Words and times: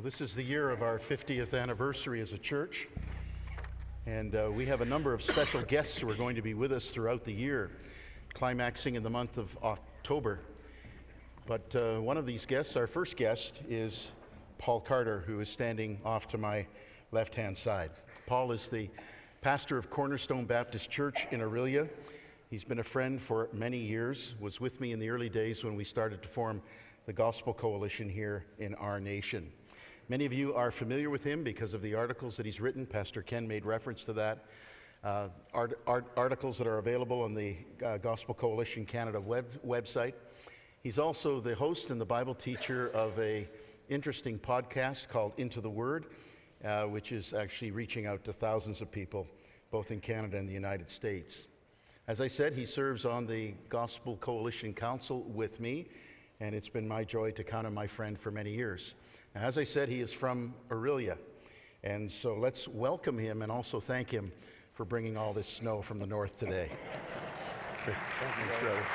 Well, 0.00 0.04
this 0.06 0.22
is 0.22 0.34
the 0.34 0.42
year 0.42 0.70
of 0.70 0.80
our 0.80 0.98
50th 0.98 1.52
anniversary 1.52 2.22
as 2.22 2.32
a 2.32 2.38
church, 2.38 2.88
and 4.06 4.34
uh, 4.34 4.50
we 4.50 4.64
have 4.64 4.80
a 4.80 4.86
number 4.86 5.12
of 5.12 5.20
special 5.20 5.60
guests 5.60 5.98
who 5.98 6.08
are 6.08 6.14
going 6.14 6.36
to 6.36 6.40
be 6.40 6.54
with 6.54 6.72
us 6.72 6.88
throughout 6.88 7.22
the 7.22 7.34
year, 7.34 7.70
climaxing 8.32 8.94
in 8.94 9.02
the 9.02 9.10
month 9.10 9.36
of 9.36 9.54
October. 9.62 10.40
But 11.46 11.76
uh, 11.76 11.98
one 11.98 12.16
of 12.16 12.24
these 12.24 12.46
guests, 12.46 12.76
our 12.76 12.86
first 12.86 13.18
guest, 13.18 13.60
is 13.68 14.10
Paul 14.56 14.80
Carter, 14.80 15.22
who 15.26 15.38
is 15.40 15.50
standing 15.50 16.00
off 16.02 16.28
to 16.28 16.38
my 16.38 16.66
left 17.12 17.34
hand 17.34 17.58
side. 17.58 17.90
Paul 18.26 18.52
is 18.52 18.68
the 18.68 18.88
pastor 19.42 19.76
of 19.76 19.90
Cornerstone 19.90 20.46
Baptist 20.46 20.90
Church 20.90 21.26
in 21.30 21.40
Orillia. 21.40 21.90
He's 22.48 22.64
been 22.64 22.78
a 22.78 22.84
friend 22.84 23.20
for 23.20 23.50
many 23.52 23.76
years, 23.76 24.32
was 24.40 24.62
with 24.62 24.80
me 24.80 24.92
in 24.92 24.98
the 24.98 25.10
early 25.10 25.28
days 25.28 25.62
when 25.62 25.76
we 25.76 25.84
started 25.84 26.22
to 26.22 26.28
form 26.30 26.62
the 27.04 27.12
Gospel 27.12 27.52
Coalition 27.52 28.08
here 28.08 28.46
in 28.58 28.74
our 28.76 28.98
nation. 28.98 29.52
Many 30.10 30.26
of 30.26 30.32
you 30.32 30.52
are 30.56 30.72
familiar 30.72 31.08
with 31.08 31.22
him 31.22 31.44
because 31.44 31.72
of 31.72 31.82
the 31.82 31.94
articles 31.94 32.36
that 32.36 32.44
he's 32.44 32.60
written. 32.60 32.84
Pastor 32.84 33.22
Ken 33.22 33.46
made 33.46 33.64
reference 33.64 34.02
to 34.02 34.12
that. 34.14 34.44
Uh, 35.04 35.28
art, 35.54 35.80
art, 35.86 36.04
articles 36.16 36.58
that 36.58 36.66
are 36.66 36.78
available 36.78 37.22
on 37.22 37.32
the 37.32 37.54
uh, 37.86 37.96
Gospel 37.98 38.34
Coalition 38.34 38.84
Canada 38.84 39.20
web, 39.20 39.46
website. 39.64 40.14
He's 40.82 40.98
also 40.98 41.38
the 41.38 41.54
host 41.54 41.90
and 41.90 42.00
the 42.00 42.04
Bible 42.04 42.34
teacher 42.34 42.88
of 42.88 43.16
a 43.20 43.48
interesting 43.88 44.36
podcast 44.36 45.08
called 45.08 45.32
Into 45.36 45.60
the 45.60 45.70
Word, 45.70 46.06
uh, 46.64 46.86
which 46.86 47.12
is 47.12 47.32
actually 47.32 47.70
reaching 47.70 48.06
out 48.06 48.24
to 48.24 48.32
thousands 48.32 48.80
of 48.80 48.90
people, 48.90 49.28
both 49.70 49.92
in 49.92 50.00
Canada 50.00 50.38
and 50.38 50.48
the 50.48 50.52
United 50.52 50.90
States. 50.90 51.46
As 52.08 52.20
I 52.20 52.26
said, 52.26 52.54
he 52.54 52.66
serves 52.66 53.04
on 53.04 53.28
the 53.28 53.54
Gospel 53.68 54.16
Coalition 54.16 54.74
Council 54.74 55.22
with 55.22 55.60
me, 55.60 55.86
and 56.40 56.52
it's 56.52 56.68
been 56.68 56.88
my 56.88 57.04
joy 57.04 57.30
to 57.30 57.44
count 57.44 57.64
on 57.64 57.74
my 57.74 57.86
friend 57.86 58.18
for 58.18 58.32
many 58.32 58.52
years. 58.52 58.94
As 59.34 59.56
I 59.56 59.62
said, 59.62 59.88
he 59.88 60.00
is 60.00 60.12
from 60.12 60.54
Orillia, 60.70 61.16
and 61.84 62.10
so 62.10 62.34
let's 62.34 62.66
welcome 62.66 63.16
him 63.16 63.42
and 63.42 63.52
also 63.52 63.78
thank 63.78 64.10
him 64.10 64.32
for 64.74 64.84
bringing 64.84 65.16
all 65.16 65.32
this 65.32 65.46
snow 65.46 65.82
from 65.82 66.00
the 66.00 66.06
north 66.06 66.36
today. 66.36 66.68
Thanks, 67.84 68.60
brother. 68.60 68.86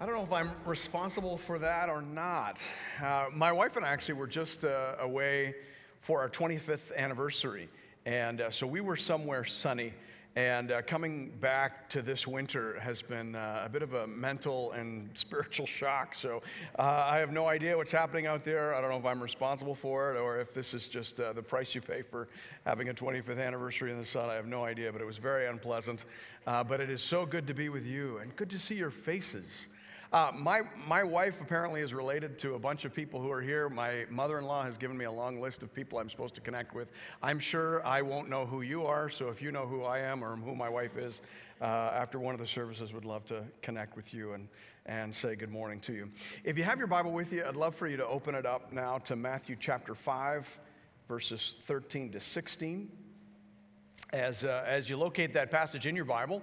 I 0.00 0.06
don't 0.06 0.14
know 0.14 0.22
if 0.22 0.32
I'm 0.32 0.52
responsible 0.64 1.36
for 1.36 1.58
that 1.58 1.88
or 1.88 2.00
not. 2.00 2.64
Uh, 3.02 3.26
my 3.32 3.50
wife 3.50 3.76
and 3.76 3.84
I 3.84 3.88
actually 3.88 4.14
were 4.14 4.28
just 4.28 4.64
uh, 4.64 4.94
away 5.00 5.56
for 5.98 6.20
our 6.20 6.28
25th 6.28 6.96
anniversary. 6.96 7.68
And 8.06 8.40
uh, 8.40 8.50
so 8.50 8.68
we 8.68 8.80
were 8.80 8.96
somewhere 8.96 9.44
sunny. 9.44 9.94
And 10.34 10.72
uh, 10.72 10.80
coming 10.80 11.28
back 11.40 11.90
to 11.90 12.00
this 12.00 12.26
winter 12.26 12.80
has 12.80 13.02
been 13.02 13.34
uh, 13.34 13.64
a 13.66 13.68
bit 13.68 13.82
of 13.82 13.92
a 13.92 14.06
mental 14.06 14.72
and 14.72 15.10
spiritual 15.14 15.66
shock. 15.66 16.14
So 16.14 16.42
uh, 16.78 17.06
I 17.06 17.18
have 17.18 17.32
no 17.32 17.46
idea 17.48 17.76
what's 17.76 17.92
happening 17.92 18.26
out 18.26 18.42
there. 18.42 18.74
I 18.74 18.80
don't 18.80 18.88
know 18.88 18.96
if 18.96 19.04
I'm 19.04 19.22
responsible 19.22 19.74
for 19.74 20.14
it 20.14 20.18
or 20.18 20.40
if 20.40 20.54
this 20.54 20.72
is 20.72 20.88
just 20.88 21.20
uh, 21.20 21.34
the 21.34 21.42
price 21.42 21.74
you 21.74 21.82
pay 21.82 22.00
for 22.00 22.28
having 22.64 22.88
a 22.88 22.94
25th 22.94 23.44
anniversary 23.44 23.90
in 23.90 23.98
the 23.98 24.06
sun. 24.06 24.30
I 24.30 24.34
have 24.34 24.46
no 24.46 24.64
idea, 24.64 24.90
but 24.90 25.02
it 25.02 25.06
was 25.06 25.18
very 25.18 25.46
unpleasant. 25.48 26.06
Uh, 26.46 26.64
but 26.64 26.80
it 26.80 26.88
is 26.88 27.02
so 27.02 27.26
good 27.26 27.46
to 27.46 27.54
be 27.54 27.68
with 27.68 27.84
you 27.84 28.16
and 28.18 28.34
good 28.34 28.48
to 28.50 28.58
see 28.58 28.74
your 28.74 28.90
faces. 28.90 29.68
Uh, 30.12 30.30
my, 30.34 30.60
my 30.86 31.02
wife 31.02 31.40
apparently 31.40 31.80
is 31.80 31.94
related 31.94 32.38
to 32.38 32.54
a 32.54 32.58
bunch 32.58 32.84
of 32.84 32.92
people 32.92 33.18
who 33.18 33.30
are 33.30 33.40
here. 33.40 33.70
My 33.70 34.04
mother 34.10 34.38
in 34.38 34.44
law 34.44 34.62
has 34.62 34.76
given 34.76 34.98
me 34.98 35.06
a 35.06 35.10
long 35.10 35.40
list 35.40 35.62
of 35.62 35.72
people 35.72 35.98
I'm 35.98 36.10
supposed 36.10 36.34
to 36.34 36.42
connect 36.42 36.74
with. 36.74 36.92
I'm 37.22 37.38
sure 37.38 37.84
I 37.86 38.02
won't 38.02 38.28
know 38.28 38.44
who 38.44 38.60
you 38.60 38.84
are, 38.84 39.08
so 39.08 39.30
if 39.30 39.40
you 39.40 39.52
know 39.52 39.66
who 39.66 39.84
I 39.84 40.00
am 40.00 40.22
or 40.22 40.36
who 40.36 40.54
my 40.54 40.68
wife 40.68 40.98
is, 40.98 41.22
uh, 41.62 41.64
after 41.64 42.18
one 42.18 42.34
of 42.34 42.40
the 42.40 42.46
services, 42.46 42.92
would 42.92 43.06
love 43.06 43.24
to 43.26 43.42
connect 43.62 43.96
with 43.96 44.12
you 44.12 44.34
and, 44.34 44.48
and 44.84 45.14
say 45.14 45.34
good 45.34 45.50
morning 45.50 45.80
to 45.80 45.94
you. 45.94 46.10
If 46.44 46.58
you 46.58 46.64
have 46.64 46.76
your 46.76 46.88
Bible 46.88 47.12
with 47.12 47.32
you, 47.32 47.46
I'd 47.46 47.56
love 47.56 47.74
for 47.74 47.88
you 47.88 47.96
to 47.96 48.06
open 48.06 48.34
it 48.34 48.44
up 48.44 48.70
now 48.70 48.98
to 48.98 49.16
Matthew 49.16 49.56
chapter 49.58 49.94
5, 49.94 50.60
verses 51.08 51.56
13 51.62 52.12
to 52.12 52.20
16. 52.20 52.90
As, 54.12 54.44
uh, 54.44 54.62
as 54.66 54.90
you 54.90 54.98
locate 54.98 55.32
that 55.32 55.50
passage 55.50 55.86
in 55.86 55.96
your 55.96 56.04
Bible, 56.04 56.42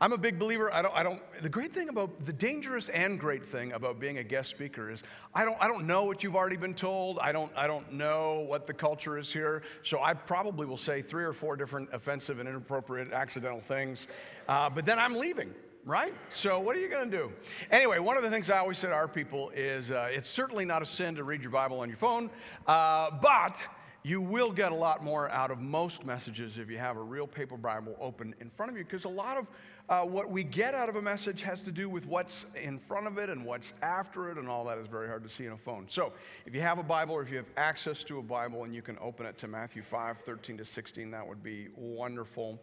I'm 0.00 0.12
a 0.12 0.18
big 0.18 0.38
believer. 0.38 0.72
I 0.72 0.82
don't, 0.82 0.94
I 0.94 1.02
don't, 1.02 1.22
the 1.42 1.48
great 1.48 1.72
thing 1.72 1.88
about, 1.88 2.24
the 2.24 2.32
dangerous 2.32 2.90
and 2.90 3.18
great 3.18 3.44
thing 3.44 3.72
about 3.72 3.98
being 3.98 4.18
a 4.18 4.22
guest 4.22 4.50
speaker 4.50 4.90
is 4.90 5.02
I 5.34 5.44
don't, 5.44 5.56
I 5.58 5.68
don't 5.68 5.86
know 5.86 6.04
what 6.04 6.22
you've 6.22 6.36
already 6.36 6.56
been 6.56 6.74
told. 6.74 7.18
I 7.18 7.32
don't, 7.32 7.50
I 7.56 7.66
don't 7.66 7.92
know 7.92 8.44
what 8.46 8.66
the 8.66 8.74
culture 8.74 9.16
is 9.16 9.32
here. 9.32 9.62
So 9.82 10.02
I 10.02 10.12
probably 10.12 10.66
will 10.66 10.76
say 10.76 11.00
three 11.00 11.24
or 11.24 11.32
four 11.32 11.56
different 11.56 11.88
offensive 11.94 12.40
and 12.40 12.48
inappropriate 12.48 13.12
accidental 13.12 13.60
things. 13.60 14.08
Uh, 14.48 14.68
but 14.68 14.84
then 14.84 14.98
I'm 14.98 15.14
leaving 15.14 15.54
right? 15.86 16.12
So, 16.30 16.58
what 16.58 16.74
are 16.74 16.80
you 16.80 16.88
going 16.88 17.08
to 17.08 17.16
do? 17.16 17.32
Anyway, 17.70 18.00
one 18.00 18.16
of 18.16 18.24
the 18.24 18.28
things 18.28 18.50
I 18.50 18.58
always 18.58 18.76
say 18.76 18.88
to 18.88 18.92
our 18.92 19.06
people 19.06 19.50
is 19.54 19.92
uh, 19.92 20.08
it's 20.10 20.28
certainly 20.28 20.64
not 20.64 20.82
a 20.82 20.86
sin 20.86 21.14
to 21.14 21.22
read 21.22 21.42
your 21.42 21.52
Bible 21.52 21.78
on 21.78 21.88
your 21.88 21.96
phone, 21.96 22.28
uh, 22.66 23.12
but 23.22 23.64
you 24.06 24.20
will 24.20 24.52
get 24.52 24.70
a 24.70 24.74
lot 24.74 25.02
more 25.02 25.28
out 25.30 25.50
of 25.50 25.60
most 25.60 26.04
messages 26.04 26.58
if 26.58 26.70
you 26.70 26.78
have 26.78 26.96
a 26.96 27.02
real 27.02 27.26
paper 27.26 27.56
Bible 27.56 27.96
open 28.00 28.36
in 28.40 28.50
front 28.50 28.70
of 28.70 28.78
you, 28.78 28.84
because 28.84 29.04
a 29.04 29.08
lot 29.08 29.36
of 29.36 29.48
uh, 29.88 30.02
what 30.02 30.30
we 30.30 30.42
get 30.42 30.74
out 30.74 30.88
of 30.88 30.96
a 30.96 31.02
message 31.02 31.42
has 31.42 31.60
to 31.60 31.70
do 31.70 31.88
with 31.88 32.06
what's 32.06 32.44
in 32.60 32.78
front 32.78 33.06
of 33.06 33.18
it 33.18 33.30
and 33.30 33.44
what's 33.44 33.72
after 33.82 34.30
it, 34.30 34.36
and 34.36 34.48
all 34.48 34.64
that 34.64 34.78
is 34.78 34.88
very 34.88 35.06
hard 35.06 35.22
to 35.22 35.30
see 35.30 35.46
in 35.46 35.52
a 35.52 35.56
phone. 35.56 35.86
So, 35.88 36.12
if 36.44 36.54
you 36.54 36.60
have 36.60 36.78
a 36.78 36.82
Bible 36.82 37.14
or 37.14 37.22
if 37.22 37.30
you 37.30 37.36
have 37.36 37.50
access 37.56 38.02
to 38.04 38.18
a 38.18 38.22
Bible 38.22 38.64
and 38.64 38.74
you 38.74 38.82
can 38.82 38.98
open 39.00 39.26
it 39.26 39.38
to 39.38 39.48
Matthew 39.48 39.82
5 39.82 40.18
13 40.18 40.58
to 40.58 40.64
16, 40.64 41.10
that 41.12 41.26
would 41.26 41.42
be 41.42 41.68
wonderful. 41.76 42.60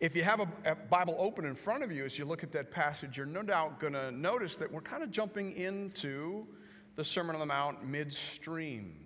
If 0.00 0.16
you 0.16 0.22
have 0.22 0.40
a, 0.40 0.48
a 0.64 0.74
Bible 0.74 1.14
open 1.18 1.44
in 1.44 1.54
front 1.54 1.84
of 1.84 1.92
you 1.92 2.04
as 2.04 2.18
you 2.18 2.24
look 2.24 2.42
at 2.42 2.52
that 2.52 2.70
passage, 2.70 3.18
you're 3.18 3.26
no 3.26 3.42
doubt 3.42 3.78
going 3.78 3.92
to 3.92 4.10
notice 4.10 4.56
that 4.56 4.72
we're 4.72 4.80
kind 4.80 5.02
of 5.02 5.10
jumping 5.10 5.52
into 5.52 6.46
the 6.96 7.04
Sermon 7.04 7.36
on 7.36 7.40
the 7.40 7.46
Mount 7.46 7.86
midstream. 7.86 8.96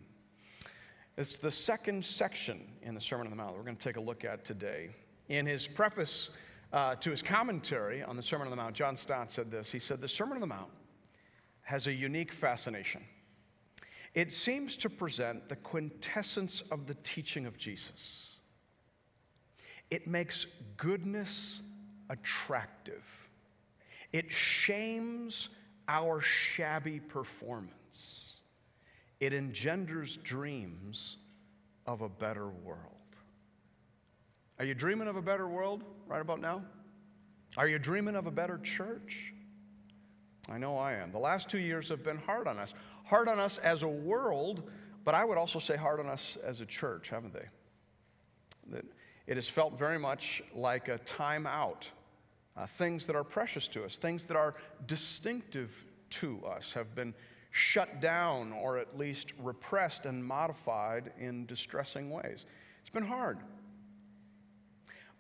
It's 1.17 1.37
the 1.37 1.51
second 1.51 2.05
section 2.05 2.61
in 2.83 2.95
the 2.95 3.01
Sermon 3.01 3.27
on 3.27 3.31
the 3.31 3.37
Mount 3.37 3.53
that 3.53 3.59
we're 3.59 3.65
going 3.65 3.77
to 3.77 3.83
take 3.83 3.97
a 3.97 4.01
look 4.01 4.25
at 4.25 4.45
today. 4.45 4.91
In 5.29 5.47
his 5.47 5.67
preface, 5.67 6.31
uh, 6.73 6.95
to 6.97 7.11
his 7.11 7.23
commentary 7.23 8.03
on 8.03 8.17
the 8.17 8.23
Sermon 8.23 8.47
on 8.47 8.51
the 8.51 8.57
Mount, 8.57 8.75
John 8.75 8.97
Stott 8.97 9.31
said 9.31 9.51
this. 9.51 9.71
He 9.71 9.79
said, 9.79 10.01
The 10.01 10.09
Sermon 10.09 10.35
on 10.35 10.41
the 10.41 10.47
Mount 10.47 10.71
has 11.63 11.87
a 11.87 11.93
unique 11.93 12.33
fascination. 12.33 13.03
It 14.15 14.33
seems 14.33 14.77
to 14.79 14.89
present 14.89 15.49
the 15.49 15.57
quintessence 15.57 16.63
of 16.71 16.87
the 16.87 16.95
teaching 16.95 17.45
of 17.45 17.59
Jesus. 17.59 18.37
It 19.91 20.07
makes 20.07 20.47
goodness 20.77 21.61
attractive, 22.09 23.05
it 24.13 24.31
shames 24.31 25.49
our 25.89 26.21
shabby 26.21 26.99
performance, 26.99 28.39
it 29.21 29.33
engenders 29.33 30.17
dreams 30.17 31.19
of 31.87 32.01
a 32.03 32.09
better 32.09 32.49
world. 32.49 32.96
Are 34.59 34.65
you 34.65 34.75
dreaming 34.75 35.09
of 35.09 35.17
a 35.17 35.23
better 35.23 35.47
world 35.47 35.85
right 36.07 36.21
about 36.21 36.41
now? 36.41 36.63
Are 37.57 37.69
you 37.69 37.79
dreaming 37.79 38.17
of 38.17 38.27
a 38.27 38.31
better 38.31 38.59
church? 38.59 39.33
I 40.49 40.59
know 40.59 40.79
I 40.79 40.95
am. 40.95 41.13
The 41.13 41.19
last 41.19 41.51
two 41.51 41.59
years 41.59 41.89
have 41.91 42.03
been 42.03 42.19
hard 42.19 42.49
on 42.49 42.59
us. 42.59 42.73
Hard 43.05 43.29
on 43.29 43.39
us 43.39 43.59
as 43.59 43.83
a 43.83 43.89
world, 43.89 44.63
but 45.05 45.15
I 45.15 45.25
would 45.25 45.37
also 45.37 45.59
say 45.59 45.77
hard 45.77 46.01
on 46.01 46.07
us 46.07 46.39
as 46.43 46.61
a 46.61 46.67
church, 46.67 47.11
haven't 47.11 47.35
they? 47.35 47.47
That 48.69 48.85
it 49.27 49.37
has 49.37 49.49
felt 49.49 49.79
very 49.79 49.99
much 49.99 50.43
like 50.55 50.89
a 50.89 50.99
time 50.99 51.47
out. 51.47 51.91
Uh, 52.57 52.67
things 52.67 53.07
that 53.07 53.15
are 53.15 53.25
precious 53.25 53.69
to 53.69 53.85
us, 53.85 53.99
things 53.99 54.25
that 54.25 54.37
are 54.37 54.55
distinctive 54.87 55.85
to 56.09 56.43
us, 56.47 56.73
have 56.73 56.95
been 56.95 57.13
shut 57.51 58.01
down 58.01 58.53
or 58.53 58.79
at 58.79 58.97
least 58.97 59.33
repressed 59.39 60.07
and 60.07 60.25
modified 60.25 61.13
in 61.19 61.45
distressing 61.45 62.11
ways. 62.11 62.47
It's 62.81 62.91
been 62.91 63.05
hard 63.05 63.39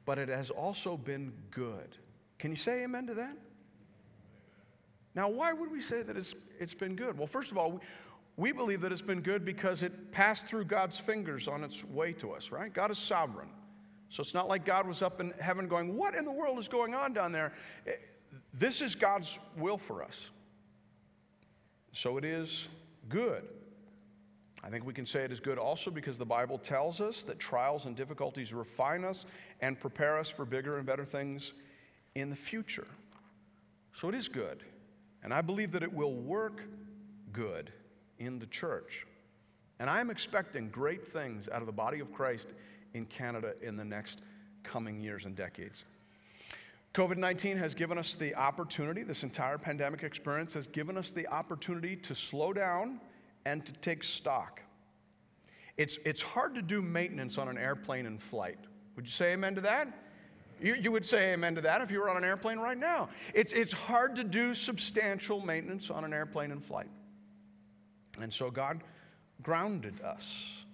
but 0.07 0.19
it 0.19 0.31
has 0.31 0.51
also 0.51 0.97
been 0.97 1.33
good. 1.51 1.99
Can 2.39 2.51
you 2.51 2.57
say 2.57 2.85
amen 2.85 3.07
to 3.09 3.15
that? 3.15 3.37
Now, 5.15 5.29
why 5.29 5.53
would 5.53 5.71
we 5.71 5.81
say 5.81 6.03
that 6.03 6.17
it's, 6.17 6.35
it's 6.59 6.75
been 6.75 6.95
good? 6.97 7.19
Well, 7.19 7.27
first 7.27 7.51
of 7.51 7.59
all, 7.59 7.73
we, 7.73 7.81
we 8.37 8.53
believe 8.53 8.81
that 8.83 8.93
it's 8.93 9.03
been 9.03 9.21
good 9.21 9.45
because 9.45 9.83
it 9.83 10.13
passed 10.13 10.47
through 10.47 10.67
God's 10.67 10.99
fingers 10.99 11.49
on 11.49 11.65
its 11.65 11.85
way 11.85 12.13
to 12.15 12.33
us, 12.33 12.51
right? 12.51 12.73
God 12.73 12.91
is 12.91 12.99
sovereign. 12.99 13.49
So 14.09 14.21
it's 14.21 14.35
not 14.35 14.49
like 14.49 14.65
God 14.65 14.87
was 14.87 15.03
up 15.03 15.21
in 15.21 15.33
heaven 15.41 15.67
going, 15.67 15.97
What 15.97 16.15
in 16.15 16.25
the 16.25 16.31
world 16.31 16.59
is 16.59 16.69
going 16.69 16.95
on 16.95 17.13
down 17.13 17.33
there? 17.33 17.53
Eh, 17.87 17.93
this 18.55 18.81
is 18.81 18.95
God's 18.95 19.41
will 19.57 19.79
for 19.79 20.03
us. 20.03 20.31
So 21.93 22.19
it 22.19 22.25
is 22.25 22.69
good. 23.09 23.45
I 24.65 24.71
think 24.71 24.85
we 24.85 24.93
can 24.93 25.07
say 25.07 25.23
it 25.23 25.33
is 25.33 25.41
good 25.41 25.59
also 25.59 25.91
because 25.91 26.19
the 26.19 26.27
Bible 26.27 26.59
tells 26.59 27.01
us 27.01 27.23
that 27.25 27.39
trials 27.39 27.87
and 27.87 27.95
difficulties 27.95 28.53
refine 28.53 29.05
us 29.05 29.27
and 29.61 29.79
prepare 29.79 30.19
us 30.19 30.29
for 30.29 30.45
bigger 30.45 30.79
and 30.79 30.87
better 30.87 31.05
things 31.05 31.53
in 32.15 32.31
the 32.31 32.37
future. 32.37 32.87
So 33.93 34.09
it 34.09 34.15
is 34.15 34.29
good. 34.29 34.63
And 35.23 35.33
I 35.33 35.41
believe 35.41 35.73
that 35.73 35.83
it 35.83 35.93
will 35.93 36.15
work 36.15 36.63
good 37.33 37.73
in 38.19 38.39
the 38.39 38.47
church. 38.47 39.07
And 39.79 39.91
I'm 39.91 40.11
expecting 40.11 40.71
great 40.71 41.07
things 41.07 41.49
out 41.49 41.61
of 41.61 41.67
the 41.67 41.73
body 41.73 42.01
of 42.01 42.13
Christ 42.13 42.49
in 42.95 43.05
Canada 43.07 43.55
in 43.61 43.77
the 43.77 43.85
next 43.85 44.23
coming 44.63 45.01
years 45.01 45.27
and 45.27 45.37
decades. 45.37 45.85
COVID 46.95 47.19
19 47.19 47.59
has 47.59 47.75
given 47.75 47.99
us 47.99 48.15
the 48.15 48.35
opportunity, 48.35 49.03
this 49.03 49.23
entire 49.23 49.59
pandemic 49.59 50.03
experience 50.03 50.55
has 50.55 50.67
given 50.67 50.97
us 50.97 51.11
the 51.11 51.27
opportunity 51.29 51.95
to 51.97 52.15
slow 52.15 52.55
down 52.55 53.01
and 53.47 53.65
to 53.65 53.73
take 53.75 54.03
stock. 54.03 54.61
It's, 55.77 55.99
it's 56.05 56.21
hard 56.21 56.57
to 56.57 56.63
do 56.63 56.83
maintenance 56.83 57.39
on 57.39 57.49
an 57.49 57.57
airplane 57.57 58.05
in 58.05 58.19
flight. 58.19 58.59
Would 58.97 59.07
you 59.07 59.13
say 59.13 59.35
amen 59.35 59.55
to 59.55 59.61
that? 59.61 59.89
You, 60.61 60.75
you 60.75 60.91
would 60.91 61.07
say 61.07 61.33
amen 61.33 61.55
to 61.55 61.61
that 61.61 61.81
if 61.81 61.93
you 61.93 62.01
were 62.01 62.11
on 62.11 62.17
an 62.17 62.25
airplane 62.25 62.59
right 62.59 62.77
now. 62.77 63.09
It's, 63.35 63.53
it's 63.53 63.73
hard 63.73 64.17
to 64.17 64.25
do 64.25 64.53
substantial 64.53 65.41
maintenance 65.41 65.91
on 65.91 66.05
an 66.05 66.13
airplane 66.13 66.51
in 66.51 66.61
flight. 66.61 66.89
And 68.21 68.33
so 68.33 68.51
God 68.51 68.83
grounded 69.43 70.01
us 70.01 70.65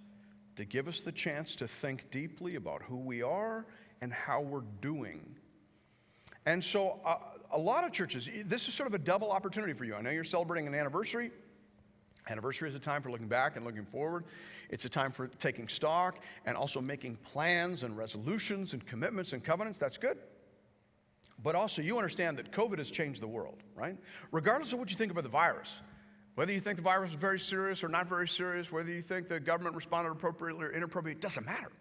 to 0.55 0.65
give 0.65 0.87
us 0.87 1.01
the 1.01 1.11
chance 1.11 1.55
to 1.57 1.67
think 1.67 2.09
deeply 2.09 2.55
about 2.55 2.81
who 2.81 2.97
we 2.97 3.21
are 3.21 3.67
and 4.01 4.11
how 4.11 4.41
we're 4.41 4.63
doing. 4.81 5.35
And 6.47 6.63
so, 6.63 6.99
uh, 7.05 7.17
a 7.51 7.59
lot 7.59 7.83
of 7.83 7.91
churches, 7.91 8.27
this 8.45 8.67
is 8.67 8.73
sort 8.73 8.87
of 8.87 8.95
a 8.95 8.99
double 8.99 9.29
opportunity 9.29 9.73
for 9.73 9.85
you. 9.85 9.93
I 9.93 10.01
know 10.01 10.09
you're 10.09 10.23
celebrating 10.23 10.65
an 10.65 10.73
anniversary. 10.73 11.31
Anniversary 12.29 12.69
is 12.69 12.75
a 12.75 12.79
time 12.79 13.01
for 13.01 13.11
looking 13.11 13.27
back 13.27 13.55
and 13.55 13.65
looking 13.65 13.85
forward. 13.85 14.23
It's 14.69 14.85
a 14.85 14.89
time 14.89 15.11
for 15.11 15.27
taking 15.27 15.67
stock 15.67 16.19
and 16.45 16.55
also 16.55 16.79
making 16.79 17.17
plans 17.17 17.83
and 17.83 17.97
resolutions 17.97 18.73
and 18.73 18.85
commitments 18.85 19.33
and 19.33 19.43
covenants. 19.43 19.77
That's 19.77 19.97
good. 19.97 20.17
But 21.41 21.55
also, 21.55 21.81
you 21.81 21.97
understand 21.97 22.37
that 22.37 22.51
COVID 22.51 22.77
has 22.77 22.89
changed 22.89 23.21
the 23.21 23.27
world, 23.27 23.57
right? 23.75 23.97
Regardless 24.31 24.71
of 24.71 24.79
what 24.79 24.89
you 24.89 24.95
think 24.95 25.11
about 25.11 25.23
the 25.23 25.29
virus, 25.29 25.81
whether 26.35 26.53
you 26.53 26.61
think 26.61 26.77
the 26.77 26.83
virus 26.83 27.09
is 27.09 27.15
very 27.15 27.39
serious 27.39 27.83
or 27.83 27.89
not 27.89 28.07
very 28.07 28.27
serious, 28.27 28.71
whether 28.71 28.89
you 28.89 29.01
think 29.01 29.27
the 29.27 29.39
government 29.39 29.75
responded 29.75 30.11
appropriately 30.11 30.65
or 30.65 30.69
inappropriately, 30.69 31.17
it 31.17 31.21
doesn't 31.21 31.45
matter. 31.45 31.71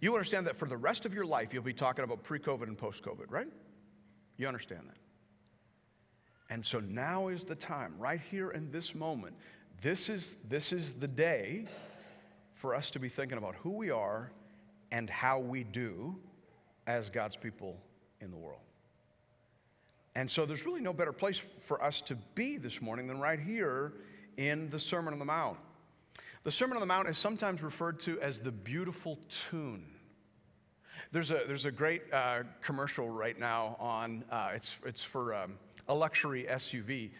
You 0.00 0.14
understand 0.14 0.46
that 0.46 0.56
for 0.56 0.66
the 0.66 0.76
rest 0.76 1.04
of 1.04 1.12
your 1.12 1.26
life, 1.26 1.52
you'll 1.52 1.64
be 1.64 1.72
talking 1.72 2.04
about 2.04 2.22
pre 2.22 2.38
COVID 2.38 2.64
and 2.64 2.78
post 2.78 3.04
COVID, 3.04 3.26
right? 3.28 3.48
You 4.36 4.46
understand 4.46 4.82
that. 4.86 4.96
And 6.50 6.64
so 6.64 6.80
now 6.80 7.28
is 7.28 7.44
the 7.44 7.54
time, 7.54 7.94
right 7.98 8.20
here 8.30 8.50
in 8.50 8.70
this 8.70 8.94
moment. 8.94 9.34
This 9.82 10.08
is, 10.08 10.36
this 10.48 10.72
is 10.72 10.94
the 10.94 11.08
day 11.08 11.66
for 12.54 12.74
us 12.74 12.90
to 12.92 12.98
be 12.98 13.08
thinking 13.08 13.38
about 13.38 13.54
who 13.56 13.70
we 13.70 13.90
are 13.90 14.32
and 14.90 15.08
how 15.08 15.38
we 15.38 15.62
do 15.62 16.16
as 16.86 17.10
God's 17.10 17.36
people 17.36 17.76
in 18.20 18.30
the 18.30 18.36
world. 18.36 18.60
And 20.14 20.28
so 20.28 20.46
there's 20.46 20.66
really 20.66 20.80
no 20.80 20.92
better 20.92 21.12
place 21.12 21.40
for 21.60 21.82
us 21.82 22.00
to 22.02 22.16
be 22.34 22.56
this 22.56 22.82
morning 22.82 23.06
than 23.06 23.20
right 23.20 23.38
here 23.38 23.92
in 24.36 24.68
the 24.70 24.80
Sermon 24.80 25.12
on 25.12 25.18
the 25.18 25.24
Mount. 25.24 25.58
The 26.42 26.50
Sermon 26.50 26.76
on 26.76 26.80
the 26.80 26.86
Mount 26.86 27.08
is 27.08 27.18
sometimes 27.18 27.62
referred 27.62 28.00
to 28.00 28.20
as 28.20 28.40
the 28.40 28.50
beautiful 28.50 29.18
tune. 29.28 29.84
There's 31.12 31.30
a, 31.30 31.42
there's 31.46 31.66
a 31.66 31.70
great 31.70 32.02
uh, 32.12 32.42
commercial 32.62 33.08
right 33.08 33.38
now 33.38 33.76
on, 33.78 34.24
uh, 34.30 34.50
it's, 34.54 34.76
it's 34.84 35.04
for 35.04 35.34
um, 35.34 35.58
a 35.88 35.94
luxury 35.94 36.46
SUV. 36.48 37.10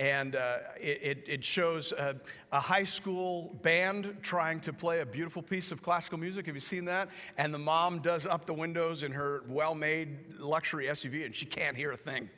And 0.00 0.34
uh, 0.34 0.58
it, 0.80 1.24
it, 1.28 1.44
shows 1.44 1.92
a, 1.92 2.16
a, 2.50 2.58
high 2.58 2.82
school 2.82 3.56
band 3.62 4.16
trying 4.22 4.58
to 4.60 4.72
play 4.72 5.00
a 5.00 5.06
beautiful 5.06 5.40
piece 5.40 5.70
of 5.70 5.82
classical 5.82 6.18
music. 6.18 6.46
Have 6.46 6.56
you 6.56 6.60
seen 6.60 6.84
that? 6.86 7.10
And 7.38 7.54
the 7.54 7.58
mom 7.58 8.00
does 8.00 8.26
up 8.26 8.44
the 8.44 8.54
windows 8.54 9.04
in 9.04 9.12
her 9.12 9.44
well 9.48 9.72
made 9.72 10.34
luxury 10.40 10.86
SUV 10.86 11.24
and 11.24 11.32
she 11.32 11.46
can't 11.46 11.76
hear 11.76 11.92
a 11.92 11.96
thing. 11.96 12.28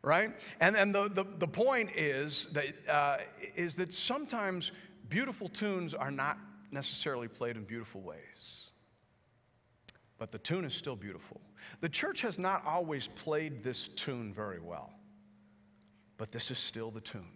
Right? 0.00 0.30
And, 0.58 0.74
and 0.74 0.94
the, 0.94 1.10
the, 1.10 1.24
the 1.36 1.48
point 1.48 1.90
is 1.94 2.48
that, 2.52 2.74
uh, 2.88 3.18
is 3.56 3.76
that 3.76 3.92
sometimes 3.92 4.72
beautiful 5.10 5.48
tunes 5.48 5.92
are 5.92 6.10
not 6.10 6.38
necessarily 6.70 7.28
played 7.28 7.56
in 7.56 7.64
beautiful 7.64 8.00
ways. 8.00 8.70
But 10.18 10.32
the 10.32 10.38
tune 10.38 10.64
is 10.64 10.74
still 10.74 10.96
beautiful. 10.96 11.40
The 11.80 11.88
church 11.88 12.22
has 12.22 12.38
not 12.38 12.64
always 12.64 13.08
played 13.08 13.62
this 13.62 13.88
tune 13.88 14.32
very 14.32 14.60
well. 14.60 14.95
But 16.18 16.32
this 16.32 16.50
is 16.50 16.58
still 16.58 16.90
the 16.90 17.00
tune. 17.00 17.28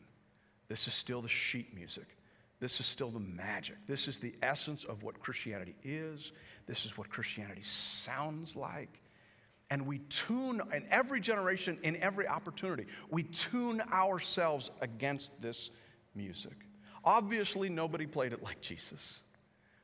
This 0.68 0.86
is 0.86 0.94
still 0.94 1.20
the 1.20 1.28
sheet 1.28 1.74
music. 1.74 2.16
This 2.60 2.78
is 2.78 2.86
still 2.86 3.10
the 3.10 3.20
magic. 3.20 3.76
This 3.86 4.06
is 4.06 4.18
the 4.18 4.34
essence 4.42 4.84
of 4.84 5.02
what 5.02 5.18
Christianity 5.18 5.74
is. 5.82 6.32
This 6.66 6.84
is 6.84 6.96
what 6.96 7.08
Christianity 7.08 7.62
sounds 7.62 8.54
like. 8.54 9.00
And 9.70 9.86
we 9.86 10.00
tune, 10.10 10.60
in 10.74 10.84
every 10.90 11.20
generation, 11.20 11.78
in 11.82 11.96
every 11.96 12.26
opportunity, 12.26 12.86
we 13.08 13.22
tune 13.22 13.80
ourselves 13.92 14.70
against 14.80 15.40
this 15.40 15.70
music. 16.14 16.66
Obviously, 17.04 17.70
nobody 17.70 18.06
played 18.06 18.32
it 18.32 18.42
like 18.42 18.60
Jesus. 18.60 19.20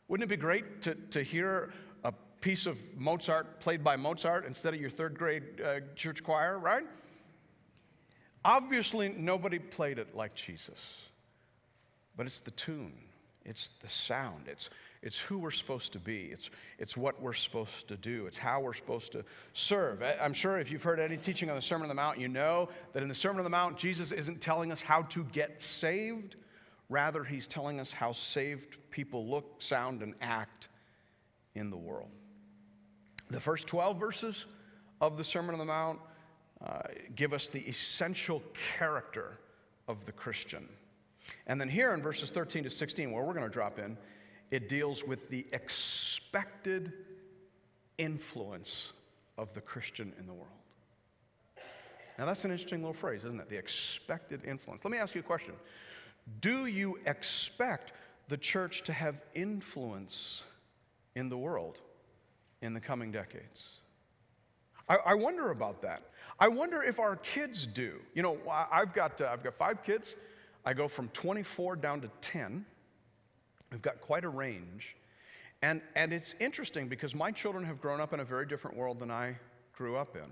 Wouldn't 0.09 0.31
it 0.31 0.35
be 0.35 0.41
great 0.41 0.83
to, 0.83 0.95
to 1.13 1.23
hear 1.23 1.73
a 2.05 2.13
piece 2.41 2.67
of 2.67 2.79
Mozart 2.97 3.61
played 3.61 3.83
by 3.83 3.97
Mozart 3.97 4.45
instead 4.45 4.75
of 4.75 4.81
your 4.81 4.91
third 4.91 5.17
grade 5.17 5.61
uh, 5.65 5.81
church 5.95 6.23
choir, 6.23 6.59
right? 6.59 6.85
Obviously, 8.47 9.09
nobody 9.09 9.59
played 9.59 9.99
it 9.99 10.15
like 10.15 10.33
Jesus, 10.33 10.79
but 12.17 12.27
it's 12.27 12.39
the 12.39 12.53
tune, 12.53 12.93
it's 13.45 13.71
the 13.83 13.89
sound, 13.89 14.45
it's, 14.47 14.71
it's 15.03 15.19
who 15.19 15.39
we're 15.39 15.51
supposed 15.51 15.93
to 15.95 15.99
be, 15.99 16.27
it's, 16.27 16.51
it's 16.79 16.97
what 16.97 17.21
we're 17.21 17.33
supposed 17.33 17.89
to 17.89 17.97
do, 17.97 18.27
it's 18.29 18.39
how 18.39 18.61
we're 18.61 18.73
supposed 18.73 19.11
to 19.11 19.25
serve. 19.53 20.01
I'm 20.01 20.33
sure 20.33 20.61
if 20.61 20.71
you've 20.71 20.85
heard 20.85 21.01
any 21.01 21.17
teaching 21.17 21.51
on 21.51 21.57
the 21.57 21.61
Sermon 21.61 21.87
on 21.87 21.89
the 21.89 21.95
Mount, 21.97 22.21
you 22.21 22.29
know 22.29 22.69
that 22.93 23.03
in 23.03 23.09
the 23.09 23.17
Sermon 23.17 23.39
on 23.39 23.45
the 23.45 23.51
Mount, 23.51 23.79
Jesus 23.79 24.13
isn't 24.13 24.41
telling 24.41 24.71
us 24.71 24.81
how 24.81 25.03
to 25.03 25.25
get 25.25 25.61
saved, 25.61 26.37
rather, 26.89 27.25
he's 27.25 27.49
telling 27.49 27.81
us 27.81 27.91
how 27.91 28.13
saved 28.13 28.77
people 28.93 29.27
look, 29.27 29.61
sound, 29.61 30.03
and 30.03 30.15
act 30.21 30.69
in 31.57 31.71
the 31.71 31.77
world. 31.77 32.11
The 33.29 33.41
first 33.41 33.67
12 33.67 33.99
verses 33.99 34.47
of 35.01 35.17
the 35.17 35.25
Sermon 35.25 35.53
on 35.53 35.59
the 35.59 35.65
Mount 35.65 35.99
uh, 36.67 36.81
give 37.15 37.33
us 37.33 37.49
the 37.49 37.61
essential 37.61 38.43
character 38.77 39.39
of 39.87 40.05
the 40.05 40.13
Christian. 40.13 40.69
And 41.47 41.61
then 41.61 41.69
here 41.69 41.95
in 41.95 42.03
verses 42.03 42.31
13 42.31 42.65
to 42.65 42.71
16, 42.71 43.13
where 43.13 43.23
we're 43.23 43.35
going 43.35 43.47
to 43.47 43.53
drop 43.53 43.79
in, 43.79 43.97
it 44.51 44.69
deals 44.69 45.05
with 45.05 45.29
the 45.29 45.47
expected 45.53 46.93
influence 47.99 48.93
of 49.39 49.53
the 49.55 49.61
Christian 49.61 50.13
in 50.19 50.27
the 50.27 50.33
world. 50.33 50.49
Now, 52.19 52.25
that's 52.25 52.45
an 52.45 52.51
interesting 52.51 52.81
little 52.81 52.95
phrase, 52.95 53.25
isn't 53.25 53.41
it? 53.41 53.49
The 53.49 53.59
expected 53.59 54.45
influence. 54.45 54.85
Let 54.85 54.91
me 54.91 54.99
ask 54.99 55.15
you 55.15 55.21
a 55.21 55.25
question 55.25 55.55
Do 56.41 56.67
you 56.67 56.99
expect 57.07 57.93
the 58.29 58.39
church 58.39 58.83
to 58.85 58.93
have 58.93 59.23
influence 59.35 60.43
in 61.15 61.29
the 61.29 61.37
world 61.37 61.79
in 62.63 62.73
the 62.73 62.81
coming 62.81 63.13
decades? 63.13 63.76
I, 64.89 64.97
I 64.97 65.15
wonder 65.15 65.51
about 65.51 65.83
that. 65.83 66.03
I 66.39 66.49
wonder 66.49 66.83
if 66.83 66.99
our 66.99 67.17
kids 67.17 67.67
do. 67.67 68.01
You 68.15 68.23
know, 68.23 68.39
I've 68.51 68.93
got, 68.93 69.21
uh, 69.21 69.31
I've 69.33 69.43
got 69.43 69.55
five 69.55 69.83
kids. 69.83 70.17
I 70.65 70.75
go 70.75 70.89
from 70.89 71.09
24 71.09 71.77
down 71.77 72.01
to 72.03 72.11
10. 72.21 72.65
We've 73.71 73.83
got 73.83 74.01
quite 74.01 74.25
a 74.25 74.29
range. 74.29 74.97
And, 75.63 75.81
and 75.95 76.13
it's 76.13 76.35
interesting 76.39 76.89
because 76.89 77.15
my 77.15 77.31
children 77.31 77.65
have 77.65 77.81
grown 77.81 78.01
up 78.01 78.13
in 78.13 78.21
a 78.21 78.25
very 78.25 78.47
different 78.47 78.77
world 78.77 78.99
than 78.99 79.11
I 79.11 79.37
grew 79.73 79.97
up 79.97 80.17
in. 80.17 80.31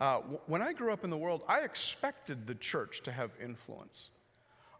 Uh, 0.00 0.18
when 0.46 0.60
I 0.60 0.72
grew 0.72 0.92
up 0.92 1.04
in 1.04 1.10
the 1.10 1.16
world, 1.16 1.42
I 1.48 1.60
expected 1.60 2.46
the 2.46 2.56
church 2.56 3.02
to 3.04 3.12
have 3.12 3.30
influence. 3.42 4.10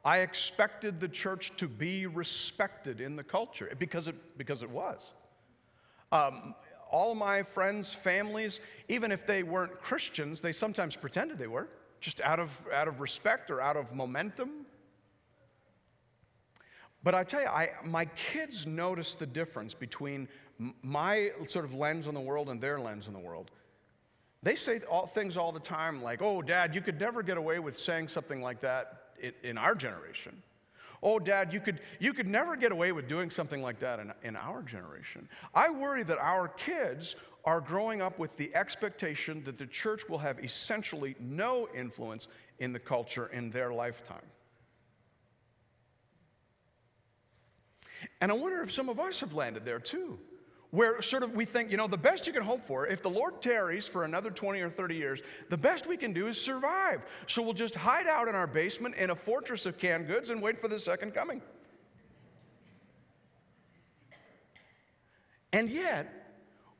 I 0.04 0.18
expected 0.18 1.00
the 1.00 1.08
church 1.08 1.56
to 1.56 1.68
be 1.68 2.06
respected 2.06 3.00
in 3.00 3.16
the 3.16 3.22
culture 3.22 3.72
because 3.78 4.08
it, 4.08 4.16
because 4.36 4.62
it 4.62 4.68
was. 4.68 5.12
Um, 6.12 6.54
all 6.94 7.16
my 7.16 7.42
friends, 7.42 7.92
families, 7.92 8.60
even 8.88 9.10
if 9.10 9.26
they 9.26 9.42
weren't 9.42 9.80
Christians, 9.80 10.40
they 10.40 10.52
sometimes 10.52 10.94
pretended 10.94 11.38
they 11.38 11.48
were, 11.48 11.68
just 11.98 12.20
out 12.20 12.38
of, 12.38 12.64
out 12.72 12.86
of 12.86 13.00
respect 13.00 13.50
or 13.50 13.60
out 13.60 13.76
of 13.76 13.92
momentum. 13.92 14.64
But 17.02 17.16
I 17.16 17.24
tell 17.24 17.40
you, 17.40 17.48
I, 17.48 17.70
my 17.84 18.04
kids 18.04 18.64
notice 18.64 19.16
the 19.16 19.26
difference 19.26 19.74
between 19.74 20.28
my 20.82 21.32
sort 21.48 21.64
of 21.64 21.74
lens 21.74 22.06
on 22.06 22.14
the 22.14 22.20
world 22.20 22.48
and 22.48 22.60
their 22.60 22.78
lens 22.78 23.08
on 23.08 23.12
the 23.12 23.18
world. 23.18 23.50
They 24.44 24.54
say 24.54 24.78
all, 24.88 25.08
things 25.08 25.36
all 25.36 25.50
the 25.50 25.58
time 25.58 26.00
like, 26.00 26.22
oh, 26.22 26.42
dad, 26.42 26.76
you 26.76 26.80
could 26.80 27.00
never 27.00 27.24
get 27.24 27.36
away 27.36 27.58
with 27.58 27.76
saying 27.76 28.06
something 28.06 28.40
like 28.40 28.60
that 28.60 29.08
in, 29.20 29.32
in 29.42 29.58
our 29.58 29.74
generation. 29.74 30.40
Oh, 31.06 31.18
Dad, 31.18 31.52
you 31.52 31.60
could, 31.60 31.80
you 32.00 32.14
could 32.14 32.26
never 32.26 32.56
get 32.56 32.72
away 32.72 32.90
with 32.90 33.06
doing 33.06 33.30
something 33.30 33.60
like 33.60 33.78
that 33.80 34.00
in, 34.00 34.10
in 34.22 34.36
our 34.36 34.62
generation. 34.62 35.28
I 35.54 35.68
worry 35.68 36.02
that 36.02 36.16
our 36.16 36.48
kids 36.48 37.14
are 37.44 37.60
growing 37.60 38.00
up 38.00 38.18
with 38.18 38.34
the 38.38 38.54
expectation 38.56 39.44
that 39.44 39.58
the 39.58 39.66
church 39.66 40.08
will 40.08 40.18
have 40.18 40.42
essentially 40.42 41.14
no 41.20 41.68
influence 41.74 42.28
in 42.58 42.72
the 42.72 42.78
culture 42.78 43.26
in 43.26 43.50
their 43.50 43.70
lifetime. 43.70 44.24
And 48.22 48.32
I 48.32 48.34
wonder 48.34 48.62
if 48.62 48.72
some 48.72 48.88
of 48.88 48.98
us 48.98 49.20
have 49.20 49.34
landed 49.34 49.66
there 49.66 49.78
too 49.78 50.18
where 50.74 51.00
sort 51.00 51.22
of 51.22 51.34
we 51.34 51.44
think, 51.44 51.70
you 51.70 51.76
know, 51.76 51.86
the 51.86 51.96
best 51.96 52.26
you 52.26 52.32
can 52.32 52.42
hope 52.42 52.60
for, 52.66 52.84
if 52.88 53.00
the 53.00 53.08
Lord 53.08 53.40
tarries 53.40 53.86
for 53.86 54.02
another 54.02 54.28
20 54.28 54.60
or 54.60 54.68
30 54.68 54.96
years, 54.96 55.22
the 55.48 55.56
best 55.56 55.86
we 55.86 55.96
can 55.96 56.12
do 56.12 56.26
is 56.26 56.40
survive. 56.40 57.00
So 57.28 57.42
we'll 57.42 57.52
just 57.52 57.76
hide 57.76 58.08
out 58.08 58.26
in 58.26 58.34
our 58.34 58.48
basement 58.48 58.96
in 58.96 59.10
a 59.10 59.14
fortress 59.14 59.66
of 59.66 59.78
canned 59.78 60.08
goods 60.08 60.30
and 60.30 60.42
wait 60.42 60.60
for 60.60 60.66
the 60.66 60.80
second 60.80 61.14
coming. 61.14 61.42
And 65.52 65.70
yet, 65.70 66.12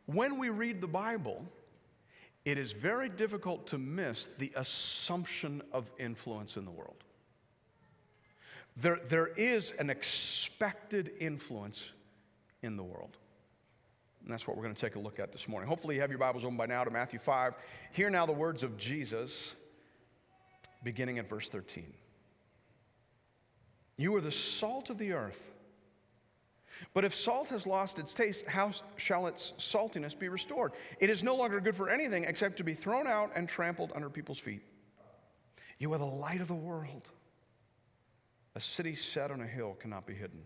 when 0.07 0.39
we 0.39 0.49
read 0.49 0.81
the 0.81 0.89
Bible, 0.89 1.45
it 2.45 2.59
is 2.59 2.73
very 2.73 3.09
difficult 3.09 3.69
to 3.69 3.79
miss 3.79 4.29
the 4.39 4.51
assumption 4.57 5.63
of 5.71 5.89
influence 6.01 6.57
in 6.57 6.65
the 6.65 6.73
world. 6.73 7.05
There, 8.77 8.99
there 9.09 9.29
is 9.29 9.71
an 9.71 9.89
expected 9.89 11.13
influence 11.21 11.91
in 12.61 12.77
the 12.77 12.83
world. 12.83 13.19
And 14.25 14.33
that's 14.33 14.49
what 14.49 14.57
we're 14.57 14.62
going 14.62 14.75
to 14.75 14.81
take 14.81 14.97
a 14.97 14.99
look 14.99 15.21
at 15.21 15.33
this 15.33 15.49
morning. 15.49 15.69
Hopefully, 15.69 15.97
you 15.97 16.00
have 16.00 16.11
your 16.11 16.19
Bibles 16.19 16.45
open 16.45 16.57
by 16.57 16.64
now 16.64 16.83
to 16.83 16.90
Matthew 16.90 17.19
5. 17.19 17.54
Hear 17.93 18.09
now 18.09 18.25
the 18.25 18.33
words 18.33 18.62
of 18.62 18.76
Jesus, 18.78 19.54
beginning 20.83 21.19
at 21.19 21.28
verse 21.28 21.50
13. 21.50 21.93
You 23.99 24.16
are 24.16 24.23
the 24.23 24.33
salt 24.33 24.88
of 24.88 24.97
the 24.97 25.12
earth. 25.12 25.52
But 26.95 27.04
if 27.04 27.14
salt 27.14 27.49
has 27.49 27.66
lost 27.66 27.99
its 27.99 28.14
taste, 28.14 28.47
how 28.47 28.73
shall 28.97 29.26
its 29.26 29.52
saltiness 29.59 30.19
be 30.19 30.28
restored? 30.28 30.73
It 30.99 31.11
is 31.11 31.23
no 31.23 31.37
longer 31.37 31.61
good 31.61 31.76
for 31.76 31.90
anything 31.90 32.25
except 32.25 32.57
to 32.57 32.64
be 32.64 32.75
thrown 32.75 33.07
out 33.07 33.31
and 33.37 33.49
trampled 33.49 33.93
under 33.95 34.09
people's 34.09 34.38
feet. 34.38 34.62
You 35.78 35.93
are 35.93 35.99
the 35.99 36.04
light 36.04 36.40
of 36.40 36.49
the 36.49 36.54
world. 36.54 37.11
A 38.54 38.61
city 38.61 38.95
set 38.95 39.31
on 39.31 39.40
a 39.40 39.47
hill 39.47 39.76
cannot 39.78 40.07
be 40.07 40.14
hidden. 40.14 40.43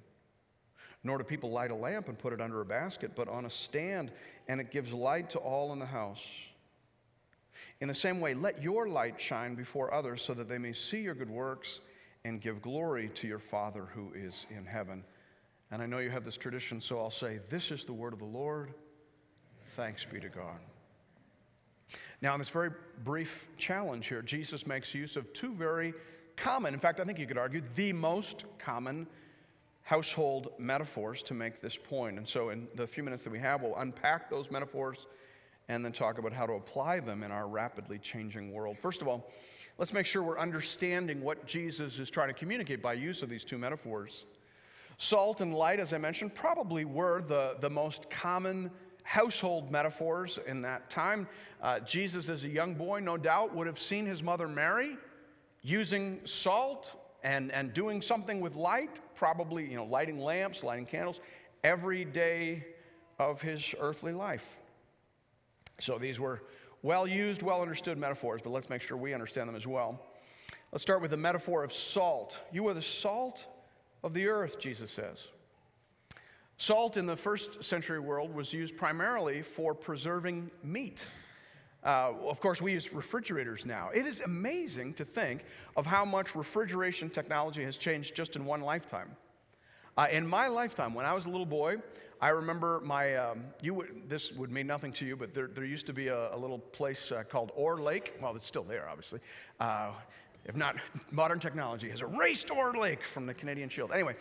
Nor 1.04 1.18
do 1.18 1.24
people 1.24 1.50
light 1.50 1.70
a 1.70 1.74
lamp 1.74 2.08
and 2.08 2.18
put 2.18 2.32
it 2.32 2.40
under 2.40 2.60
a 2.60 2.64
basket, 2.64 3.12
but 3.14 3.28
on 3.28 3.44
a 3.44 3.50
stand, 3.50 4.10
and 4.48 4.60
it 4.60 4.70
gives 4.70 4.92
light 4.92 5.30
to 5.30 5.38
all 5.38 5.72
in 5.72 5.78
the 5.78 5.86
house. 5.86 6.24
In 7.80 7.88
the 7.88 7.94
same 7.94 8.20
way, 8.20 8.34
let 8.34 8.62
your 8.62 8.88
light 8.88 9.20
shine 9.20 9.54
before 9.54 9.94
others 9.94 10.22
so 10.22 10.34
that 10.34 10.48
they 10.48 10.58
may 10.58 10.72
see 10.72 11.00
your 11.00 11.14
good 11.14 11.30
works 11.30 11.80
and 12.24 12.40
give 12.40 12.60
glory 12.60 13.08
to 13.14 13.28
your 13.28 13.38
Father 13.38 13.86
who 13.94 14.12
is 14.14 14.46
in 14.50 14.64
heaven. 14.64 15.04
And 15.70 15.82
I 15.82 15.86
know 15.86 15.98
you 15.98 16.10
have 16.10 16.24
this 16.24 16.36
tradition, 16.36 16.80
so 16.80 16.98
I'll 16.98 17.10
say, 17.10 17.40
This 17.48 17.70
is 17.70 17.84
the 17.84 17.92
word 17.92 18.12
of 18.12 18.18
the 18.18 18.24
Lord. 18.24 18.74
Thanks 19.76 20.04
be 20.04 20.18
to 20.20 20.28
God. 20.28 20.58
Now, 22.20 22.34
in 22.34 22.40
this 22.40 22.48
very 22.48 22.70
brief 23.04 23.48
challenge 23.56 24.08
here, 24.08 24.22
Jesus 24.22 24.66
makes 24.66 24.94
use 24.94 25.16
of 25.16 25.32
two 25.32 25.54
very 25.54 25.94
common, 26.36 26.74
in 26.74 26.80
fact, 26.80 27.00
I 27.00 27.04
think 27.04 27.18
you 27.18 27.26
could 27.26 27.38
argue, 27.38 27.62
the 27.76 27.92
most 27.92 28.44
common 28.58 29.06
household 29.88 30.52
metaphors 30.58 31.22
to 31.22 31.32
make 31.32 31.62
this 31.62 31.78
point. 31.78 32.18
And 32.18 32.28
so, 32.28 32.50
in 32.50 32.68
the 32.74 32.86
few 32.86 33.02
minutes 33.02 33.22
that 33.22 33.30
we 33.30 33.38
have, 33.38 33.62
we'll 33.62 33.74
unpack 33.76 34.28
those 34.28 34.50
metaphors 34.50 35.06
and 35.70 35.82
then 35.82 35.92
talk 35.92 36.18
about 36.18 36.30
how 36.30 36.44
to 36.44 36.52
apply 36.52 37.00
them 37.00 37.22
in 37.22 37.32
our 37.32 37.48
rapidly 37.48 37.98
changing 37.98 38.52
world. 38.52 38.76
First 38.78 39.00
of 39.00 39.08
all, 39.08 39.30
let's 39.78 39.94
make 39.94 40.04
sure 40.04 40.22
we're 40.22 40.38
understanding 40.38 41.22
what 41.22 41.46
Jesus 41.46 41.98
is 41.98 42.10
trying 42.10 42.28
to 42.28 42.34
communicate 42.34 42.82
by 42.82 42.92
use 42.92 43.22
of 43.22 43.30
these 43.30 43.46
two 43.46 43.56
metaphors. 43.56 44.26
Salt 44.98 45.40
and 45.40 45.54
light, 45.54 45.80
as 45.80 45.94
I 45.94 45.98
mentioned, 45.98 46.34
probably 46.34 46.84
were 46.84 47.22
the, 47.22 47.56
the 47.58 47.70
most 47.70 48.10
common 48.10 48.70
household 49.04 49.70
metaphors 49.70 50.38
in 50.46 50.60
that 50.60 50.90
time. 50.90 51.26
Uh, 51.62 51.80
Jesus, 51.80 52.28
as 52.28 52.44
a 52.44 52.48
young 52.48 52.74
boy, 52.74 53.00
no 53.00 53.16
doubt 53.16 53.54
would 53.54 53.66
have 53.66 53.78
seen 53.78 54.04
his 54.04 54.22
mother 54.22 54.48
Mary 54.48 54.98
using 55.62 56.20
salt 56.24 56.94
and, 57.28 57.52
and 57.52 57.74
doing 57.74 58.00
something 58.00 58.40
with 58.40 58.56
light, 58.56 59.00
probably 59.14 59.68
you 59.68 59.76
know, 59.76 59.84
lighting 59.84 60.18
lamps, 60.18 60.64
lighting 60.64 60.86
candles, 60.86 61.20
every 61.62 62.02
day 62.02 62.64
of 63.18 63.42
his 63.42 63.74
earthly 63.78 64.12
life. 64.12 64.56
So 65.78 65.98
these 65.98 66.18
were 66.18 66.42
well 66.82 67.06
used, 67.06 67.42
well 67.42 67.60
understood 67.60 67.98
metaphors, 67.98 68.40
but 68.42 68.48
let's 68.50 68.70
make 68.70 68.80
sure 68.80 68.96
we 68.96 69.12
understand 69.12 69.46
them 69.46 69.56
as 69.56 69.66
well. 69.66 70.00
Let's 70.72 70.80
start 70.80 71.02
with 71.02 71.10
the 71.10 71.18
metaphor 71.18 71.62
of 71.62 71.70
salt. 71.70 72.40
You 72.50 72.66
are 72.68 72.74
the 72.74 72.80
salt 72.80 73.46
of 74.02 74.14
the 74.14 74.26
earth, 74.28 74.58
Jesus 74.58 74.90
says. 74.90 75.28
Salt 76.56 76.96
in 76.96 77.04
the 77.04 77.16
first 77.16 77.62
century 77.62 78.00
world 78.00 78.34
was 78.34 78.54
used 78.54 78.74
primarily 78.74 79.42
for 79.42 79.74
preserving 79.74 80.50
meat. 80.62 81.06
Uh, 81.84 82.12
of 82.26 82.40
course, 82.40 82.60
we 82.60 82.72
use 82.72 82.92
refrigerators 82.92 83.64
now. 83.64 83.90
It 83.94 84.06
is 84.06 84.20
amazing 84.20 84.94
to 84.94 85.04
think 85.04 85.44
of 85.76 85.86
how 85.86 86.04
much 86.04 86.34
refrigeration 86.34 87.08
technology 87.08 87.62
has 87.64 87.76
changed 87.76 88.14
just 88.14 88.36
in 88.36 88.44
one 88.44 88.62
lifetime. 88.62 89.10
Uh, 89.96 90.06
in 90.10 90.26
my 90.26 90.48
lifetime, 90.48 90.94
when 90.94 91.06
I 91.06 91.12
was 91.12 91.26
a 91.26 91.30
little 91.30 91.46
boy, 91.46 91.76
I 92.20 92.30
remember 92.30 92.80
my, 92.84 93.14
um, 93.14 93.44
you 93.62 93.74
would, 93.74 94.08
this 94.08 94.32
would 94.32 94.50
mean 94.50 94.66
nothing 94.66 94.92
to 94.94 95.06
you, 95.06 95.16
but 95.16 95.34
there, 95.34 95.46
there 95.46 95.64
used 95.64 95.86
to 95.86 95.92
be 95.92 96.08
a, 96.08 96.34
a 96.34 96.36
little 96.36 96.58
place 96.58 97.12
uh, 97.12 97.22
called 97.22 97.52
Orr 97.54 97.78
Lake. 97.78 98.14
Well, 98.20 98.34
it's 98.34 98.46
still 98.46 98.64
there, 98.64 98.88
obviously. 98.88 99.20
Uh, 99.60 99.92
if 100.44 100.56
not, 100.56 100.76
modern 101.12 101.38
technology 101.38 101.88
has 101.90 102.02
erased 102.02 102.50
Orr 102.50 102.72
Lake 102.74 103.04
from 103.04 103.26
the 103.26 103.34
Canadian 103.34 103.68
Shield. 103.68 103.92
Anyway, 103.92 104.16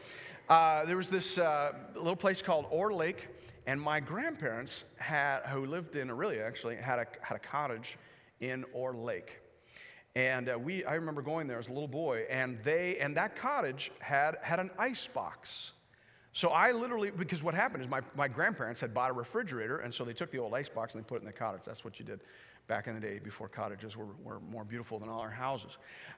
uh, 0.48 0.86
there 0.86 0.98
was 0.98 1.10
this 1.10 1.40
uh, 1.40 1.74
little 1.96 2.16
place 2.16 2.42
called 2.42 2.68
Orr 2.70 2.94
Lake, 2.94 3.28
and 3.68 3.80
my 3.80 4.00
grandparents 4.00 4.86
had, 4.96 5.42
who 5.42 5.66
lived 5.66 5.98
in 5.98 6.08
Orillia 6.08 6.48
actually, 6.48 6.78
had 6.78 7.00
a, 7.00 7.06
had 7.22 7.36
a 7.36 7.40
cottage 7.40 7.98
in 8.40 8.66
Orr 8.74 8.94
Lake. 8.94 9.40
And 10.16 10.50
uh, 10.50 10.58
we, 10.58 10.84
I 10.86 10.96
remember 10.96 11.22
going 11.22 11.48
there 11.48 11.60
as 11.60 11.68
a 11.68 11.72
little 11.74 11.88
boy, 11.88 12.26
and 12.30 12.58
they, 12.64 12.98
and 12.98 13.16
that 13.18 13.36
cottage 13.36 13.92
had, 14.00 14.38
had 14.42 14.60
an 14.60 14.72
ice 14.80 15.08
box. 15.08 15.74
So 16.32 16.50
I 16.50 16.72
literally, 16.72 17.12
because 17.12 17.44
what 17.44 17.54
happened 17.54 17.84
is 17.84 17.90
my, 17.90 18.02
my 18.16 18.28
grandparents 18.28 18.80
had 18.80 18.94
bought 18.94 19.12
a 19.12 19.14
refrigerator, 19.14 19.80
and 19.80 19.94
so 19.94 20.06
they 20.06 20.14
took 20.14 20.32
the 20.32 20.40
old 20.40 20.54
ice 20.54 20.70
box 20.70 20.96
and 20.96 21.04
they 21.04 21.08
put 21.08 21.16
it 21.16 21.22
in 21.22 21.28
the 21.28 21.34
cottage. 21.34 21.62
That's 21.66 21.84
what 21.84 22.00
you 22.00 22.06
did 22.06 22.22
back 22.68 22.88
in 22.88 22.96
the 22.96 23.02
day 23.02 23.20
before 23.20 23.48
cottages 23.48 23.98
were, 23.98 24.08
were 24.24 24.40
more 24.40 24.64
beautiful 24.64 24.98
than 24.98 25.10
all 25.10 25.20
our 25.20 25.30
houses. 25.30 25.78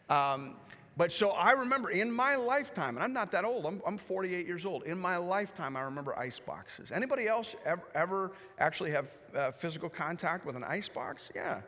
Um, 0.10 0.56
but 1.00 1.14
so 1.14 1.30
I 1.30 1.54
remember 1.54 1.92
in 1.92 2.12
my 2.12 2.36
lifetime, 2.36 2.98
and 2.98 3.04
I'm 3.06 3.14
not 3.14 3.32
that 3.32 3.46
old, 3.46 3.66
I'm, 3.66 3.82
I'm 3.88 3.98
48 3.98 4.46
years 4.46 4.66
old. 4.66 4.84
In 4.84 5.00
my 5.00 5.16
lifetime, 5.16 5.78
I 5.78 5.84
remember 5.84 6.14
ice 6.20 6.40
boxes. 6.40 6.92
Anybody 6.92 7.26
else 7.26 7.56
ever, 7.64 7.84
ever 7.96 8.32
actually 8.58 8.92
have 8.92 9.08
uh, 9.34 9.52
physical 9.52 9.88
contact 9.88 10.46
with 10.46 10.58
an 10.58 10.64
ice 10.66 10.90
box? 10.90 11.32
Yeah. 11.34 11.62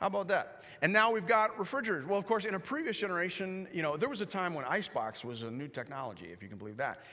How 0.00 0.06
about 0.06 0.26
that? 0.28 0.64
And 0.80 0.90
now 0.90 1.12
we've 1.12 1.26
got 1.26 1.58
refrigerators. 1.58 2.06
Well, 2.06 2.18
of 2.18 2.24
course, 2.24 2.46
in 2.46 2.54
a 2.54 2.58
previous 2.58 2.96
generation, 2.96 3.68
you 3.74 3.82
know, 3.82 3.98
there 3.98 4.08
was 4.08 4.22
a 4.22 4.26
time 4.26 4.54
when 4.54 4.64
icebox 4.64 5.22
was 5.22 5.42
a 5.42 5.50
new 5.50 5.68
technology, 5.68 6.30
if 6.32 6.42
you 6.42 6.48
can 6.48 6.56
believe 6.56 6.78
that. 6.78 7.04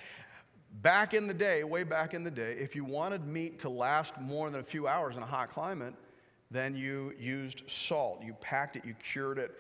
Back 0.82 1.14
in 1.14 1.28
the 1.28 1.34
day, 1.34 1.66
way 1.66 1.84
back 1.84 2.14
in 2.14 2.24
the 2.24 2.32
day, 2.32 2.54
if 2.54 2.74
you 2.74 2.86
wanted 2.86 3.28
meat 3.28 3.60
to 3.60 3.70
last 3.70 4.18
more 4.22 4.50
than 4.50 4.62
a 4.62 4.64
few 4.64 4.88
hours 4.88 5.18
in 5.18 5.24
a 5.24 5.26
hot 5.26 5.50
climate, 5.50 5.94
then 6.50 6.74
you 6.74 7.14
used 7.20 7.70
salt. 7.70 8.24
You 8.24 8.34
packed 8.40 8.78
it, 8.78 8.86
you 8.86 8.94
cured 9.04 9.40
it 9.40 9.52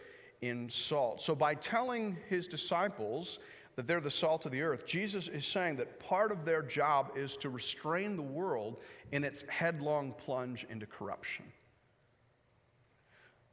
in 0.41 0.69
salt. 0.69 1.21
So, 1.21 1.35
by 1.35 1.55
telling 1.55 2.17
his 2.29 2.47
disciples 2.47 3.39
that 3.75 3.87
they're 3.87 4.01
the 4.01 4.11
salt 4.11 4.45
of 4.45 4.51
the 4.51 4.61
earth, 4.61 4.85
Jesus 4.85 5.27
is 5.27 5.45
saying 5.45 5.77
that 5.77 5.99
part 5.99 6.31
of 6.31 6.45
their 6.45 6.61
job 6.61 7.11
is 7.15 7.37
to 7.37 7.49
restrain 7.49 8.15
the 8.15 8.21
world 8.21 8.77
in 9.11 9.23
its 9.23 9.43
headlong 9.47 10.13
plunge 10.17 10.65
into 10.69 10.85
corruption. 10.85 11.45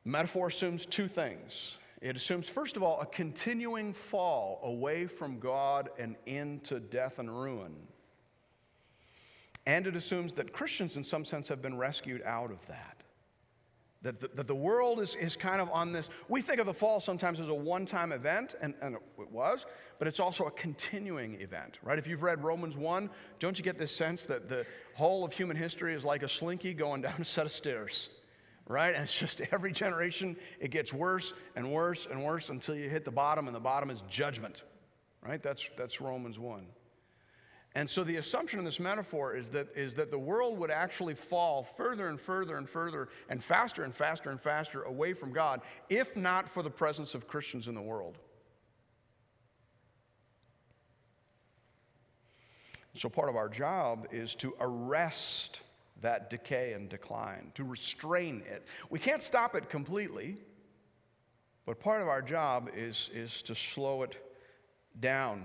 The 0.05 0.11
metaphor 0.11 0.49
assumes 0.49 0.87
two 0.87 1.09
things. 1.09 1.78
It 2.00 2.14
assumes, 2.14 2.49
first 2.49 2.76
of 2.76 2.83
all, 2.83 3.00
a 3.00 3.07
continuing 3.07 3.93
fall 3.93 4.61
away 4.62 5.07
from 5.07 5.38
God 5.38 5.88
and 5.99 6.16
into 6.26 6.78
death 6.78 7.19
and 7.19 7.31
ruin. 7.31 7.75
And 9.66 9.87
it 9.87 9.97
assumes 9.97 10.35
that 10.35 10.52
Christians, 10.52 10.97
in 10.97 11.02
some 11.02 11.25
sense, 11.25 11.49
have 11.49 11.61
been 11.61 11.76
rescued 11.76 12.23
out 12.23 12.52
of 12.52 12.64
that. 12.69 13.02
That 14.03 14.21
the, 14.21 14.29
that 14.35 14.47
the 14.47 14.55
world 14.55 15.00
is, 15.00 15.15
is 15.17 15.37
kind 15.37 15.61
of 15.61 15.71
on 15.71 15.93
this. 15.93 16.11
We 16.29 16.43
think 16.43 16.61
of 16.61 16.67
the 16.67 16.75
fall 16.75 17.00
sometimes 17.00 17.41
as 17.41 17.49
a 17.49 17.55
one 17.55 17.87
time 17.87 18.12
event, 18.12 18.55
and, 18.61 18.75
and 18.81 18.95
it 18.95 19.33
was, 19.33 19.67
but 19.99 20.07
it's 20.07 20.21
also 20.21 20.45
a 20.45 20.50
continuing 20.50 21.41
event, 21.41 21.79
right? 21.83 21.99
If 21.99 22.07
you've 22.07 22.23
read 22.23 22.45
Romans 22.45 22.76
1, 22.76 23.11
don't 23.38 23.59
you 23.59 23.65
get 23.65 23.79
this 23.79 23.95
sense 23.95 24.26
that 24.26 24.49
the 24.49 24.67
whole 24.95 25.25
of 25.25 25.33
human 25.33 25.57
history 25.57 25.95
is 25.95 26.05
like 26.05 26.23
a 26.23 26.29
slinky 26.29 26.75
going 26.75 27.03
down 27.03 27.15
a 27.19 27.25
set 27.25 27.47
of 27.47 27.53
stairs, 27.53 28.11
right? 28.69 28.95
And 28.95 29.05
it's 29.05 29.19
just 29.19 29.41
every 29.50 29.73
generation, 29.73 30.37
it 30.61 30.71
gets 30.71 30.93
worse 30.93 31.33
and 31.57 31.73
worse 31.73 32.07
and 32.11 32.23
worse 32.23 32.50
until 32.50 32.75
you 32.75 32.88
hit 32.88 33.05
the 33.05 33.11
bottom, 33.11 33.47
and 33.47 33.57
the 33.57 33.61
bottom 33.61 33.91
is 33.91 34.03
judgment, 34.09 34.62
right? 35.23 35.43
That's, 35.43 35.71
that's 35.76 36.00
Romans 36.00 36.38
1. 36.38 36.67
And 37.76 37.90
so 37.90 38.04
the 38.04 38.16
assumption 38.16 38.59
in 38.59 38.64
this 38.64 38.80
metaphor 38.80 39.37
is 39.37 39.50
that, 39.50 39.68
is 39.76 39.92
that 39.97 40.11
the 40.11 40.18
world 40.18 40.59
would 40.59 40.71
actually 40.71 41.12
fall 41.12 41.62
further 41.62 42.09
and 42.09 42.18
further 42.18 42.56
and 42.56 42.66
further 42.66 43.11
and 43.28 43.45
faster 43.45 43.85
and 43.85 43.92
faster 43.92 44.30
and 44.30 44.40
faster 44.40 44.85
away 44.85 45.12
from 45.12 45.30
God 45.30 45.61
if 45.90 46.16
not 46.16 46.49
for 46.49 46.62
the 46.62 46.71
presence 46.71 47.14
of 47.14 47.28
Christians 47.28 47.68
in 47.68 47.75
the 47.75 47.83
world. 47.83 48.16
So 52.95 53.11
part 53.11 53.28
of 53.28 53.37
our 53.37 53.50
job 53.50 54.06
is 54.11 54.35
to 54.37 54.54
arrest 54.59 55.61
that 56.00 56.30
decay 56.30 56.73
and 56.73 56.88
decline, 56.88 57.52
to 57.56 57.64
restrain 57.64 58.42
it. 58.50 58.64
We 58.88 58.99
can't 58.99 59.23
stop 59.23 59.54
it 59.54 59.68
completely, 59.68 60.38
but 61.66 61.78
part 61.78 62.00
of 62.00 62.09
our 62.09 62.23
job 62.23 62.71
is, 62.75 63.11
is 63.12 63.42
to 63.42 63.54
slow 63.54 64.02
it 64.02 64.16
down. 64.99 65.45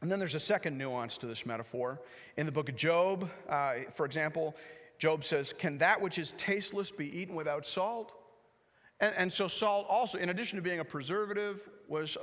And 0.00 0.10
then 0.10 0.18
there's 0.18 0.34
a 0.34 0.40
second 0.40 0.76
nuance 0.76 1.16
to 1.18 1.26
this 1.26 1.46
metaphor. 1.46 2.00
In 2.36 2.46
the 2.46 2.52
book 2.52 2.68
of 2.68 2.76
Job, 2.76 3.30
uh, 3.48 3.74
for 3.92 4.04
example, 4.04 4.54
Job 4.98 5.24
says, 5.24 5.54
Can 5.56 5.78
that 5.78 6.00
which 6.00 6.18
is 6.18 6.32
tasteless 6.36 6.90
be 6.90 7.18
eaten 7.18 7.34
without 7.34 7.66
salt? 7.66 8.12
And, 9.00 9.14
and 9.16 9.32
so, 9.32 9.48
salt 9.48 9.86
also, 9.88 10.18
in 10.18 10.30
addition 10.30 10.56
to 10.56 10.62
being 10.62 10.80
a 10.80 10.84
preservative, 10.84 11.68
was 11.88 12.16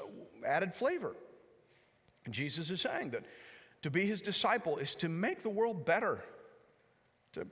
added 0.46 0.74
flavor. 0.74 1.16
And 2.26 2.34
Jesus 2.34 2.70
is 2.70 2.82
saying 2.82 3.12
that 3.12 3.26
to 3.84 3.92
be 3.92 4.06
his 4.06 4.22
disciple 4.22 4.78
is 4.78 4.96
to 4.96 5.10
make 5.10 5.44
the 5.44 5.50
world 5.50 5.86
better, 5.86 6.24
to 7.34 7.46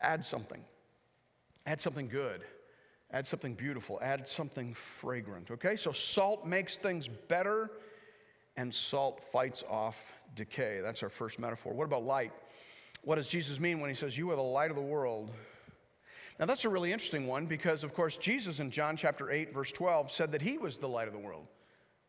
add 0.00 0.24
something. 0.24 0.64
Add 1.66 1.80
something 1.80 2.08
good. 2.08 2.42
Add 3.12 3.26
something 3.26 3.54
beautiful. 3.54 3.98
Add 4.02 4.26
something 4.26 4.74
fragrant. 4.74 5.50
Okay? 5.50 5.76
So 5.76 5.92
salt 5.92 6.46
makes 6.46 6.76
things 6.78 7.08
better, 7.08 7.70
and 8.56 8.72
salt 8.72 9.22
fights 9.22 9.62
off 9.68 10.14
decay. 10.34 10.80
That's 10.82 11.02
our 11.02 11.08
first 11.08 11.38
metaphor. 11.38 11.72
What 11.72 11.84
about 11.84 12.04
light? 12.04 12.32
What 13.02 13.16
does 13.16 13.28
Jesus 13.28 13.60
mean 13.60 13.80
when 13.80 13.90
he 13.90 13.96
says, 13.96 14.16
You 14.16 14.30
are 14.30 14.36
the 14.36 14.42
light 14.42 14.70
of 14.70 14.76
the 14.76 14.82
world? 14.82 15.30
Now, 16.38 16.44
that's 16.44 16.64
a 16.64 16.68
really 16.68 16.92
interesting 16.92 17.26
one 17.26 17.46
because, 17.46 17.82
of 17.82 17.94
course, 17.94 18.16
Jesus 18.16 18.60
in 18.60 18.70
John 18.70 18.96
chapter 18.96 19.30
8, 19.30 19.54
verse 19.54 19.72
12, 19.72 20.10
said 20.10 20.32
that 20.32 20.42
he 20.42 20.58
was 20.58 20.76
the 20.76 20.88
light 20.88 21.08
of 21.08 21.14
the 21.14 21.18
world. 21.18 21.46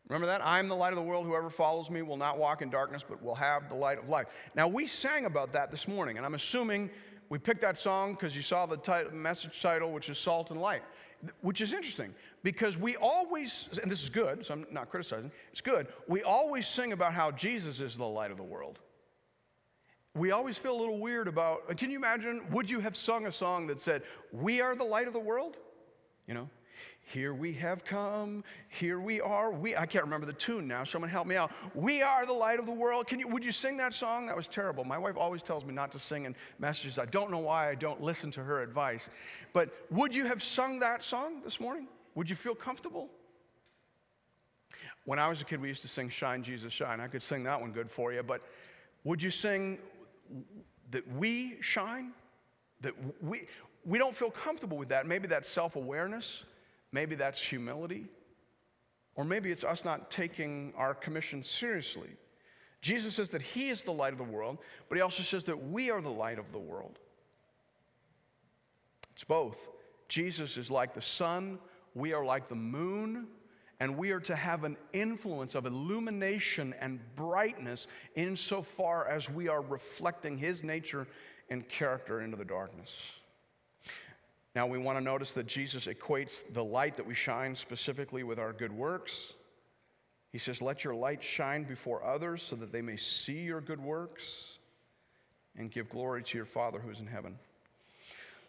Remember 0.10 0.28
that? 0.28 0.46
I'm 0.46 0.68
the 0.68 0.76
light 0.76 0.92
of 0.92 0.98
the 0.98 1.04
world. 1.04 1.26
Whoever 1.26 1.50
follows 1.50 1.90
me 1.90 2.02
will 2.02 2.18
not 2.18 2.38
walk 2.38 2.62
in 2.62 2.70
darkness, 2.70 3.06
but 3.08 3.22
will 3.22 3.36
have 3.36 3.70
the 3.70 3.76
light 3.76 3.98
of 3.98 4.10
life. 4.10 4.28
Now, 4.56 4.68
we 4.68 4.86
sang 4.86 5.26
about 5.26 5.54
that 5.54 5.72
this 5.72 5.88
morning, 5.88 6.18
and 6.18 6.26
I'm 6.26 6.34
assuming 6.34 6.90
we 7.30 7.40
picked 7.40 7.62
that 7.62 7.78
song 7.78 8.14
because 8.14 8.36
you 8.36 8.42
saw 8.42 8.66
the 8.66 8.78
title, 8.78 9.14
message 9.14 9.62
title, 9.62 9.92
which 9.92 10.08
is 10.10 10.18
Salt 10.18 10.50
and 10.50 10.62
Light, 10.62 10.84
which 11.42 11.62
is 11.62 11.74
interesting 11.74 12.14
because 12.44 12.78
we 12.78 12.96
always, 12.96 13.68
and 13.82 13.92
this 13.92 14.04
is 14.04 14.10
good, 14.10 14.46
so 14.46 14.54
I'm 14.54 14.66
not 14.72 14.90
criticizing, 14.90 15.32
it's 15.52 15.62
good. 15.62 15.88
We 16.08 16.24
always 16.24 16.68
sing 16.68 16.94
about 16.94 17.14
how 17.14 17.32
Jesus 17.32 17.80
is 17.80 17.98
the 17.98 18.06
light 18.06 18.32
of 18.32 18.38
the 18.38 18.44
world. 18.44 18.80
We 20.16 20.32
always 20.32 20.58
feel 20.58 20.76
a 20.76 20.80
little 20.80 21.00
weird 21.00 21.28
about, 21.28 21.78
can 21.78 21.92
you 21.92 21.98
imagine, 21.98 22.42
would 22.52 22.70
you 22.70 22.80
have 22.80 22.98
sung 22.98 23.28
a 23.28 23.32
song 23.32 23.68
that 23.68 23.80
said, 23.82 24.02
We 24.32 24.62
are 24.62 24.76
the 24.76 24.84
light 24.84 25.08
of 25.08 25.14
the 25.14 25.20
world? 25.20 25.58
You 26.28 26.34
know, 26.34 26.50
here 27.10 27.34
we 27.34 27.54
have 27.54 27.86
come, 27.86 28.44
here 28.68 29.00
we 29.00 29.22
are. 29.22 29.50
We, 29.50 29.78
I 29.78 29.86
can't 29.86 30.04
remember 30.04 30.26
the 30.26 30.34
tune 30.34 30.68
now. 30.68 30.84
Someone 30.84 31.10
help 31.10 31.26
me 31.26 31.38
out. 31.38 31.54
We 31.74 32.02
are 32.02 32.26
the 32.26 32.34
light 32.34 32.60
of 32.60 32.66
the 32.66 32.74
world. 32.74 33.08
Can 33.08 33.18
you, 33.18 33.30
would 33.30 33.46
you 33.46 33.54
sing 33.54 33.78
that 33.78 33.94
song? 33.94 34.26
That 34.26 34.36
was 34.36 34.50
terrible. 34.50 34.84
My 34.84 34.98
wife 34.98 35.16
always 35.16 35.42
tells 35.42 35.64
me 35.64 35.74
not 35.74 35.90
to 35.94 36.00
sing 36.00 36.26
in 36.26 36.36
messages. 36.60 37.00
I 37.00 37.06
don't 37.06 37.32
know 37.32 37.38
why 37.38 37.70
I 37.70 37.76
don't 37.76 38.02
listen 38.02 38.30
to 38.32 38.44
her 38.44 38.62
advice. 38.62 39.08
But 39.54 39.70
would 39.90 40.14
you 40.14 40.26
have 40.26 40.44
sung 40.44 40.80
that 40.80 41.02
song 41.02 41.42
this 41.46 41.62
morning? 41.62 41.88
Would 42.16 42.30
you 42.30 42.36
feel 42.36 42.56
comfortable? 42.56 43.08
When 45.06 45.18
I 45.18 45.30
was 45.30 45.42
a 45.42 45.46
kid, 45.46 45.62
we 45.62 45.70
used 45.70 45.84
to 45.84 45.88
sing 45.88 46.10
Shine, 46.10 46.44
Jesus, 46.44 46.74
Shine. 46.74 47.00
I 47.00 47.08
could 47.08 47.24
sing 47.24 47.44
that 47.44 47.62
one 47.62 47.72
good 47.72 47.90
for 47.90 48.12
you. 48.12 48.22
But 48.22 48.42
would 49.06 49.24
you 49.24 49.32
sing 49.32 49.80
that 50.92 51.10
we 51.14 51.56
shine? 51.62 52.12
That 52.82 52.94
we, 53.22 53.48
we 53.86 53.98
don't 53.98 54.14
feel 54.14 54.30
comfortable 54.30 54.76
with 54.78 54.90
that. 54.90 55.08
Maybe 55.08 55.30
that's 55.30 55.48
self 55.48 55.78
awareness. 55.78 56.44
Maybe 56.92 57.16
that's 57.16 57.42
humility. 57.42 58.08
Or 59.16 59.26
maybe 59.26 59.52
it's 59.52 59.64
us 59.64 59.84
not 59.84 60.12
taking 60.12 60.74
our 60.78 60.94
commission 60.94 61.44
seriously. 61.44 62.10
Jesus 62.82 63.16
says 63.16 63.32
that 63.32 63.42
He 63.42 63.70
is 63.70 63.82
the 63.82 63.92
light 63.92 64.14
of 64.14 64.20
the 64.20 64.24
world, 64.24 64.60
but 64.88 64.96
He 64.96 65.02
also 65.02 65.24
says 65.24 65.44
that 65.46 65.70
we 65.70 65.90
are 65.90 66.02
the 66.02 66.10
light 66.12 66.40
of 66.40 66.52
the 66.52 66.60
world. 66.60 67.00
It's 69.14 69.24
both. 69.24 69.58
Jesus 70.08 70.56
is 70.58 70.70
like 70.70 70.94
the 70.94 71.02
sun, 71.02 71.60
we 71.96 72.14
are 72.14 72.24
like 72.24 72.48
the 72.48 72.56
moon, 72.56 73.28
and 73.80 73.98
we 73.98 74.12
are 74.12 74.20
to 74.22 74.36
have 74.36 74.64
an 74.64 74.78
influence 74.94 75.56
of 75.56 75.66
illumination 75.66 76.74
and 76.80 77.00
brightness 77.16 77.88
insofar 78.16 79.08
as 79.08 79.30
we 79.30 79.48
are 79.48 79.62
reflecting 79.62 80.38
His 80.38 80.64
nature 80.64 81.08
and 81.50 81.68
character 81.68 82.22
into 82.22 82.38
the 82.38 82.46
darkness. 82.46 82.92
Now, 84.58 84.66
we 84.66 84.80
want 84.80 84.98
to 84.98 85.04
notice 85.04 85.34
that 85.34 85.46
Jesus 85.46 85.86
equates 85.86 86.44
the 86.52 86.66
light 86.66 86.98
that 86.98 87.06
we 87.06 87.14
shine 87.14 87.54
specifically 87.54 88.24
with 88.24 88.40
our 88.40 88.52
good 88.52 88.72
works. 88.72 89.36
He 90.32 90.40
says, 90.40 90.64
Let 90.64 90.84
your 90.84 90.96
light 90.96 91.24
shine 91.24 91.64
before 91.64 92.04
others 92.04 92.42
so 92.42 92.56
that 92.56 92.72
they 92.72 92.82
may 92.82 92.98
see 92.98 93.38
your 93.38 93.62
good 93.62 93.80
works 93.80 94.58
and 95.56 95.70
give 95.70 95.90
glory 95.90 96.24
to 96.24 96.38
your 96.40 96.46
Father 96.46 96.80
who 96.80 96.90
is 96.90 97.00
in 97.00 97.06
heaven. 97.06 97.38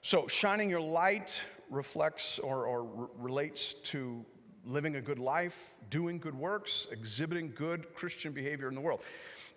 So, 0.01 0.27
shining 0.29 0.71
your 0.71 0.81
light 0.81 1.45
reflects 1.69 2.39
or, 2.39 2.65
or 2.65 2.89
r- 3.01 3.11
relates 3.19 3.75
to 3.75 4.25
living 4.65 4.97
a 4.97 5.03
good 5.03 5.19
life, 5.19 5.75
doing 5.91 6.19
good 6.19 6.35
works, 6.35 6.87
exhibiting 6.91 7.53
good 7.55 7.95
Christian 7.95 8.33
behavior 8.33 8.69
in 8.69 8.75
the 8.75 8.81
world. 8.81 9.03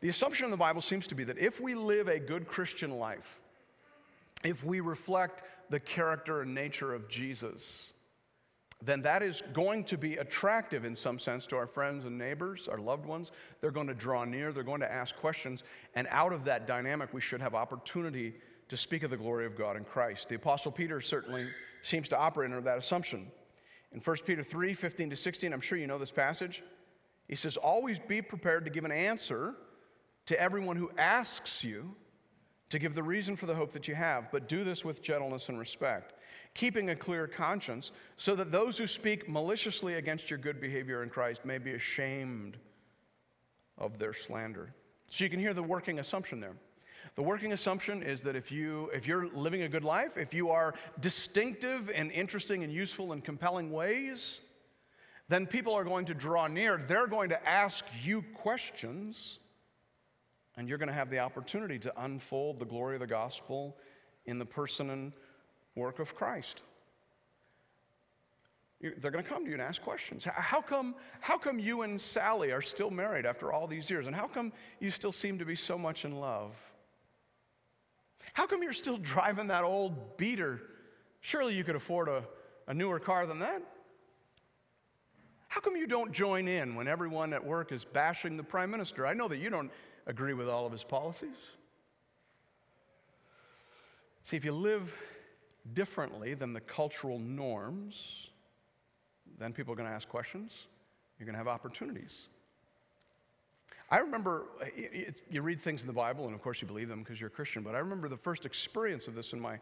The 0.01 0.09
assumption 0.09 0.43
in 0.43 0.51
the 0.51 0.57
Bible 0.57 0.81
seems 0.81 1.07
to 1.07 1.15
be 1.15 1.23
that 1.23 1.37
if 1.37 1.61
we 1.61 1.75
live 1.75 2.09
a 2.09 2.19
good 2.19 2.45
Christian 2.45 2.91
life, 2.99 3.39
if 4.43 4.63
we 4.63 4.79
reflect 4.79 5.43
the 5.69 5.79
character 5.79 6.41
and 6.41 6.53
nature 6.53 6.93
of 6.93 7.07
Jesus, 7.07 7.93
then 8.83 9.01
that 9.03 9.21
is 9.21 9.43
going 9.53 9.83
to 9.85 9.97
be 9.97 10.17
attractive 10.17 10.85
in 10.85 10.95
some 10.95 11.19
sense 11.19 11.45
to 11.47 11.55
our 11.55 11.67
friends 11.67 12.05
and 12.05 12.17
neighbors, 12.17 12.67
our 12.67 12.79
loved 12.79 13.05
ones. 13.05 13.31
They're 13.59 13.71
going 13.71 13.87
to 13.87 13.93
draw 13.93 14.25
near, 14.25 14.51
they're 14.51 14.63
going 14.63 14.81
to 14.81 14.91
ask 14.91 15.15
questions, 15.15 15.63
and 15.95 16.07
out 16.09 16.33
of 16.33 16.45
that 16.45 16.65
dynamic, 16.65 17.13
we 17.13 17.21
should 17.21 17.41
have 17.41 17.53
opportunity 17.53 18.33
to 18.69 18.77
speak 18.77 19.03
of 19.03 19.11
the 19.11 19.17
glory 19.17 19.45
of 19.45 19.55
God 19.55 19.75
in 19.75 19.83
Christ. 19.83 20.29
The 20.29 20.35
Apostle 20.35 20.71
Peter 20.71 21.01
certainly 21.01 21.47
seems 21.83 22.07
to 22.09 22.17
operate 22.17 22.51
under 22.51 22.61
that 22.61 22.77
assumption. 22.77 23.27
In 23.91 23.99
1 23.99 24.17
Peter 24.25 24.43
3 24.43 24.73
15 24.73 25.09
to 25.09 25.15
16, 25.15 25.53
I'm 25.53 25.61
sure 25.61 25.77
you 25.77 25.87
know 25.87 25.97
this 25.97 26.11
passage. 26.11 26.63
He 27.27 27.35
says, 27.35 27.57
Always 27.57 27.99
be 27.99 28.21
prepared 28.21 28.65
to 28.65 28.71
give 28.71 28.85
an 28.85 28.91
answer 28.91 29.55
to 30.27 30.39
everyone 30.39 30.77
who 30.77 30.89
asks 30.97 31.63
you 31.63 31.95
to 32.71 32.79
give 32.79 32.95
the 32.95 33.03
reason 33.03 33.35
for 33.35 33.45
the 33.45 33.53
hope 33.53 33.73
that 33.73 33.87
you 33.87 33.95
have, 33.95 34.31
but 34.31 34.47
do 34.47 34.63
this 34.63 34.83
with 34.83 35.01
gentleness 35.01 35.49
and 35.49 35.59
respect, 35.59 36.13
keeping 36.53 36.89
a 36.89 36.95
clear 36.95 37.27
conscience, 37.27 37.91
so 38.15 38.33
that 38.35 38.51
those 38.51 38.77
who 38.77 38.87
speak 38.87 39.29
maliciously 39.29 39.95
against 39.95 40.29
your 40.29 40.39
good 40.39 40.59
behavior 40.59 41.03
in 41.03 41.09
Christ 41.09 41.45
may 41.45 41.57
be 41.57 41.73
ashamed 41.73 42.57
of 43.77 43.99
their 43.99 44.13
slander. 44.13 44.73
So 45.09 45.25
you 45.25 45.29
can 45.29 45.39
hear 45.39 45.53
the 45.53 45.61
working 45.61 45.99
assumption 45.99 46.39
there. 46.39 46.55
The 47.15 47.23
working 47.23 47.51
assumption 47.51 48.03
is 48.03 48.21
that 48.21 48.35
if 48.35 48.51
you 48.51 48.89
if 48.93 49.05
you're 49.07 49.27
living 49.27 49.63
a 49.63 49.69
good 49.69 49.83
life, 49.83 50.17
if 50.17 50.33
you 50.33 50.51
are 50.51 50.73
distinctive 50.99 51.89
and 51.93 52.11
interesting 52.11 52.63
and 52.63 52.71
useful 52.71 53.11
in 53.11 53.21
compelling 53.21 53.71
ways, 53.71 54.39
then 55.27 55.45
people 55.45 55.73
are 55.73 55.83
going 55.83 56.05
to 56.05 56.13
draw 56.13 56.47
near. 56.47 56.77
They're 56.77 57.07
going 57.07 57.29
to 57.29 57.49
ask 57.49 57.83
you 58.03 58.21
questions 58.33 59.39
and 60.61 60.69
you're 60.69 60.77
going 60.77 60.89
to 60.89 60.93
have 60.93 61.09
the 61.09 61.17
opportunity 61.17 61.79
to 61.79 62.03
unfold 62.03 62.59
the 62.59 62.65
glory 62.65 62.93
of 62.93 62.99
the 62.99 63.07
gospel 63.07 63.75
in 64.27 64.37
the 64.37 64.45
person 64.45 64.91
and 64.91 65.11
work 65.73 65.97
of 65.97 66.13
Christ. 66.13 66.61
They're 68.79 69.09
going 69.09 69.23
to 69.23 69.27
come 69.29 69.43
to 69.43 69.49
you 69.49 69.55
and 69.55 69.61
ask 69.61 69.81
questions. 69.81 70.23
How 70.23 70.61
come, 70.61 70.93
how 71.19 71.39
come 71.39 71.57
you 71.57 71.81
and 71.81 71.99
Sally 71.99 72.51
are 72.51 72.61
still 72.61 72.91
married 72.91 73.25
after 73.25 73.51
all 73.51 73.65
these 73.65 73.89
years? 73.89 74.05
And 74.05 74.15
how 74.15 74.27
come 74.27 74.53
you 74.79 74.91
still 74.91 75.11
seem 75.11 75.39
to 75.39 75.45
be 75.45 75.55
so 75.55 75.79
much 75.79 76.05
in 76.05 76.19
love? 76.19 76.53
How 78.33 78.45
come 78.45 78.61
you're 78.61 78.71
still 78.71 78.97
driving 78.97 79.47
that 79.47 79.63
old 79.63 80.15
beater? 80.15 80.61
Surely 81.21 81.55
you 81.55 81.63
could 81.63 81.75
afford 81.75 82.07
a, 82.07 82.23
a 82.67 82.73
newer 82.75 82.99
car 82.99 83.25
than 83.25 83.39
that. 83.39 83.63
How 85.47 85.59
come 85.59 85.75
you 85.75 85.87
don't 85.87 86.11
join 86.11 86.47
in 86.47 86.75
when 86.75 86.87
everyone 86.87 87.33
at 87.33 87.43
work 87.43 87.71
is 87.71 87.83
bashing 87.83 88.37
the 88.37 88.43
prime 88.43 88.69
minister? 88.69 89.07
I 89.07 89.15
know 89.15 89.27
that 89.27 89.39
you 89.39 89.49
don't 89.49 89.71
agree 90.07 90.33
with 90.33 90.49
all 90.49 90.65
of 90.65 90.71
his 90.71 90.83
policies. 90.83 91.35
See, 94.23 94.37
if 94.37 94.45
you 94.45 94.51
live 94.51 94.95
differently 95.73 96.33
than 96.33 96.53
the 96.53 96.61
cultural 96.61 97.19
norms, 97.19 98.29
then 99.37 99.53
people 99.53 99.73
are 99.73 99.75
going 99.75 99.89
to 99.89 99.95
ask 99.95 100.07
questions. 100.07 100.67
You're 101.17 101.25
going 101.25 101.33
to 101.33 101.39
have 101.39 101.47
opportunities. 101.47 102.29
I 103.89 103.99
remember, 103.99 104.45
you 105.29 105.41
read 105.41 105.59
things 105.59 105.81
in 105.81 105.87
the 105.87 105.93
Bible, 105.93 106.25
and 106.25 106.33
of 106.33 106.41
course 106.41 106.61
you 106.61 106.67
believe 106.67 106.87
them 106.87 106.99
because 107.03 107.19
you're 107.19 107.27
a 107.27 107.31
Christian, 107.31 107.61
but 107.61 107.75
I 107.75 107.79
remember 107.79 108.07
the 108.07 108.17
first 108.17 108.45
experience 108.45 109.07
of 109.07 109.15
this 109.15 109.33
in 109.33 109.39
my 109.39 109.59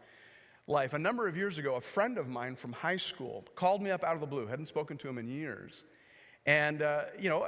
life. 0.68 0.92
A 0.92 0.98
number 0.98 1.26
of 1.26 1.36
years 1.36 1.58
ago, 1.58 1.74
a 1.74 1.80
friend 1.80 2.16
of 2.16 2.28
mine 2.28 2.54
from 2.54 2.72
high 2.72 2.96
school 2.96 3.44
called 3.56 3.82
me 3.82 3.90
up 3.90 4.04
out 4.04 4.14
of 4.14 4.20
the 4.20 4.26
blue, 4.26 4.46
hadn't 4.46 4.66
spoken 4.66 4.96
to 4.98 5.08
him 5.08 5.18
in 5.18 5.26
years. 5.26 5.82
And, 6.46 6.80
uh, 6.80 7.04
you 7.18 7.28
know, 7.28 7.46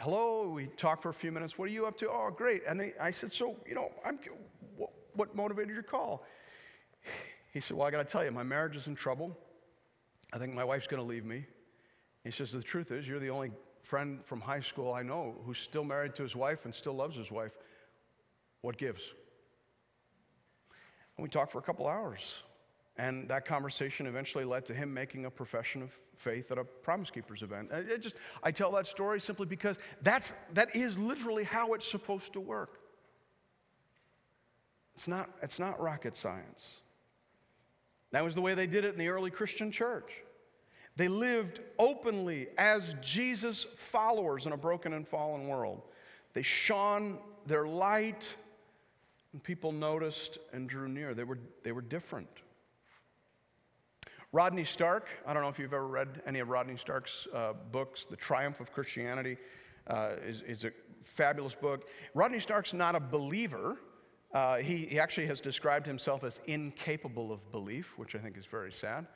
hello, 0.00 0.48
we 0.48 0.66
talked 0.66 1.02
for 1.02 1.10
a 1.10 1.14
few 1.14 1.30
minutes. 1.30 1.58
What 1.58 1.66
are 1.68 1.72
you 1.72 1.86
up 1.86 1.96
to? 1.98 2.08
Oh, 2.08 2.30
great. 2.34 2.62
And 2.66 2.92
I 3.00 3.10
said, 3.10 3.32
so, 3.32 3.56
you 3.68 3.74
know, 3.74 3.90
I'm, 4.04 4.18
what, 4.76 4.90
what 5.14 5.36
motivated 5.36 5.74
your 5.74 5.82
call? 5.82 6.24
He 7.52 7.60
said, 7.60 7.76
well, 7.76 7.86
I 7.86 7.90
got 7.90 8.06
to 8.06 8.10
tell 8.10 8.24
you, 8.24 8.30
my 8.30 8.42
marriage 8.42 8.76
is 8.76 8.86
in 8.86 8.94
trouble. 8.94 9.36
I 10.32 10.38
think 10.38 10.54
my 10.54 10.64
wife's 10.64 10.86
going 10.86 11.02
to 11.02 11.06
leave 11.06 11.24
me. 11.24 11.44
He 12.24 12.30
says, 12.30 12.50
the 12.50 12.62
truth 12.62 12.90
is, 12.92 13.08
you're 13.08 13.18
the 13.18 13.30
only 13.30 13.50
friend 13.82 14.20
from 14.24 14.40
high 14.40 14.60
school 14.60 14.92
I 14.92 15.02
know 15.02 15.36
who's 15.44 15.58
still 15.58 15.84
married 15.84 16.14
to 16.16 16.22
his 16.22 16.36
wife 16.36 16.64
and 16.64 16.74
still 16.74 16.94
loves 16.94 17.16
his 17.16 17.30
wife. 17.30 17.56
What 18.62 18.78
gives? 18.78 19.12
And 21.16 21.22
we 21.22 21.28
talked 21.28 21.52
for 21.52 21.58
a 21.58 21.62
couple 21.62 21.86
hours. 21.86 22.42
And 23.00 23.26
that 23.30 23.46
conversation 23.46 24.06
eventually 24.06 24.44
led 24.44 24.66
to 24.66 24.74
him 24.74 24.92
making 24.92 25.24
a 25.24 25.30
profession 25.30 25.80
of 25.80 25.90
faith 26.16 26.52
at 26.52 26.58
a 26.58 26.64
Promise 26.64 27.10
Keepers 27.10 27.40
event. 27.40 27.70
It 27.72 28.02
just, 28.02 28.14
I 28.42 28.50
tell 28.50 28.70
that 28.72 28.86
story 28.86 29.20
simply 29.20 29.46
because 29.46 29.78
that's, 30.02 30.34
that 30.52 30.76
is 30.76 30.98
literally 30.98 31.44
how 31.44 31.72
it's 31.72 31.90
supposed 31.90 32.34
to 32.34 32.40
work. 32.40 32.78
It's 34.94 35.08
not, 35.08 35.30
it's 35.42 35.58
not 35.58 35.80
rocket 35.80 36.14
science. 36.14 36.82
That 38.10 38.22
was 38.22 38.34
the 38.34 38.42
way 38.42 38.52
they 38.52 38.66
did 38.66 38.84
it 38.84 38.92
in 38.92 38.98
the 38.98 39.08
early 39.08 39.30
Christian 39.30 39.72
church. 39.72 40.12
They 40.96 41.08
lived 41.08 41.60
openly 41.78 42.48
as 42.58 42.96
Jesus' 43.00 43.64
followers 43.76 44.44
in 44.44 44.52
a 44.52 44.58
broken 44.58 44.92
and 44.92 45.08
fallen 45.08 45.48
world. 45.48 45.84
They 46.34 46.42
shone 46.42 47.16
their 47.46 47.66
light, 47.66 48.36
and 49.32 49.42
people 49.42 49.72
noticed 49.72 50.36
and 50.52 50.68
drew 50.68 50.86
near. 50.86 51.14
They 51.14 51.24
were, 51.24 51.38
they 51.62 51.72
were 51.72 51.80
different. 51.80 52.28
Rodney 54.32 54.64
Stark, 54.64 55.08
I 55.26 55.32
don't 55.32 55.42
know 55.42 55.48
if 55.48 55.58
you've 55.58 55.72
ever 55.72 55.88
read 55.88 56.22
any 56.24 56.38
of 56.38 56.48
Rodney 56.48 56.76
Stark's 56.76 57.26
uh, 57.34 57.52
books. 57.72 58.04
The 58.04 58.16
Triumph 58.16 58.60
of 58.60 58.72
Christianity 58.72 59.36
uh, 59.88 60.10
is, 60.24 60.42
is 60.42 60.64
a 60.64 60.70
fabulous 61.02 61.56
book. 61.56 61.88
Rodney 62.14 62.38
Stark's 62.38 62.72
not 62.72 62.94
a 62.94 63.00
believer. 63.00 63.78
Uh, 64.32 64.58
he, 64.58 64.86
he, 64.86 65.00
actually 65.00 65.26
has 65.26 65.40
described 65.40 65.84
himself 65.84 66.22
as 66.22 66.40
incapable 66.46 67.32
of 67.32 67.50
belief, 67.50 67.98
which 67.98 68.14
I 68.14 68.18
think 68.18 68.38
is 68.38 68.46
very 68.46 68.72
sad. 68.72 69.08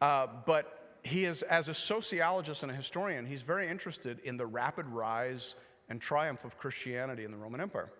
Uh, 0.00 0.26
but 0.44 0.98
he 1.04 1.24
is, 1.24 1.42
as 1.42 1.68
a 1.68 1.74
sociologist 1.74 2.64
and 2.64 2.72
a 2.72 2.74
historian, 2.74 3.24
he's 3.26 3.42
very 3.42 3.68
interested 3.68 4.18
in 4.20 4.36
the 4.36 4.46
rapid 4.46 4.86
rise 4.86 5.54
and 5.88 6.00
triumph 6.00 6.44
of 6.44 6.58
Christianity 6.58 7.24
in 7.24 7.30
the 7.30 7.36
Roman 7.36 7.60
Empire. 7.60 7.92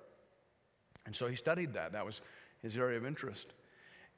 And 1.06 1.14
so 1.14 1.28
he 1.28 1.36
studied 1.36 1.74
that. 1.74 1.92
That 1.92 2.04
was 2.04 2.20
his 2.60 2.76
area 2.76 2.98
of 2.98 3.06
interest. 3.06 3.52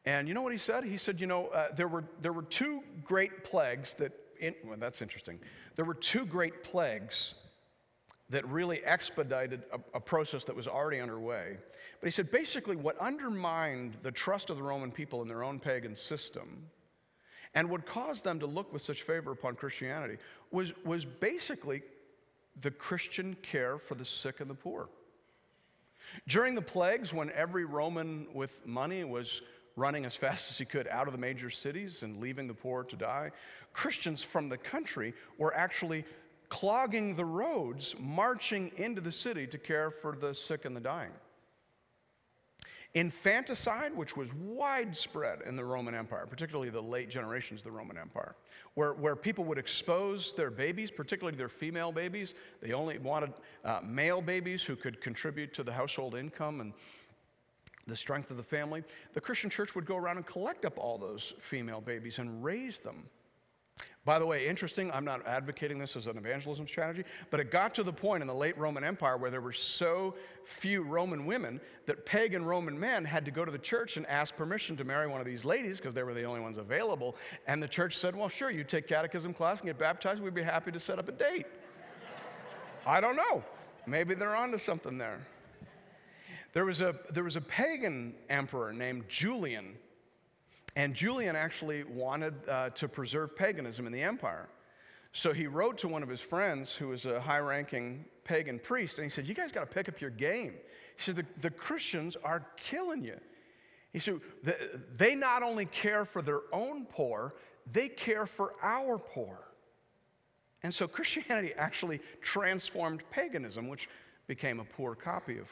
And 0.05 0.29
you 0.29 0.35
know 0.35 0.43
what 0.43 0.53
he 0.53 0.59
said? 0.59 0.85
He 0.85 0.97
said, 0.97 1.21
you 1.21 1.27
know, 1.27 1.49
uh, 1.49 1.69
there, 1.75 1.89
were, 1.89 2.05
there 2.23 2.33
were 2.33 2.43
two 2.43 2.83
great 3.05 3.45
plagues 3.45 3.95
that, 3.95 4.13
in, 4.39 4.55
well, 4.65 4.77
that's 4.79 5.03
interesting. 5.03 5.39
There 5.77 5.85
were 5.85 5.95
two 5.95 6.25
great 6.25 6.65
plagues 6.65 7.35
that 8.31 8.47
really 8.49 8.83
expedited 8.85 9.65
a, 9.73 9.81
a, 9.95 10.01
process 10.01 10.45
that 10.45 10.55
was 10.55 10.69
already 10.69 11.01
underway. 11.01 11.57
But 12.01 12.07
he 12.07 12.11
said 12.13 12.31
basically, 12.31 12.77
what 12.77 12.97
undermined 12.99 13.97
the 14.03 14.13
trust 14.13 14.51
of 14.51 14.57
the 14.57 14.63
Roman 14.63 14.93
people 14.93 15.21
in 15.21 15.29
their 15.29 15.43
own 15.43 15.59
pagan 15.59 15.97
system 15.97 16.71
and 17.55 17.69
would 17.69 17.85
cause 17.85 18.23
them 18.23 18.39
to 18.41 18.47
look 18.47 18.73
with 18.73 18.83
such 18.83 19.03
favor 19.03 19.33
upon 19.33 19.57
Christianity 19.57 20.17
was, 20.53 20.73
was 20.85 21.05
basically 21.05 21.83
the 22.61 22.71
Christian 22.71 23.37
care 23.43 23.79
for 23.79 23.97
the 23.97 24.05
sick 24.05 24.41
and 24.41 24.49
the 24.49 24.55
poor. 24.55 24.89
During 26.27 26.55
the 26.55 26.63
plagues, 26.63 27.13
when 27.13 27.31
every 27.33 27.65
Roman 27.65 28.27
with 28.33 28.65
money 28.67 29.05
was 29.05 29.43
running 29.81 30.05
as 30.05 30.15
fast 30.15 30.51
as 30.51 30.59
he 30.59 30.65
could 30.65 30.87
out 30.89 31.09
of 31.09 31.13
the 31.13 31.19
major 31.19 31.51
cities 31.51 32.03
and 32.03 32.21
leaving 32.21 32.47
the 32.47 32.55
poor 32.55 32.85
to 32.85 32.97
die, 32.97 33.31
Christians 33.73 34.23
from 34.23 34.49
the 34.49 34.59
country 34.59 35.15
were 35.39 35.57
actually 35.57 36.05
clogging 36.51 37.17
the 37.17 37.25
roads, 37.25 37.95
marching 37.99 38.71
into 38.77 39.01
the 39.01 39.13
city 39.13 39.47
to 39.47 39.57
care 39.57 39.91
for 39.91 40.15
the 40.15 40.35
sick 40.35 40.65
and 40.65 40.77
the 40.77 40.81
dying. 40.81 41.13
Infanticide, 42.95 43.97
which 43.97 44.17
was 44.17 44.35
widespread 44.35 45.43
in 45.47 45.55
the 45.55 45.65
Roman 45.65 45.95
Empire, 45.95 46.27
particularly 46.27 46.71
the 46.71 46.83
late 46.83 47.09
generations 47.09 47.61
of 47.61 47.65
the 47.65 47.71
Roman 47.71 47.97
Empire, 47.97 48.35
where, 48.75 48.95
where 48.95 49.15
people 49.15 49.45
would 49.45 49.59
expose 49.59 50.33
their 50.33 50.51
babies, 50.51 50.91
particularly 50.91 51.39
their 51.39 51.49
female 51.49 51.93
babies. 51.93 52.35
They 52.61 52.73
only 52.73 52.99
wanted 52.99 53.33
uh, 53.65 53.79
male 53.85 54.21
babies 54.21 54.65
who 54.65 54.75
could 54.75 55.01
contribute 55.01 55.55
to 55.55 55.63
the 55.63 55.73
household 55.73 56.17
income 56.17 56.61
and 56.61 56.73
the 57.91 57.97
strength 57.97 58.31
of 58.31 58.37
the 58.37 58.43
family. 58.43 58.83
The 59.13 59.21
Christian 59.21 59.51
church 59.51 59.75
would 59.75 59.85
go 59.85 59.97
around 59.97 60.17
and 60.17 60.27
collect 60.27 60.65
up 60.65 60.79
all 60.79 60.97
those 60.97 61.35
female 61.39 61.81
babies 61.81 62.19
and 62.19 62.43
raise 62.43 62.81
them 62.81 63.05
by 64.07 64.19
the 64.19 64.25
way, 64.25 64.49
interesting, 64.49 64.91
I'm 64.93 65.05
not 65.05 65.27
advocating 65.27 65.79
this 65.79 65.95
as 65.95 66.07
an 66.07 66.17
evangelism 66.17 66.67
strategy, 66.67 67.05
but 67.29 67.39
it 67.39 67.51
got 67.51 67.75
to 67.75 67.83
the 67.83 67.93
point 67.93 68.23
in 68.23 68.27
the 68.27 68.35
late 68.35 68.57
Roman 68.57 68.83
Empire 68.83 69.19
where 69.19 69.31
there 69.31 69.43
were 69.43 69.53
so 69.53 70.15
few 70.43 70.83
Roman 70.83 71.27
women 71.27 71.61
that 71.85 72.07
pagan 72.07 72.43
Roman 72.43 72.81
men 72.81 73.05
had 73.05 73.27
to 73.27 73.31
go 73.31 73.45
to 73.45 73.53
the 73.53 73.59
church 73.59 73.99
and 73.99 74.07
ask 74.07 74.35
permission 74.35 74.75
to 74.79 74.85
marry 74.85 75.07
one 75.07 75.21
of 75.21 75.27
these 75.27 75.45
ladies 75.45 75.77
because 75.77 75.93
they 75.93 76.03
were 76.03 76.15
the 76.15 76.25
only 76.25 76.41
ones 76.41 76.57
available. 76.57 77.15
And 77.47 77.63
the 77.63 77.69
church 77.69 77.99
said, 77.99 78.17
Well, 78.17 78.31
sure, 78.31 78.51
you 78.51 78.65
take 78.65 78.89
catechism 78.89 79.35
class 79.35 79.61
and 79.61 79.67
get 79.67 79.79
baptized, 79.79 80.23
we'd 80.23 80.35
be 80.35 80.43
happy 80.43 80.73
to 80.73 80.81
set 80.81 80.99
up 80.99 81.09
a 81.11 81.13
date. 81.13 81.47
I 82.87 83.03
don't 83.03 83.17
know. 83.17 83.45
Maybe 83.87 84.15
they're 84.15 84.35
onto 84.35 84.59
something 84.59 84.97
there. 84.97 85.21
There 86.53 86.65
was 86.65 86.81
a, 86.81 86.97
there 87.11 87.25
was 87.25 87.37
a 87.37 87.41
pagan 87.41 88.15
emperor 88.29 88.73
named 88.73 89.09
Julian 89.09 89.77
and 90.77 90.95
Julian 90.95 91.37
actually 91.37 91.85
wanted 91.85 92.35
uh, 92.49 92.71
to 92.71 92.89
preserve 92.89 93.37
paganism 93.37 93.87
in 93.87 93.93
the 93.93 94.03
empire. 94.03 94.49
So 95.13 95.33
he 95.33 95.47
wrote 95.47 95.79
to 95.79 95.89
one 95.89 96.03
of 96.03 96.09
his 96.09 96.21
friends 96.21 96.73
who 96.73 96.89
was 96.89 97.07
a 97.07 97.21
high 97.21 97.41
ranking 97.41 98.05
pagan 98.23 98.61
priest, 98.61 98.99
and 98.99 99.05
he 99.05 99.11
said, 99.11 99.27
You 99.27 99.35
guys 99.35 99.51
got 99.51 99.69
to 99.69 99.75
pick 99.75 99.89
up 99.89 100.01
your 100.01 100.11
game. 100.11 100.55
He 100.97 101.03
said, 101.03 101.17
the, 101.17 101.27
the, 101.41 101.51
Christians 101.51 102.17
are 102.23 102.47
killing 102.57 103.03
you. 103.03 103.19
He 103.93 103.99
said, 103.99 104.21
They 104.97 105.17
not 105.17 105.43
only 105.43 105.67
care 105.67 106.05
for 106.05 106.23
their 106.23 106.43
own 106.53 106.87
poor, 106.87 107.35
they 107.71 107.89
care 107.89 108.27
for 108.27 108.55
our 108.63 108.99
poor. 108.99 109.39
And 110.63 110.73
so 110.73 110.87
Christianity 110.87 111.53
actually 111.57 112.01
transformed 112.21 113.03
paganism, 113.11 113.67
which 113.67 113.89
became 114.29 114.61
a 114.61 114.65
poor 114.65 114.95
copy 114.95 115.39
of 115.39 115.49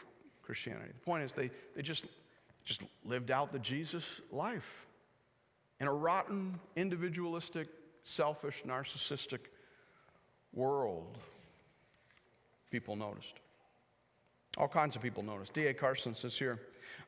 Christianity. 0.48 0.92
The 0.94 1.04
point 1.04 1.24
is, 1.24 1.34
they, 1.34 1.50
they 1.76 1.82
just, 1.82 2.06
just 2.64 2.82
lived 3.04 3.30
out 3.30 3.52
the 3.52 3.58
Jesus 3.58 4.22
life 4.32 4.86
in 5.78 5.86
a 5.86 5.92
rotten, 5.92 6.58
individualistic, 6.74 7.68
selfish, 8.02 8.62
narcissistic 8.66 9.40
world, 10.54 11.18
people 12.70 12.96
noticed. 12.96 13.34
All 14.56 14.68
kinds 14.68 14.96
of 14.96 15.02
people 15.02 15.22
noticed. 15.22 15.52
D.A. 15.52 15.74
Carson 15.74 16.14
says 16.14 16.38
here 16.38 16.58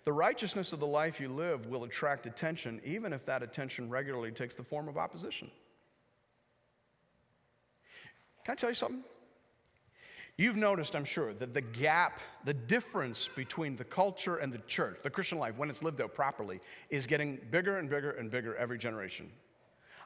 the 0.05 0.13
righteousness 0.13 0.75
of 0.75 0.81
the 0.81 0.87
life 0.87 1.19
you 1.19 1.31
live 1.31 1.65
will 1.65 1.85
attract 1.85 2.27
attention, 2.27 2.79
even 2.85 3.15
if 3.15 3.25
that 3.25 3.43
attention 3.43 3.89
regularly 3.89 4.33
takes 4.33 4.55
the 4.55 4.63
form 4.63 4.87
of 4.87 4.99
opposition. 4.99 5.51
Can 8.45 8.53
I 8.53 8.57
tell 8.57 8.69
you 8.69 8.75
something? 8.75 9.03
You've 10.41 10.57
noticed, 10.57 10.97
I'm 10.97 11.05
sure, 11.05 11.35
that 11.35 11.53
the 11.53 11.61
gap, 11.61 12.19
the 12.47 12.55
difference 12.55 13.29
between 13.29 13.77
the 13.77 13.85
culture 13.85 14.37
and 14.37 14.51
the 14.51 14.63
church, 14.67 15.01
the 15.03 15.11
Christian 15.11 15.39
life, 15.39 15.59
when 15.59 15.69
it's 15.69 15.83
lived 15.83 16.01
out 16.01 16.15
properly, 16.15 16.61
is 16.89 17.07
getting 17.07 17.39
bigger 17.51 17.77
and 17.77 17.91
bigger 17.91 18.13
and 18.13 18.31
bigger 18.31 18.57
every 18.57 18.79
generation. 18.79 19.31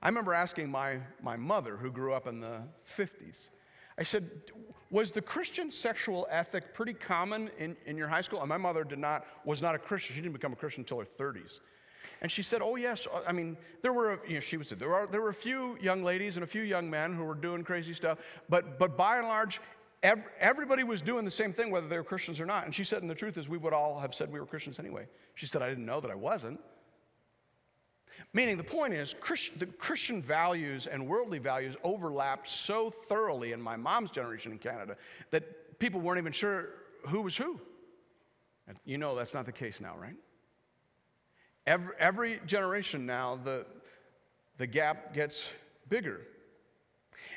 I 0.03 0.09
remember 0.09 0.35
asking 0.35 0.73
my, 0.73 0.99
my 1.23 1.37
mother, 1.37 1.77
who 1.77 1.88
grew 1.88 2.14
up 2.14 2.27
in 2.27 2.40
the 2.40 2.62
50s, 2.85 3.51
I 3.97 4.03
said, 4.03 4.29
Was 4.90 5.12
the 5.12 5.23
Christian 5.23 5.70
sexual 5.70 6.27
ethic 6.29 6.75
pretty 6.75 6.94
common 6.94 7.49
in, 7.57 7.77
in 7.87 7.97
your 7.97 8.09
high 8.09 8.23
school? 8.23 8.40
And 8.40 8.49
my 8.49 8.57
mother 8.57 8.83
did 8.83 8.99
not, 8.99 9.25
was 9.44 9.62
not 9.62 9.77
a 9.77 9.79
Christian. 9.79 10.16
She 10.16 10.20
didn't 10.20 10.35
become 10.35 10.53
a 10.53 10.57
Christian 10.57 10.81
until 10.81 10.99
her 10.99 11.07
30s. 11.07 11.61
And 12.20 12.31
she 12.31 12.42
said, 12.42 12.61
Oh, 12.62 12.77
yes. 12.77 13.07
I 13.27 13.33
mean, 13.33 13.57
there 13.83 13.92
were, 13.92 14.20
you 14.27 14.35
know, 14.35 14.40
she 14.40 14.57
was, 14.57 14.70
there, 14.70 14.92
are, 14.92 15.07
there 15.07 15.20
were 15.20 15.31
a 15.31 15.35
few 15.35 15.79
young 15.81 16.03
ladies 16.03 16.37
and 16.37 16.44
a 16.44 16.47
few 16.47 16.62
young 16.62 16.88
men 16.90 17.14
who 17.14 17.25
were 17.25 17.35
doing 17.35 17.64
crazy 17.64 17.92
stuff, 17.92 18.18
but, 18.49 18.79
but 18.79 18.97
by 18.97 19.18
and 19.18 19.29
large, 19.29 19.61
everybody 20.04 20.84
was 20.84 21.00
doing 21.02 21.24
the 21.24 21.30
same 21.30 21.52
thing, 21.52 21.70
whether 21.70 21.88
they 21.88 21.96
were 21.96 22.04
Christians 22.04 22.40
or 22.40 22.46
not. 22.46 22.64
And 22.64 22.74
she 22.74 22.84
said, 22.84 23.00
and 23.00 23.10
the 23.10 23.14
truth 23.14 23.38
is, 23.38 23.48
we 23.48 23.58
would 23.58 23.72
all 23.72 23.98
have 23.98 24.14
said 24.14 24.30
we 24.30 24.38
were 24.38 24.46
Christians 24.46 24.78
anyway. 24.78 25.06
She 25.34 25.46
said, 25.46 25.62
I 25.62 25.68
didn't 25.68 25.86
know 25.86 26.00
that 26.00 26.10
I 26.10 26.14
wasn't. 26.14 26.60
Meaning, 28.32 28.56
the 28.56 28.64
point 28.64 28.94
is, 28.94 29.14
Christ, 29.18 29.58
the 29.58 29.66
Christian 29.66 30.22
values 30.22 30.86
and 30.86 31.06
worldly 31.06 31.38
values 31.38 31.76
overlapped 31.82 32.48
so 32.48 32.90
thoroughly 32.90 33.52
in 33.52 33.60
my 33.60 33.76
mom's 33.76 34.10
generation 34.10 34.52
in 34.52 34.58
Canada 34.58 34.96
that 35.30 35.78
people 35.78 36.00
weren't 36.00 36.18
even 36.18 36.32
sure 36.32 36.68
who 37.08 37.22
was 37.22 37.36
who. 37.36 37.60
And 38.68 38.76
you 38.84 38.98
know 38.98 39.14
that's 39.14 39.34
not 39.34 39.46
the 39.46 39.52
case 39.52 39.80
now, 39.80 39.96
right? 40.00 40.16
Every, 41.66 41.94
every 41.98 42.40
generation 42.46 43.06
now, 43.06 43.38
the, 43.42 43.66
the 44.58 44.66
gap 44.66 45.14
gets 45.14 45.48
bigger. 45.88 46.20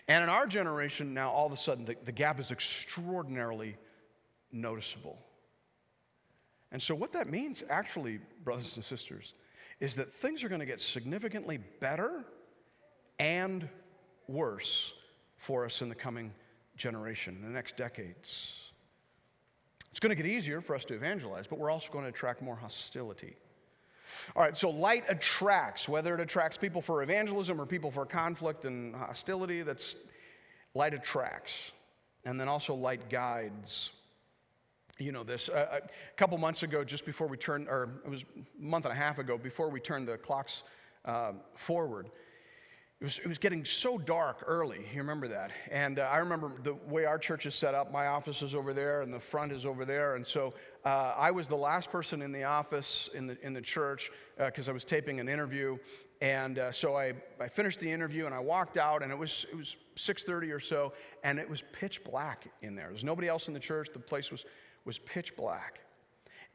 And 0.07 0.23
in 0.23 0.29
our 0.29 0.47
generation 0.47 1.13
now, 1.13 1.31
all 1.31 1.47
of 1.47 1.53
a 1.53 1.57
sudden, 1.57 1.85
the, 1.85 1.95
the 2.05 2.11
gap 2.11 2.39
is 2.39 2.51
extraordinarily 2.51 3.77
noticeable. 4.51 5.17
And 6.71 6.81
so, 6.81 6.95
what 6.95 7.11
that 7.13 7.29
means, 7.29 7.63
actually, 7.69 8.19
brothers 8.43 8.75
and 8.75 8.83
sisters, 8.83 9.33
is 9.79 9.95
that 9.95 10.11
things 10.11 10.43
are 10.43 10.49
going 10.49 10.59
to 10.59 10.65
get 10.65 10.81
significantly 10.81 11.59
better 11.79 12.25
and 13.19 13.67
worse 14.27 14.93
for 15.37 15.65
us 15.65 15.81
in 15.81 15.89
the 15.89 15.95
coming 15.95 16.33
generation, 16.75 17.37
in 17.41 17.47
the 17.47 17.53
next 17.53 17.77
decades. 17.77 18.71
It's 19.91 19.99
going 19.99 20.15
to 20.15 20.21
get 20.21 20.29
easier 20.29 20.61
for 20.61 20.75
us 20.75 20.85
to 20.85 20.93
evangelize, 20.93 21.47
but 21.47 21.57
we're 21.57 21.71
also 21.71 21.91
going 21.91 22.03
to 22.03 22.09
attract 22.09 22.41
more 22.41 22.55
hostility. 22.55 23.35
All 24.35 24.43
right, 24.43 24.57
so 24.57 24.69
light 24.69 25.03
attracts, 25.07 25.87
whether 25.87 26.13
it 26.13 26.21
attracts 26.21 26.57
people 26.57 26.81
for 26.81 27.03
evangelism 27.03 27.59
or 27.59 27.65
people 27.65 27.91
for 27.91 28.05
conflict 28.05 28.65
and 28.65 28.95
hostility, 28.95 29.61
that's 29.61 29.95
light 30.73 30.93
attracts. 30.93 31.71
And 32.25 32.39
then 32.39 32.47
also 32.47 32.73
light 32.73 33.09
guides. 33.09 33.91
You 34.99 35.11
know 35.11 35.23
this. 35.23 35.47
Uh, 35.47 35.79
a 35.83 36.15
couple 36.17 36.37
months 36.37 36.63
ago, 36.63 36.83
just 36.83 37.05
before 37.05 37.27
we 37.27 37.37
turned, 37.37 37.67
or 37.67 38.01
it 38.05 38.09
was 38.09 38.23
a 38.23 38.61
month 38.61 38.85
and 38.85 38.91
a 38.91 38.97
half 38.97 39.19
ago, 39.19 39.37
before 39.37 39.69
we 39.69 39.79
turned 39.79 40.07
the 40.07 40.17
clocks 40.17 40.63
uh, 41.05 41.33
forward, 41.55 42.09
it 42.99 43.03
was, 43.03 43.19
it 43.19 43.27
was 43.27 43.37
getting 43.37 43.63
so 43.63 43.99
dark 43.99 44.43
early. 44.47 44.79
You 44.91 44.97
remember 44.97 45.27
that? 45.27 45.51
And 45.69 45.99
uh, 45.99 46.09
I 46.11 46.17
remember 46.17 46.51
the 46.63 46.73
way 46.73 47.05
our 47.05 47.19
church 47.19 47.45
is 47.45 47.53
set 47.53 47.75
up. 47.75 47.91
My 47.91 48.07
office 48.07 48.41
is 48.41 48.55
over 48.55 48.73
there, 48.73 49.03
and 49.03 49.13
the 49.13 49.19
front 49.19 49.51
is 49.51 49.67
over 49.67 49.85
there. 49.85 50.15
And 50.15 50.25
so 50.25 50.55
uh, 50.83 51.13
I 51.15 51.29
was 51.29 51.47
the 51.47 51.57
last 51.57 51.91
person 51.91 52.23
in 52.23 52.31
the 52.31 52.45
office 52.45 53.07
in 53.13 53.27
the, 53.27 53.37
in 53.45 53.53
the 53.53 53.61
church 53.61 54.09
because 54.43 54.67
uh, 54.67 54.71
I 54.71 54.73
was 54.73 54.83
taping 54.83 55.19
an 55.19 55.29
interview. 55.29 55.77
And 56.21 56.57
uh, 56.57 56.71
so 56.71 56.97
I, 56.97 57.13
I 57.39 57.47
finished 57.47 57.79
the 57.79 57.91
interview, 57.91 58.25
and 58.25 58.33
I 58.33 58.39
walked 58.39 58.77
out, 58.77 59.03
and 59.03 59.11
it 59.11 59.17
was, 59.17 59.45
it 59.51 59.55
was 59.55 59.77
6.30 59.95 60.51
or 60.51 60.59
so, 60.59 60.93
and 61.23 61.37
it 61.37 61.47
was 61.47 61.61
pitch 61.71 62.03
black 62.03 62.47
in 62.63 62.75
there. 62.75 62.85
There 62.85 62.93
was 62.93 63.03
nobody 63.03 63.27
else 63.27 63.47
in 63.47 63.53
the 63.53 63.59
church. 63.59 63.89
The 63.93 63.99
place 63.99 64.31
was, 64.31 64.43
was 64.85 64.97
pitch 64.97 65.35
black. 65.35 65.81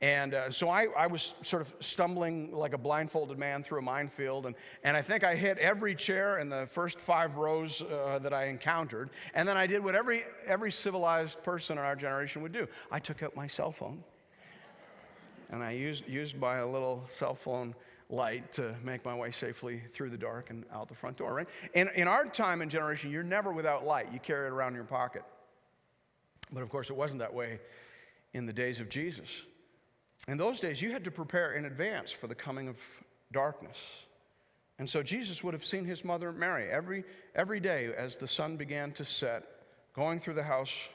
And 0.02 0.34
uh, 0.34 0.50
so 0.50 0.68
I, 0.68 0.88
I 0.98 1.06
was 1.06 1.32
sort 1.42 1.62
of 1.62 1.72
stumbling 1.78 2.52
like 2.52 2.74
a 2.74 2.78
blindfolded 2.78 3.38
man 3.38 3.62
through 3.62 3.78
a 3.78 3.82
minefield. 3.82 4.46
And, 4.46 4.56
and 4.82 4.96
I 4.96 5.02
think 5.02 5.22
I 5.22 5.36
hit 5.36 5.58
every 5.58 5.94
chair 5.94 6.40
in 6.40 6.48
the 6.48 6.66
first 6.66 6.98
five 6.98 7.36
rows 7.36 7.82
uh, 7.82 8.18
that 8.20 8.34
I 8.34 8.46
encountered. 8.46 9.10
And 9.32 9.48
then 9.48 9.56
I 9.56 9.68
did 9.68 9.82
what 9.82 9.94
every, 9.94 10.24
every 10.44 10.72
civilized 10.72 11.40
person 11.44 11.78
in 11.78 11.84
our 11.84 11.94
generation 11.94 12.42
would 12.42 12.50
do 12.50 12.66
I 12.90 12.98
took 12.98 13.22
out 13.22 13.36
my 13.36 13.46
cell 13.46 13.70
phone 13.70 14.02
and 15.50 15.62
I 15.62 15.70
used, 15.72 16.08
used 16.08 16.36
my 16.36 16.64
little 16.64 17.04
cell 17.08 17.36
phone 17.36 17.74
light 18.10 18.50
to 18.52 18.74
make 18.82 19.04
my 19.04 19.14
way 19.14 19.30
safely 19.30 19.82
through 19.92 20.10
the 20.10 20.18
dark 20.18 20.50
and 20.50 20.64
out 20.72 20.88
the 20.88 20.94
front 20.94 21.16
door, 21.16 21.32
right? 21.32 21.48
In, 21.74 21.88
in 21.94 22.08
our 22.08 22.26
time 22.26 22.60
and 22.60 22.70
generation, 22.70 23.10
you're 23.10 23.22
never 23.22 23.52
without 23.52 23.86
light. 23.86 24.08
You 24.12 24.18
carry 24.18 24.48
it 24.48 24.52
around 24.52 24.68
in 24.68 24.74
your 24.74 24.84
pocket. 24.84 25.22
But 26.52 26.62
of 26.62 26.70
course, 26.70 26.90
it 26.90 26.96
wasn't 26.96 27.20
that 27.20 27.32
way 27.32 27.60
in 28.34 28.46
the 28.46 28.52
days 28.52 28.80
of 28.80 28.88
Jesus. 28.88 29.44
In 30.28 30.38
those 30.38 30.60
days, 30.60 30.80
you 30.80 30.92
had 30.92 31.04
to 31.04 31.10
prepare 31.10 31.52
in 31.52 31.64
advance 31.64 32.12
for 32.12 32.26
the 32.26 32.34
coming 32.34 32.68
of 32.68 32.78
darkness. 33.32 34.04
And 34.78 34.88
so 34.88 35.02
Jesus 35.02 35.42
would 35.42 35.54
have 35.54 35.64
seen 35.64 35.84
his 35.84 36.04
mother 36.04 36.32
Mary 36.32 36.68
every, 36.70 37.04
every 37.34 37.60
day 37.60 37.92
as 37.96 38.16
the 38.16 38.28
sun 38.28 38.56
began 38.56 38.92
to 38.92 39.04
set, 39.04 39.44
going 39.94 40.20
through 40.20 40.34
the 40.34 40.42
house, 40.42 40.88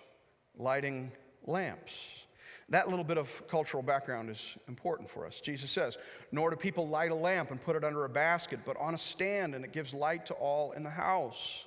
lighting 0.57 1.11
lamps. 1.45 2.25
That 2.69 2.89
little 2.89 3.05
bit 3.05 3.17
of 3.17 3.47
cultural 3.47 3.81
background 3.81 4.29
is 4.29 4.57
important 4.67 5.09
for 5.09 5.25
us. 5.25 5.39
Jesus 5.39 5.71
says, 5.71 5.97
Nor 6.31 6.49
do 6.49 6.57
people 6.57 6.87
light 6.87 7.11
a 7.11 7.15
lamp 7.15 7.51
and 7.51 7.61
put 7.61 7.77
it 7.77 7.83
under 7.83 8.03
a 8.03 8.09
basket, 8.09 8.59
but 8.65 8.75
on 8.77 8.93
a 8.93 8.97
stand, 8.97 9.55
and 9.55 9.63
it 9.63 9.71
gives 9.71 9.93
light 9.93 10.25
to 10.25 10.33
all 10.33 10.73
in 10.73 10.83
the 10.83 10.89
house. 10.89 11.65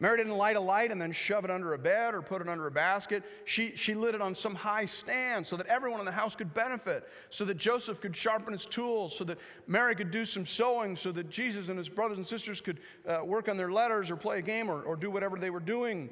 Mary 0.00 0.16
didn't 0.16 0.36
light 0.36 0.56
a 0.56 0.60
light 0.60 0.90
and 0.90 1.00
then 1.00 1.12
shove 1.12 1.44
it 1.44 1.50
under 1.50 1.74
a 1.74 1.78
bed 1.78 2.14
or 2.14 2.22
put 2.22 2.40
it 2.40 2.48
under 2.48 2.66
a 2.66 2.70
basket. 2.70 3.22
She, 3.44 3.76
she 3.76 3.94
lit 3.94 4.14
it 4.14 4.20
on 4.20 4.34
some 4.34 4.54
high 4.54 4.86
stand 4.86 5.46
so 5.46 5.56
that 5.56 5.66
everyone 5.66 6.00
in 6.00 6.06
the 6.06 6.12
house 6.12 6.34
could 6.34 6.52
benefit, 6.54 7.08
so 7.30 7.44
that 7.44 7.56
Joseph 7.56 8.00
could 8.00 8.16
sharpen 8.16 8.52
his 8.52 8.66
tools, 8.66 9.16
so 9.16 9.24
that 9.24 9.38
Mary 9.66 9.94
could 9.94 10.10
do 10.10 10.24
some 10.24 10.46
sewing, 10.46 10.96
so 10.96 11.12
that 11.12 11.30
Jesus 11.30 11.68
and 11.68 11.78
his 11.78 11.88
brothers 11.88 12.18
and 12.18 12.26
sisters 12.26 12.60
could 12.60 12.80
uh, 13.08 13.24
work 13.24 13.48
on 13.48 13.56
their 13.56 13.70
letters 13.70 14.10
or 14.10 14.16
play 14.16 14.38
a 14.38 14.42
game 14.42 14.70
or, 14.70 14.82
or 14.82 14.96
do 14.96 15.10
whatever 15.10 15.38
they 15.38 15.50
were 15.50 15.60
doing. 15.60 16.10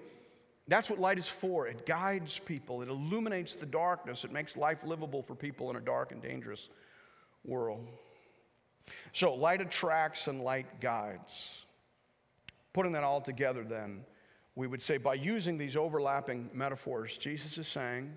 That's 0.69 0.89
what 0.89 1.01
light 1.01 1.19
is 1.19 1.29
for. 1.29 1.67
It 1.67 1.85
guides 1.85 2.39
people, 2.39 2.83
it 2.83 2.89
illuminates 2.89 3.55
the 3.55 3.67
darkness, 3.67 4.25
it 4.25 4.33
makes 4.33 4.57
life 4.57 4.85
livable 4.85 5.23
for 5.23 5.35
people 5.35 5.71
in 5.71 5.77
a 5.77 5.81
dark 5.81 6.13
and 6.13 6.23
dangerous 6.23 6.69
world. 7.45 7.89
So, 9.13 9.35
light 9.35 9.61
attracts 9.61 10.27
and 10.27 10.41
light 10.41 10.81
guides. 10.81 11.65
Putting 12.73 12.93
that 12.93 13.05
all 13.05 13.21
together, 13.21 13.65
then, 13.65 14.05
we 14.55 14.67
would 14.67 14.83
say 14.83 14.97
by 14.97 15.15
using 15.15 15.59
these 15.59 15.77
overlapping 15.77 16.51
metaphors, 16.53 17.17
Jesus 17.19 17.59
is 17.59 17.69
saying 17.69 18.13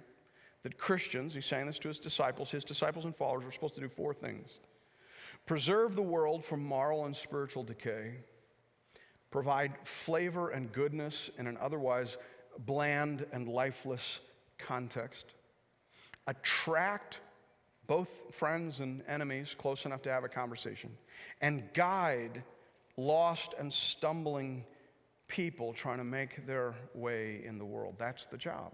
that 0.63 0.77
Christians, 0.77 1.33
he's 1.33 1.45
saying 1.45 1.67
this 1.67 1.79
to 1.79 1.87
his 1.87 1.99
disciples, 1.99 2.51
his 2.51 2.63
disciples 2.63 3.05
and 3.05 3.15
followers 3.15 3.45
are 3.45 3.51
supposed 3.51 3.75
to 3.75 3.81
do 3.81 3.89
four 3.89 4.13
things. 4.13 4.59
Preserve 5.45 5.95
the 5.95 6.01
world 6.01 6.43
from 6.43 6.63
moral 6.63 7.05
and 7.05 7.15
spiritual 7.15 7.63
decay, 7.63 8.15
provide 9.29 9.73
flavor 9.83 10.49
and 10.49 10.71
goodness 10.71 11.29
in 11.37 11.47
an 11.47 11.57
otherwise 11.59 12.17
bland 12.59 13.25
and 13.33 13.47
lifeless 13.47 14.19
context, 14.57 15.33
attract 16.27 17.19
both 17.87 18.21
friends 18.31 18.79
and 18.79 19.03
enemies 19.07 19.55
close 19.57 19.85
enough 19.85 20.01
to 20.03 20.09
have 20.09 20.23
a 20.23 20.29
conversation, 20.29 20.89
and 21.41 21.73
guide 21.73 22.43
lost 22.97 23.53
and 23.57 23.71
stumbling 23.71 24.65
people 25.27 25.73
trying 25.73 25.97
to 25.97 26.03
make 26.03 26.45
their 26.45 26.75
way 26.93 27.41
in 27.45 27.57
the 27.57 27.65
world. 27.65 27.95
That's 27.97 28.25
the 28.27 28.37
job. 28.37 28.73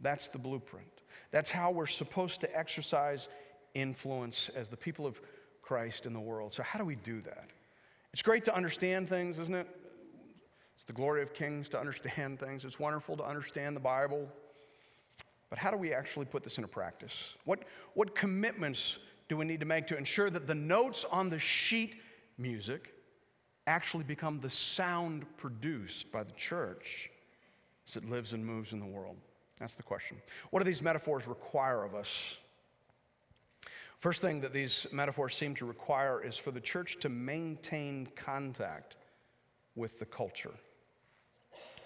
That's 0.00 0.28
the 0.28 0.38
blueprint. 0.38 0.88
That's 1.30 1.50
how 1.50 1.70
we're 1.70 1.86
supposed 1.86 2.40
to 2.42 2.56
exercise 2.58 3.28
influence 3.74 4.50
as 4.54 4.68
the 4.68 4.76
people 4.76 5.06
of 5.06 5.20
Christ 5.62 6.06
in 6.06 6.12
the 6.12 6.20
world. 6.20 6.52
So, 6.52 6.62
how 6.62 6.78
do 6.78 6.84
we 6.84 6.96
do 6.96 7.20
that? 7.22 7.48
It's 8.12 8.22
great 8.22 8.44
to 8.44 8.54
understand 8.54 9.08
things, 9.08 9.38
isn't 9.38 9.54
it? 9.54 9.68
It's 10.74 10.84
the 10.84 10.92
glory 10.92 11.22
of 11.22 11.32
kings 11.32 11.68
to 11.70 11.80
understand 11.80 12.38
things. 12.38 12.64
It's 12.64 12.78
wonderful 12.78 13.16
to 13.16 13.24
understand 13.24 13.74
the 13.74 13.80
Bible. 13.80 14.28
But 15.50 15.58
how 15.58 15.70
do 15.70 15.76
we 15.76 15.92
actually 15.92 16.26
put 16.26 16.42
this 16.42 16.58
into 16.58 16.68
practice? 16.68 17.34
What, 17.44 17.60
what 17.94 18.14
commitments 18.14 18.98
do 19.28 19.36
we 19.36 19.44
need 19.44 19.60
to 19.60 19.66
make 19.66 19.86
to 19.86 19.96
ensure 19.96 20.28
that 20.30 20.46
the 20.46 20.54
notes 20.54 21.04
on 21.04 21.28
the 21.30 21.38
sheet 21.38 21.96
music 22.38 22.93
actually 23.66 24.04
become 24.04 24.40
the 24.40 24.50
sound 24.50 25.24
produced 25.36 26.12
by 26.12 26.22
the 26.22 26.32
church 26.32 27.10
as 27.88 27.96
it 27.96 28.04
lives 28.04 28.32
and 28.32 28.44
moves 28.44 28.72
in 28.72 28.80
the 28.80 28.86
world? 28.86 29.16
That's 29.58 29.74
the 29.74 29.82
question. 29.82 30.16
What 30.50 30.60
do 30.60 30.64
these 30.64 30.82
metaphors 30.82 31.26
require 31.26 31.84
of 31.84 31.94
us? 31.94 32.38
First 33.98 34.20
thing 34.20 34.40
that 34.42 34.52
these 34.52 34.86
metaphors 34.92 35.34
seem 35.34 35.54
to 35.54 35.64
require 35.64 36.22
is 36.22 36.36
for 36.36 36.50
the 36.50 36.60
church 36.60 36.98
to 37.00 37.08
maintain 37.08 38.08
contact 38.16 38.96
with 39.76 39.98
the 39.98 40.04
culture. 40.04 40.52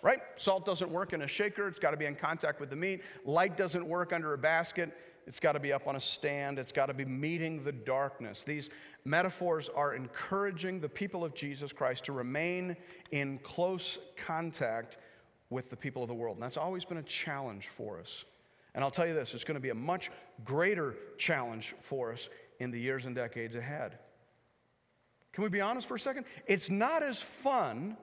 Right? 0.02 0.20
Salt 0.36 0.64
doesn't 0.64 0.90
work 0.90 1.12
in 1.12 1.22
a 1.22 1.28
shaker, 1.28 1.68
it's 1.68 1.78
got 1.78 1.90
to 1.92 1.96
be 1.96 2.06
in 2.06 2.14
contact 2.14 2.60
with 2.60 2.70
the 2.70 2.76
meat. 2.76 3.02
Light 3.24 3.56
doesn't 3.56 3.86
work 3.86 4.12
under 4.12 4.32
a 4.32 4.38
basket, 4.38 4.96
it's 5.28 5.40
got 5.40 5.52
to 5.52 5.60
be 5.60 5.74
up 5.74 5.86
on 5.86 5.94
a 5.94 6.00
stand, 6.00 6.58
it's 6.58 6.72
got 6.72 6.86
to 6.86 6.94
be 6.94 7.04
meeting 7.04 7.62
the 7.62 7.70
darkness. 7.70 8.44
These 8.44 8.70
metaphors 9.04 9.68
are 9.68 9.94
encouraging 9.94 10.80
the 10.80 10.88
people 10.88 11.22
of 11.22 11.34
Jesus 11.34 11.70
Christ 11.70 12.06
to 12.06 12.12
remain 12.12 12.74
in 13.10 13.38
close 13.40 13.98
contact 14.16 14.96
with 15.50 15.68
the 15.68 15.76
people 15.76 16.02
of 16.02 16.08
the 16.08 16.14
world. 16.14 16.38
And 16.38 16.42
that's 16.42 16.56
always 16.56 16.86
been 16.86 16.96
a 16.96 17.02
challenge 17.02 17.68
for 17.68 18.00
us. 18.00 18.24
And 18.74 18.82
I'll 18.82 18.90
tell 18.90 19.06
you 19.06 19.12
this 19.12 19.34
it's 19.34 19.44
going 19.44 19.56
to 19.56 19.60
be 19.60 19.68
a 19.68 19.74
much 19.74 20.10
greater 20.46 20.96
challenge 21.18 21.74
for 21.78 22.10
us 22.10 22.30
in 22.58 22.70
the 22.70 22.80
years 22.80 23.04
and 23.04 23.14
decades 23.14 23.54
ahead. 23.54 23.98
Can 25.34 25.44
we 25.44 25.50
be 25.50 25.60
honest 25.60 25.86
for 25.86 25.96
a 25.96 26.00
second? 26.00 26.24
It's 26.46 26.70
not 26.70 27.02
as 27.02 27.20
fun 27.20 27.98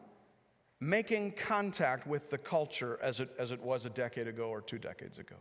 making 0.80 1.32
contact 1.32 2.06
with 2.06 2.30
the 2.30 2.38
culture 2.38 3.00
as 3.02 3.20
it, 3.20 3.32
as 3.40 3.52
it 3.52 3.62
was 3.62 3.88
a 3.88 3.90
decade 3.90 4.28
ago 4.28 4.50
or 4.50 4.62
two 4.62 4.78
decades 4.78 5.18
ago. 5.18 5.38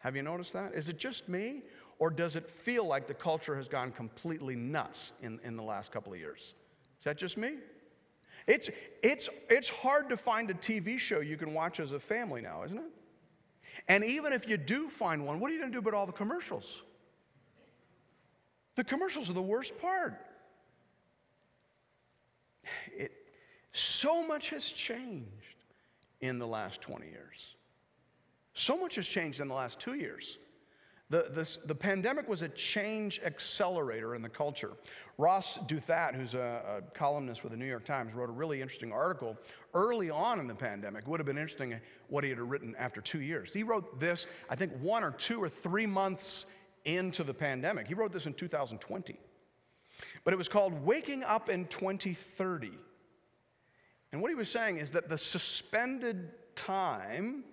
Have 0.00 0.16
you 0.16 0.22
noticed 0.22 0.52
that? 0.54 0.74
Is 0.74 0.88
it 0.88 0.98
just 0.98 1.28
me, 1.28 1.62
or 1.98 2.10
does 2.10 2.36
it 2.36 2.48
feel 2.48 2.84
like 2.86 3.06
the 3.06 3.14
culture 3.14 3.54
has 3.54 3.68
gone 3.68 3.92
completely 3.92 4.56
nuts 4.56 5.12
in, 5.22 5.38
in 5.44 5.56
the 5.56 5.62
last 5.62 5.92
couple 5.92 6.12
of 6.12 6.18
years? 6.18 6.54
Is 6.98 7.04
that 7.04 7.16
just 7.16 7.36
me? 7.36 7.54
It's, 8.46 8.70
it's, 9.02 9.28
it's 9.48 9.68
hard 9.68 10.08
to 10.08 10.16
find 10.16 10.50
a 10.50 10.54
TV 10.54 10.98
show 10.98 11.20
you 11.20 11.36
can 11.36 11.54
watch 11.54 11.78
as 11.80 11.92
a 11.92 12.00
family 12.00 12.40
now, 12.40 12.64
isn't 12.64 12.78
it? 12.78 12.90
And 13.88 14.02
even 14.04 14.32
if 14.32 14.48
you 14.48 14.56
do 14.56 14.88
find 14.88 15.26
one, 15.26 15.38
what 15.38 15.50
are 15.50 15.54
you 15.54 15.60
going 15.60 15.70
to 15.70 15.76
do 15.76 15.80
about 15.80 15.94
all 15.94 16.06
the 16.06 16.12
commercials? 16.12 16.82
The 18.76 18.84
commercials 18.84 19.28
are 19.28 19.34
the 19.34 19.42
worst 19.42 19.78
part. 19.78 20.14
It, 22.96 23.12
so 23.72 24.26
much 24.26 24.50
has 24.50 24.64
changed 24.64 25.26
in 26.20 26.38
the 26.38 26.46
last 26.46 26.80
20 26.80 27.06
years. 27.06 27.54
So 28.60 28.76
much 28.76 28.96
has 28.96 29.08
changed 29.08 29.40
in 29.40 29.48
the 29.48 29.54
last 29.54 29.80
two 29.80 29.94
years. 29.94 30.36
The, 31.08 31.30
the, 31.34 31.66
the, 31.66 31.74
pandemic 31.74 32.28
was 32.28 32.42
a 32.42 32.48
change 32.50 33.20
accelerator 33.24 34.14
in 34.14 34.20
the 34.20 34.28
culture. 34.28 34.72
Ross 35.16 35.58
Douthat, 35.66 36.14
who's 36.14 36.34
a, 36.34 36.82
a, 36.84 36.96
columnist 36.96 37.42
with 37.42 37.52
the 37.52 37.56
New 37.56 37.66
York 37.66 37.84
Times, 37.86 38.12
wrote 38.14 38.28
a 38.28 38.32
really 38.32 38.60
interesting 38.60 38.92
article 38.92 39.36
early 39.72 40.10
on 40.10 40.38
in 40.38 40.46
the 40.46 40.54
pandemic. 40.54 41.02
It 41.02 41.08
would 41.08 41.18
have 41.18 41.26
been 41.26 41.38
interesting 41.38 41.80
what 42.08 42.22
he 42.22 42.28
had 42.28 42.38
written 42.38 42.76
after 42.78 43.00
two 43.00 43.22
years. 43.22 43.52
He 43.52 43.62
wrote 43.62 43.98
this, 43.98 44.26
I 44.50 44.56
think, 44.56 44.72
one 44.80 45.02
or 45.02 45.10
two 45.10 45.42
or 45.42 45.48
three 45.48 45.86
months 45.86 46.44
into 46.84 47.24
the 47.24 47.34
pandemic. 47.34 47.88
He 47.88 47.94
wrote 47.94 48.12
this 48.12 48.26
in 48.26 48.34
2020. 48.34 49.18
But 50.22 50.34
it 50.34 50.36
was 50.36 50.48
called 50.48 50.84
Waking 50.84 51.24
Up 51.24 51.48
in 51.48 51.64
2030 51.66 52.72
and 54.12 54.20
what 54.20 54.30
he 54.30 54.34
was 54.34 54.50
saying 54.50 54.78
is 54.78 54.90
that 54.92 55.08
the 55.08 55.18
suspended 55.18 56.30
time 56.54 57.44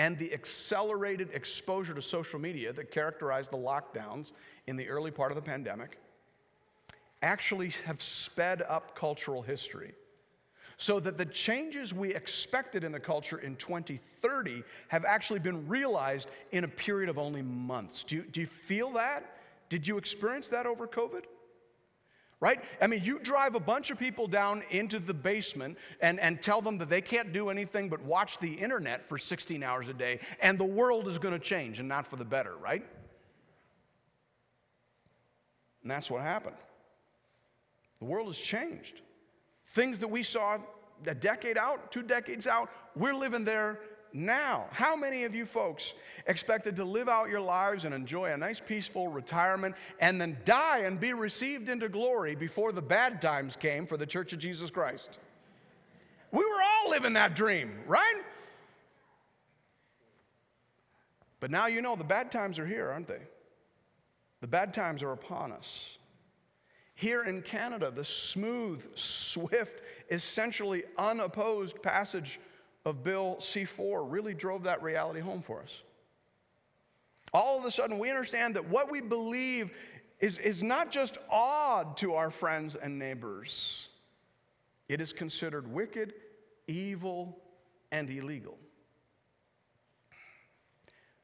and 0.00 0.16
the 0.16 0.32
accelerated 0.32 1.28
exposure 1.34 1.92
to 1.92 2.00
social 2.00 2.38
media 2.38 2.72
that 2.72 2.90
characterized 2.90 3.50
the 3.50 3.58
lockdowns 3.58 4.32
in 4.66 4.74
the 4.74 4.88
early 4.88 5.10
part 5.10 5.30
of 5.30 5.36
the 5.36 5.42
pandemic 5.42 5.98
actually 7.20 7.68
have 7.84 8.02
sped 8.02 8.62
up 8.66 8.96
cultural 8.96 9.42
history. 9.42 9.92
So 10.78 11.00
that 11.00 11.18
the 11.18 11.26
changes 11.26 11.92
we 11.92 12.14
expected 12.14 12.82
in 12.82 12.92
the 12.92 12.98
culture 12.98 13.40
in 13.40 13.56
2030 13.56 14.62
have 14.88 15.04
actually 15.04 15.40
been 15.40 15.68
realized 15.68 16.30
in 16.50 16.64
a 16.64 16.68
period 16.68 17.10
of 17.10 17.18
only 17.18 17.42
months. 17.42 18.02
Do 18.02 18.16
you, 18.16 18.22
do 18.22 18.40
you 18.40 18.46
feel 18.46 18.92
that? 18.92 19.36
Did 19.68 19.86
you 19.86 19.98
experience 19.98 20.48
that 20.48 20.64
over 20.64 20.86
COVID? 20.86 21.24
Right? 22.40 22.62
I 22.80 22.86
mean, 22.86 23.02
you 23.04 23.18
drive 23.18 23.54
a 23.54 23.60
bunch 23.60 23.90
of 23.90 23.98
people 23.98 24.26
down 24.26 24.62
into 24.70 24.98
the 24.98 25.12
basement 25.12 25.76
and, 26.00 26.18
and 26.18 26.40
tell 26.40 26.62
them 26.62 26.78
that 26.78 26.88
they 26.88 27.02
can't 27.02 27.32
do 27.32 27.50
anything 27.50 27.88
but 27.90 28.02
watch 28.02 28.38
the 28.38 28.52
internet 28.52 29.04
for 29.04 29.18
16 29.18 29.62
hours 29.62 29.88
a 29.88 29.94
day, 29.94 30.20
and 30.40 30.58
the 30.58 30.64
world 30.64 31.06
is 31.06 31.18
going 31.18 31.34
to 31.34 31.38
change 31.38 31.80
and 31.80 31.88
not 31.88 32.06
for 32.06 32.16
the 32.16 32.24
better, 32.24 32.56
right? 32.56 32.84
And 35.82 35.90
that's 35.90 36.10
what 36.10 36.22
happened. 36.22 36.56
The 37.98 38.06
world 38.06 38.28
has 38.28 38.38
changed. 38.38 39.02
Things 39.66 39.98
that 40.00 40.08
we 40.08 40.22
saw 40.22 40.58
a 41.06 41.14
decade 41.14 41.58
out, 41.58 41.92
two 41.92 42.02
decades 42.02 42.46
out, 42.46 42.70
we're 42.96 43.14
living 43.14 43.44
there 43.44 43.80
now. 44.12 44.66
How 44.70 44.96
many 44.96 45.24
of 45.24 45.34
you 45.34 45.46
folks 45.46 45.94
expected 46.26 46.76
to 46.76 46.84
live 46.84 47.08
out 47.08 47.28
your 47.28 47.40
lives 47.40 47.84
and 47.84 47.94
enjoy 47.94 48.32
a 48.32 48.36
nice, 48.36 48.60
peaceful 48.60 49.08
retirement 49.08 49.74
and 50.00 50.20
then 50.20 50.38
die 50.44 50.80
and 50.80 50.98
be 50.98 51.12
received 51.12 51.68
into 51.68 51.88
glory 51.88 52.34
before 52.34 52.72
the 52.72 52.82
bad 52.82 53.20
times 53.20 53.56
came 53.56 53.86
for 53.86 53.96
the 53.96 54.06
Church 54.06 54.32
of 54.32 54.38
Jesus 54.38 54.70
Christ? 54.70 55.18
We 56.32 56.44
were 56.44 56.62
all 56.62 56.90
living 56.90 57.14
that 57.14 57.34
dream, 57.34 57.72
right? 57.86 58.22
But 61.40 61.50
now 61.50 61.66
you 61.66 61.80
know 61.80 61.96
the 61.96 62.04
bad 62.04 62.30
times 62.30 62.58
are 62.58 62.66
here, 62.66 62.90
aren't 62.90 63.08
they? 63.08 63.22
The 64.40 64.46
bad 64.46 64.72
times 64.72 65.02
are 65.02 65.12
upon 65.12 65.52
us. 65.52 65.96
Here 66.94 67.24
in 67.24 67.40
Canada, 67.40 67.90
the 67.90 68.04
smooth, 68.04 68.86
swift, 68.94 69.82
essentially 70.10 70.84
unopposed 70.98 71.82
passage 71.82 72.38
of 72.84 73.02
Bill 73.02 73.36
C 73.40 73.64
4 73.64 74.04
really 74.04 74.34
drove 74.34 74.64
that 74.64 74.82
reality 74.82 75.20
home 75.20 75.42
for 75.42 75.62
us. 75.62 75.82
All 77.32 77.58
of 77.58 77.64
a 77.64 77.70
sudden, 77.70 77.98
we 77.98 78.10
understand 78.10 78.56
that 78.56 78.68
what 78.68 78.90
we 78.90 79.00
believe 79.00 79.70
is, 80.18 80.38
is 80.38 80.62
not 80.62 80.90
just 80.90 81.18
odd 81.30 81.96
to 81.98 82.14
our 82.14 82.30
friends 82.30 82.74
and 82.74 82.98
neighbors, 82.98 83.88
it 84.88 85.00
is 85.00 85.12
considered 85.12 85.72
wicked, 85.72 86.14
evil, 86.66 87.38
and 87.92 88.10
illegal. 88.10 88.58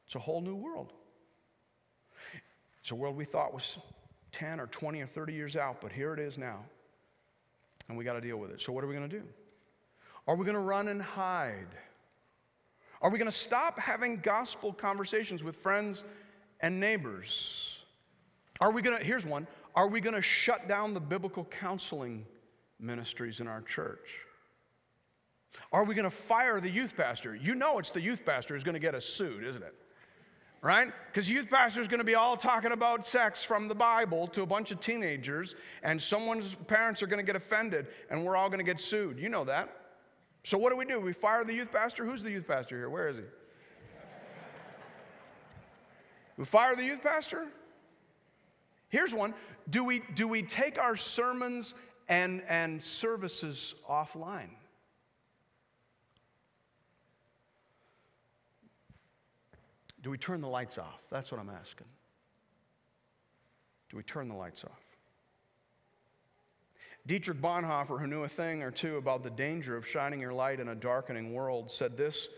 It's 0.07 0.15
a 0.15 0.21
whole 0.21 0.41
new 0.41 0.55
world. 0.55 0.93
It's 2.81 2.93
a 2.93 2.95
world 2.95 3.17
we 3.17 3.25
thought 3.25 3.53
was 3.53 3.79
10 4.31 4.61
or 4.61 4.69
20 4.69 5.01
or 5.01 5.07
30 5.07 5.33
years 5.33 5.57
out, 5.57 5.81
but 5.81 5.91
here 5.91 6.15
it 6.15 6.21
is 6.21 6.39
now. 6.39 6.65
And 7.89 7.99
we 7.99 8.05
got 8.05 8.13
to 8.13 8.21
deal 8.21 8.37
with 8.37 8.53
it. 8.53 8.61
So, 8.61 8.73
what 8.73 8.85
are 8.85 8.87
we 8.87 8.95
going 8.95 9.09
to 9.09 9.19
do? 9.19 9.25
Are 10.27 10.35
we 10.35 10.45
going 10.45 10.55
to 10.55 10.61
run 10.61 10.89
and 10.89 11.01
hide? 11.01 11.69
Are 13.01 13.11
we 13.11 13.19
going 13.19 13.31
to 13.31 13.37
stop 13.37 13.79
having 13.79 14.19
gospel 14.19 14.73
conversations 14.73 15.45
with 15.45 15.57
friends 15.57 16.05
and 16.61 16.81
neighbors? 16.81 17.85
Are 18.61 18.73
we 18.73 18.83
going 18.83 18.99
to, 18.99 19.05
here's 19.05 19.27
one, 19.27 19.47
are 19.75 19.89
we 19.89 20.01
going 20.01 20.17
to 20.17 20.23
shut 20.23 20.67
down 20.67 20.95
the 20.95 21.01
biblical 21.01 21.45
counseling 21.45 22.25
ministries 22.81 23.41
in 23.41 23.47
our 23.47 23.61
church? 23.63 24.19
Are 25.73 25.85
we 25.85 25.95
going 25.95 26.05
to 26.05 26.11
fire 26.11 26.61
the 26.61 26.71
youth 26.71 26.97
pastor? 26.97 27.35
You 27.37 27.55
know 27.55 27.79
it's 27.79 27.91
the 27.91 28.01
youth 28.01 28.25
pastor 28.25 28.55
who's 28.55 28.65
going 28.65 28.75
to 28.75 28.81
get 28.81 28.95
us 28.95 29.05
sued, 29.05 29.45
isn't 29.45 29.63
it? 29.63 29.75
right? 30.67 30.93
Because 31.13 31.31
youth 31.31 31.49
pastor 31.49 31.81
is 31.81 31.87
going 31.87 32.01
to 32.01 32.05
be 32.05 32.17
all 32.17 32.37
talking 32.37 32.73
about 32.73 33.07
sex 33.07 33.45
from 33.45 33.69
the 33.69 33.75
Bible 33.75 34.27
to 34.29 34.43
a 34.43 34.47
bunch 34.47 34.73
of 34.73 34.81
teenagers, 34.81 35.55
and 35.85 36.01
someone's 36.03 36.57
parents 36.67 37.03
are 37.05 37.07
going 37.07 37.25
to 37.25 37.27
get 37.27 37.37
offended, 37.37 37.87
and 38.11 38.25
we're 38.25 38.37
all 38.37 38.49
going 38.49 38.59
to 38.59 38.65
get 38.65 38.81
sued. 38.81 39.19
You 39.19 39.29
know 39.29 39.45
that. 39.45 39.86
So 40.47 40.57
what 40.57 40.71
do 40.71 40.77
we 40.77 40.85
do? 40.85 41.01
We 41.01 41.13
fire 41.13 41.43
the 41.43 41.55
youth 41.55 41.73
pastor? 41.73 42.05
Who's 42.05 42.23
the 42.23 42.31
youth 42.31 42.47
pastor 42.47 42.77
here? 42.77 42.89
Where 42.89 43.09
is 43.09 43.17
he? 43.17 43.25
we 46.37 46.45
fire 46.45 46.77
the 46.77 46.85
youth 46.85 47.03
pastor? 47.03 47.49
Here's 48.89 49.13
one. 49.13 49.35
Do 49.69 49.83
we, 49.83 50.03
do 50.15 50.29
we 50.29 50.45
take 50.45 50.79
our 50.79 50.97
sermons 50.97 51.75
and, 52.09 52.45
and 52.49 52.81
services 52.81 53.75
offline? 53.91 54.51
Do 60.01 60.11
we 60.11 60.17
turn 60.17 60.41
the 60.41 60.49
lights 60.49 60.79
off? 60.79 61.03
That's 61.11 61.33
what 61.33 61.41
I'm 61.41 61.51
asking. 61.51 61.89
Do 63.91 63.97
we 63.97 64.05
turn 64.05 64.29
the 64.29 64.37
lights 64.37 64.63
off? 64.63 64.86
Dietrich 67.07 67.41
Bonhoeffer, 67.41 68.01
who 68.01 68.07
knew 68.09 68.25
a 68.25 68.29
thing 68.29 68.63
or 68.63 68.71
two 68.71 68.97
about 68.97 69.23
the 69.23 69.31
danger 69.31 69.77
of 69.77 69.87
shining 69.87 70.21
your 70.21 70.33
light 70.33 70.59
in 70.59 70.69
a 70.69 70.75
darkening 70.75 71.33
world, 71.33 71.71
said 71.71 71.97
this 71.97 72.29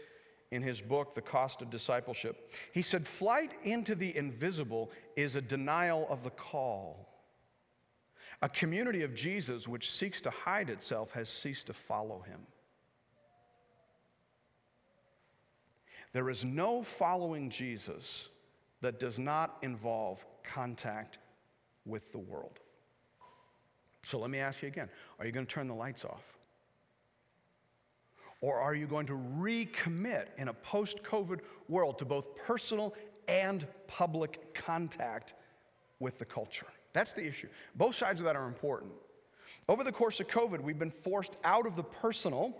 in 0.50 0.62
his 0.62 0.80
book, 0.80 1.14
The 1.14 1.22
Cost 1.22 1.62
of 1.62 1.70
Discipleship. 1.70 2.52
He 2.72 2.82
said, 2.82 3.06
Flight 3.06 3.52
into 3.64 3.94
the 3.94 4.14
invisible 4.14 4.90
is 5.16 5.36
a 5.36 5.40
denial 5.40 6.06
of 6.10 6.22
the 6.22 6.30
call. 6.30 7.08
A 8.42 8.48
community 8.48 9.02
of 9.02 9.14
Jesus 9.14 9.66
which 9.66 9.90
seeks 9.90 10.20
to 10.20 10.30
hide 10.30 10.70
itself 10.70 11.12
has 11.12 11.28
ceased 11.28 11.66
to 11.68 11.72
follow 11.72 12.20
him. 12.20 12.40
There 16.12 16.30
is 16.30 16.44
no 16.44 16.82
following 16.82 17.50
Jesus 17.50 18.28
that 18.80 19.00
does 19.00 19.18
not 19.18 19.56
involve 19.62 20.24
contact 20.44 21.18
with 21.84 22.12
the 22.12 22.18
world. 22.18 22.60
So 24.04 24.18
let 24.18 24.30
me 24.30 24.38
ask 24.38 24.62
you 24.62 24.68
again 24.68 24.88
are 25.18 25.26
you 25.26 25.32
going 25.32 25.46
to 25.46 25.52
turn 25.52 25.68
the 25.68 25.74
lights 25.74 26.04
off? 26.04 26.22
Or 28.40 28.60
are 28.60 28.74
you 28.74 28.86
going 28.86 29.06
to 29.06 29.20
recommit 29.38 30.26
in 30.36 30.48
a 30.48 30.54
post 30.54 31.02
COVID 31.02 31.40
world 31.68 31.98
to 31.98 32.04
both 32.04 32.36
personal 32.36 32.94
and 33.26 33.66
public 33.88 34.54
contact 34.54 35.34
with 35.98 36.18
the 36.18 36.24
culture? 36.24 36.66
That's 36.92 37.12
the 37.12 37.26
issue. 37.26 37.48
Both 37.74 37.96
sides 37.96 38.20
of 38.20 38.26
that 38.26 38.36
are 38.36 38.46
important. 38.46 38.92
Over 39.68 39.82
the 39.82 39.92
course 39.92 40.20
of 40.20 40.28
COVID, 40.28 40.60
we've 40.60 40.78
been 40.78 40.90
forced 40.90 41.36
out 41.42 41.66
of 41.66 41.74
the 41.74 41.82
personal 41.82 42.56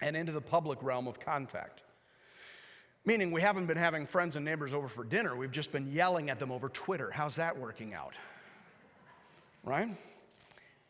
and 0.00 0.16
into 0.16 0.32
the 0.32 0.40
public 0.40 0.82
realm 0.82 1.06
of 1.06 1.20
contact. 1.20 1.82
Meaning, 3.04 3.32
we 3.32 3.40
haven't 3.40 3.66
been 3.66 3.76
having 3.76 4.06
friends 4.06 4.36
and 4.36 4.44
neighbors 4.44 4.74
over 4.74 4.88
for 4.88 5.04
dinner, 5.04 5.36
we've 5.36 5.50
just 5.50 5.72
been 5.72 5.90
yelling 5.90 6.30
at 6.30 6.38
them 6.38 6.50
over 6.50 6.68
Twitter. 6.68 7.10
How's 7.10 7.36
that 7.36 7.58
working 7.58 7.94
out? 7.94 8.14
Right? 9.64 9.96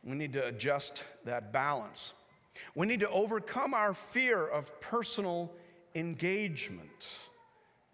We 0.04 0.16
need 0.16 0.32
to 0.34 0.46
adjust 0.46 1.04
that 1.24 1.52
balance. 1.52 2.14
We 2.74 2.86
need 2.86 3.00
to 3.00 3.10
overcome 3.10 3.74
our 3.74 3.94
fear 3.94 4.46
of 4.46 4.80
personal 4.80 5.52
engagement. 5.94 7.28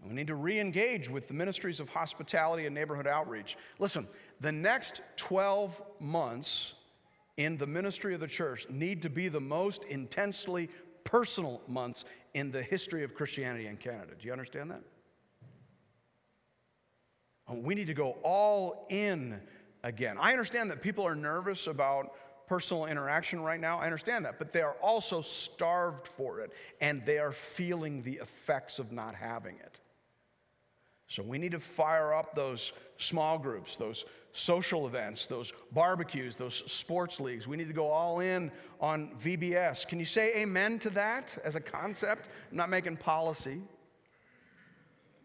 We 0.07 0.15
need 0.15 0.29
to 0.29 0.35
re 0.35 0.61
engage 0.61 1.09
with 1.09 1.29
the 1.29 1.35
ministries 1.35 1.81
of 1.81 1.89
hospitality 1.89 2.67
and 2.67 2.75
neighborhood 2.75 3.07
outreach. 3.07 3.57
Listen, 3.79 4.07
the 4.41 4.53
next 4.53 5.01
12 5.17 5.83
months 6.01 6.75
in 7.37 7.57
the 7.57 7.67
ministry 7.67 8.15
of 8.15 8.21
the 8.21 8.27
church 8.27 8.69
need 8.71 9.03
to 9.03 9.11
be 9.11 9.29
the 9.29 9.41
most 9.41 9.85
intensely 9.85 10.69
personal 11.05 11.61
months 11.67 12.05
in 12.35 12.51
the 12.51 12.63
history 12.63 13.05
of 13.05 13.15
Christianity 13.15 13.67
in 13.67 13.77
Canada. 13.77 14.13
Do 14.19 14.27
you 14.27 14.33
understand 14.33 14.71
that? 14.71 14.83
Uh, 17.49 17.55
we 17.55 17.75
need 17.75 17.87
to 17.87 17.95
go 17.95 18.17
all 18.23 18.87
in 18.91 19.41
again. 19.87 20.17
I 20.21 20.33
understand 20.33 20.71
that 20.71 20.83
people 20.83 21.07
are 21.07 21.15
nervous 21.15 21.69
about 21.69 22.13
personal 22.47 22.87
interaction 22.87 23.41
right 23.41 23.61
now. 23.61 23.79
I 23.79 23.85
understand 23.85 24.25
that. 24.25 24.39
But 24.39 24.53
they 24.53 24.61
are 24.61 24.77
also 24.83 25.21
starved 25.21 26.07
for 26.07 26.41
it, 26.41 26.53
and 26.81 27.05
they 27.07 27.19
are 27.19 27.33
feeling 27.33 28.03
the 28.03 28.15
effects 28.15 28.79
of 28.79 28.93
not 28.93 29.15
having 29.15 29.57
it. 29.57 29.81
So 31.09 31.23
we 31.23 31.39
need 31.39 31.53
to 31.53 31.61
fire 31.61 32.13
up 32.13 32.35
those 32.35 32.73
small 32.99 33.39
groups, 33.39 33.77
those 33.77 34.05
social 34.33 34.89
events, 34.89 35.27
those 35.27 35.53
barbecues, 35.73 36.35
those 36.35 36.71
sports 36.71 37.21
leagues. 37.21 37.47
We 37.47 37.57
need 37.57 37.69
to 37.69 37.75
go 37.75 37.89
all 37.89 38.21
in 38.21 38.51
on 38.81 39.13
VBS. 39.23 39.87
Can 39.87 40.01
you 40.01 40.05
say 40.05 40.37
amen 40.37 40.81
to 40.81 40.91
that 40.91 41.39
as 41.45 41.55
a 41.55 41.61
concept? 41.61 42.29
I'm 42.51 42.57
not 42.57 42.71
making 42.71 42.97
policy, 42.97 43.61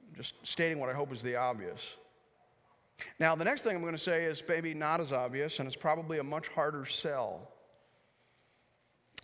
I'm 0.10 0.16
just 0.16 0.36
stating 0.46 0.80
what 0.80 0.90
I 0.90 0.94
hope 0.94 1.12
is 1.12 1.24
the 1.24 1.36
obvious. 1.36 1.82
Now, 3.20 3.36
the 3.36 3.46
next 3.46 3.62
thing 3.62 3.76
I'm 3.76 3.82
going 3.82 3.94
to 3.94 4.00
say 4.00 4.26
is 4.26 4.44
maybe 4.48 4.74
not 4.74 5.02
as 5.02 5.12
obvious, 5.12 5.60
and 5.60 5.68
it's 5.68 5.76
probably 5.76 6.20
a 6.20 6.24
much 6.24 6.48
harder 6.50 6.86
sell. 6.86 7.50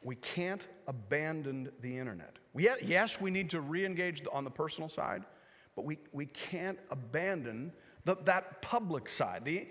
We 0.03 0.15
can't 0.15 0.67
abandon 0.87 1.69
the 1.81 1.97
internet. 1.97 2.37
We, 2.53 2.69
yes, 2.83 3.19
we 3.19 3.31
need 3.31 3.49
to 3.51 3.61
re 3.61 3.85
engage 3.85 4.23
on 4.31 4.43
the 4.43 4.51
personal 4.51 4.89
side, 4.89 5.23
but 5.75 5.85
we, 5.85 5.97
we 6.11 6.27
can't 6.27 6.79
abandon 6.91 7.71
the, 8.05 8.15
that 8.25 8.61
public 8.61 9.09
side. 9.09 9.43
The, 9.45 9.67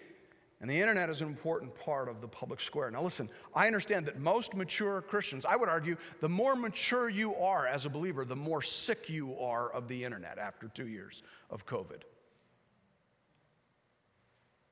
and 0.61 0.71
the 0.71 0.81
internet 0.81 1.11
is 1.11 1.21
an 1.21 1.29
important 1.29 1.75
part 1.75 2.09
of 2.09 2.21
the 2.21 2.29
public 2.29 2.61
square. 2.61 2.91
Now, 2.91 3.03
listen, 3.03 3.29
I 3.55 3.67
understand 3.67 4.07
that 4.07 4.19
most 4.19 4.55
mature 4.55 5.03
Christians, 5.03 5.45
I 5.45 5.55
would 5.55 5.69
argue, 5.69 5.97
the 6.21 6.29
more 6.29 6.57
mature 6.57 7.11
you 7.11 7.35
are 7.37 7.67
as 7.67 7.85
a 7.85 7.91
believer, 7.91 8.25
the 8.25 8.37
more 8.37 8.63
sick 8.63 9.11
you 9.11 9.39
are 9.39 9.71
of 9.71 9.87
the 9.87 10.03
internet 10.03 10.39
after 10.39 10.69
two 10.69 10.89
years 10.89 11.23
of 11.51 11.67
COVID. 11.67 12.03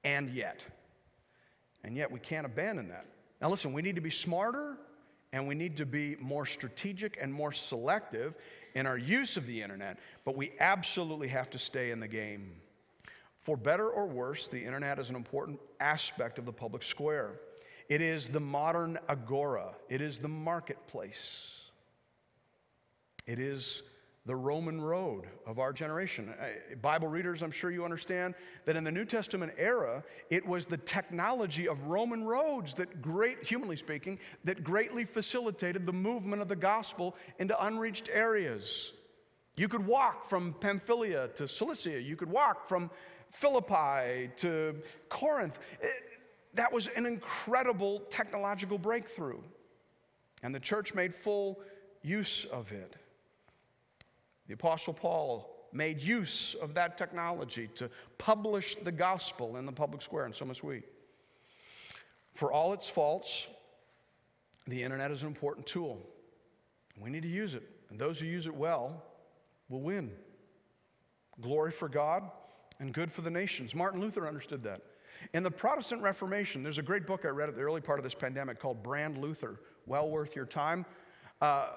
And 0.04 0.30
yet, 0.30 0.66
and 1.82 1.96
yet 1.96 2.10
we 2.10 2.20
can't 2.20 2.46
abandon 2.46 2.88
that. 2.88 3.06
Now, 3.40 3.48
listen, 3.48 3.72
we 3.72 3.82
need 3.82 3.96
to 3.96 4.00
be 4.00 4.10
smarter 4.10 4.76
and 5.32 5.48
we 5.48 5.54
need 5.56 5.78
to 5.78 5.86
be 5.86 6.16
more 6.20 6.46
strategic 6.46 7.18
and 7.20 7.32
more 7.32 7.50
selective 7.50 8.36
in 8.74 8.86
our 8.86 8.96
use 8.96 9.36
of 9.36 9.46
the 9.46 9.62
internet, 9.62 9.98
but 10.24 10.36
we 10.36 10.52
absolutely 10.60 11.28
have 11.28 11.50
to 11.50 11.58
stay 11.58 11.90
in 11.90 11.98
the 11.98 12.08
game. 12.08 12.52
For 13.40 13.56
better 13.56 13.88
or 13.88 14.06
worse, 14.06 14.48
the 14.48 14.64
internet 14.64 14.98
is 14.98 15.10
an 15.10 15.16
important 15.16 15.58
aspect 15.80 16.38
of 16.38 16.46
the 16.46 16.52
public 16.52 16.82
square. 16.82 17.32
It 17.88 18.00
is 18.00 18.28
the 18.28 18.40
modern 18.40 18.98
agora, 19.08 19.74
it 19.88 20.00
is 20.00 20.18
the 20.18 20.28
marketplace, 20.28 21.62
it 23.26 23.38
is 23.38 23.82
the 24.26 24.34
Roman 24.34 24.80
road 24.80 25.26
of 25.46 25.58
our 25.58 25.72
generation. 25.72 26.32
Uh, 26.40 26.74
Bible 26.80 27.08
readers, 27.08 27.42
I'm 27.42 27.50
sure 27.50 27.70
you 27.70 27.84
understand 27.84 28.34
that 28.64 28.74
in 28.74 28.82
the 28.82 28.92
New 28.92 29.04
Testament 29.04 29.52
era, 29.58 30.02
it 30.30 30.46
was 30.46 30.64
the 30.64 30.78
technology 30.78 31.68
of 31.68 31.88
Roman 31.88 32.24
roads 32.24 32.72
that 32.74 33.02
great, 33.02 33.44
humanly 33.44 33.76
speaking, 33.76 34.18
that 34.44 34.64
greatly 34.64 35.04
facilitated 35.04 35.84
the 35.84 35.92
movement 35.92 36.40
of 36.40 36.48
the 36.48 36.56
gospel 36.56 37.16
into 37.38 37.64
unreached 37.64 38.08
areas. 38.10 38.92
You 39.56 39.68
could 39.68 39.86
walk 39.86 40.24
from 40.24 40.54
Pamphylia 40.54 41.28
to 41.34 41.46
Cilicia. 41.46 42.00
You 42.00 42.16
could 42.16 42.30
walk 42.30 42.66
from 42.66 42.90
Philippi 43.30 44.30
to 44.36 44.76
Corinth. 45.10 45.58
It, 45.80 45.92
that 46.54 46.72
was 46.72 46.88
an 46.88 47.04
incredible 47.04 48.00
technological 48.08 48.78
breakthrough. 48.78 49.40
And 50.42 50.54
the 50.54 50.60
church 50.60 50.94
made 50.94 51.14
full 51.14 51.60
use 52.02 52.46
of 52.46 52.72
it. 52.72 52.96
The 54.46 54.54
Apostle 54.54 54.92
Paul 54.92 55.68
made 55.72 56.00
use 56.00 56.54
of 56.54 56.74
that 56.74 56.96
technology 56.96 57.68
to 57.74 57.90
publish 58.18 58.76
the 58.76 58.92
gospel 58.92 59.56
in 59.56 59.66
the 59.66 59.72
public 59.72 60.02
square, 60.02 60.24
and 60.24 60.34
so 60.34 60.44
must 60.44 60.62
we. 60.62 60.82
For 62.32 62.52
all 62.52 62.72
its 62.72 62.88
faults, 62.88 63.48
the 64.66 64.82
internet 64.82 65.10
is 65.10 65.22
an 65.22 65.28
important 65.28 65.66
tool. 65.66 66.00
We 66.98 67.10
need 67.10 67.22
to 67.22 67.28
use 67.28 67.54
it, 67.54 67.68
and 67.90 67.98
those 67.98 68.18
who 68.18 68.26
use 68.26 68.46
it 68.46 68.54
well 68.54 69.02
will 69.68 69.82
win. 69.82 70.12
Glory 71.40 71.72
for 71.72 71.88
God 71.88 72.30
and 72.78 72.92
good 72.92 73.10
for 73.10 73.22
the 73.22 73.30
nations. 73.30 73.74
Martin 73.74 74.00
Luther 74.00 74.26
understood 74.26 74.62
that. 74.62 74.80
In 75.32 75.42
the 75.42 75.50
Protestant 75.50 76.02
Reformation, 76.02 76.62
there's 76.62 76.78
a 76.78 76.82
great 76.82 77.06
book 77.06 77.24
I 77.24 77.28
read 77.28 77.48
at 77.48 77.56
the 77.56 77.62
early 77.62 77.80
part 77.80 77.98
of 77.98 78.04
this 78.04 78.14
pandemic 78.14 78.58
called 78.58 78.82
Brand 78.82 79.18
Luther, 79.18 79.60
well 79.86 80.08
worth 80.08 80.36
your 80.36 80.46
time. 80.46 80.84
Uh, 81.40 81.68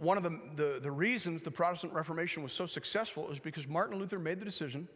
one 0.00 0.16
of 0.16 0.22
the, 0.22 0.40
the, 0.56 0.78
the 0.82 0.90
reasons 0.90 1.42
the 1.42 1.50
Protestant 1.50 1.92
Reformation 1.92 2.42
was 2.42 2.52
so 2.52 2.66
successful 2.66 3.30
is 3.30 3.38
because 3.38 3.66
Martin 3.66 3.98
Luther 3.98 4.18
made 4.18 4.40
the 4.40 4.44
decision 4.44 4.88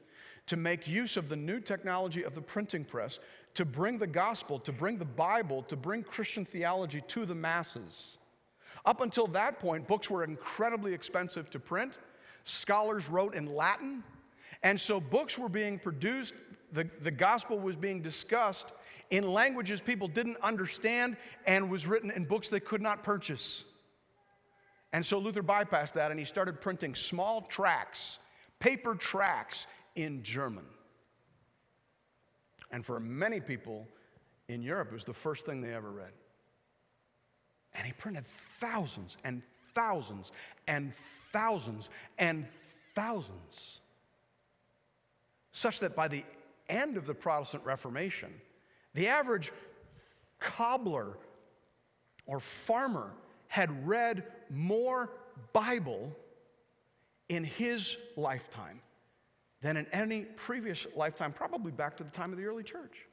to 0.47 0.57
make 0.57 0.89
use 0.89 1.17
of 1.17 1.29
the 1.29 1.37
new 1.37 1.61
technology 1.61 2.23
of 2.23 2.35
the 2.35 2.41
printing 2.41 2.85
press 2.85 3.19
to 3.55 3.65
bring 3.65 3.99
the 3.99 4.07
gospel, 4.07 4.59
to 4.59 4.73
bring 4.73 4.99
the 4.99 5.05
Bible, 5.05 5.63
to 5.65 5.77
bring 5.77 6.03
Christian 6.03 6.45
theology 6.45 7.03
to 7.09 7.27
the 7.27 7.35
masses. 7.35 8.19
Up 8.85 9.01
until 9.01 9.27
that 9.29 9.59
point, 9.59 9.87
books 9.87 10.09
were 10.09 10.25
incredibly 10.25 10.95
expensive 10.95 11.51
to 11.51 11.59
print. 11.59 11.99
Scholars 12.45 13.09
wrote 13.09 13.35
in 13.35 13.55
Latin. 13.55 14.03
And 14.63 14.81
so 14.81 15.01
books 15.01 15.39
were 15.39 15.49
being 15.49 15.79
produced, 15.79 16.35
the, 16.73 16.89
the 17.03 17.11
gospel 17.11 17.59
was 17.59 17.77
being 17.77 18.01
discussed 18.01 18.73
in 19.11 19.31
languages 19.31 19.81
people 19.81 20.09
didn't 20.09 20.39
understand 20.43 21.17
and 21.47 21.71
was 21.71 21.87
written 21.87 22.11
in 22.11 22.25
books 22.25 22.49
they 22.49 22.61
could 22.61 22.83
not 22.83 23.03
purchase. 23.03 23.65
And 24.93 25.05
so 25.05 25.19
Luther 25.19 25.43
bypassed 25.43 25.93
that 25.95 26.11
and 26.11 26.19
he 26.19 26.25
started 26.25 26.61
printing 26.61 26.95
small 26.95 27.43
tracts, 27.43 28.19
paper 28.59 28.95
tracts 28.95 29.67
in 29.97 30.23
German. 30.23 30.65
And 32.71 32.85
for 32.85 33.01
many 33.01 33.41
people 33.41 33.87
in 34.49 34.63
Europe, 34.63 34.89
it 34.91 34.95
was 34.95 35.05
the 35.05 35.13
first 35.13 35.47
thing 35.47 35.61
they 35.61 35.75
ever 35.75 35.91
read. 35.91 36.13
And 37.75 37.87
he 37.87 37.93
printed 37.93 38.27
thousands 38.27 39.17
and 39.25 39.43
thousands 39.75 40.33
and 40.67 40.93
thousands 41.33 41.89
and 42.19 42.47
thousands. 42.95 43.81
Such 45.53 45.81
that 45.81 45.95
by 45.95 46.09
the 46.09 46.25
end 46.69 46.97
of 46.97 47.07
the 47.07 47.15
Protestant 47.15 47.65
Reformation, 47.65 48.33
the 48.95 49.09
average 49.09 49.53
cobbler 50.39 51.19
or 52.27 52.41
farmer 52.41 53.13
had 53.49 53.87
read 53.87 54.25
more 54.51 55.11
Bible 55.53 56.17
in 57.29 57.45
his 57.45 57.97
lifetime 58.17 58.81
than 59.61 59.77
in 59.77 59.87
any 59.93 60.23
previous 60.23 60.87
lifetime, 60.95 61.33
probably 61.33 61.73
back 61.73 61.97
to 61.97 62.05
the 62.05 62.11
time 62.11 62.33
of 62.33 62.39
the 62.39 62.45
early 62.45 62.63
church. 62.63 63.07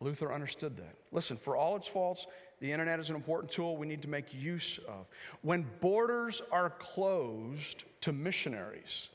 Luther 0.00 0.32
understood 0.32 0.76
that. 0.78 0.96
Listen, 1.12 1.36
for 1.36 1.56
all 1.56 1.76
its 1.76 1.86
faults, 1.86 2.26
the 2.58 2.72
internet 2.72 2.98
is 3.00 3.10
an 3.10 3.16
important 3.16 3.52
tool 3.52 3.76
we 3.76 3.86
need 3.86 4.02
to 4.02 4.08
make 4.08 4.32
use 4.32 4.78
of. 4.88 5.06
When 5.42 5.66
borders 5.80 6.40
are 6.50 6.70
closed 6.70 7.84
to 8.00 8.12
missionaries, 8.12 9.10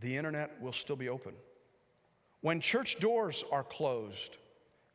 the 0.00 0.16
internet 0.16 0.60
will 0.60 0.72
still 0.72 0.96
be 0.96 1.08
open. 1.08 1.34
When 2.40 2.60
church 2.60 2.98
doors 2.98 3.44
are 3.52 3.64
closed, 3.64 4.38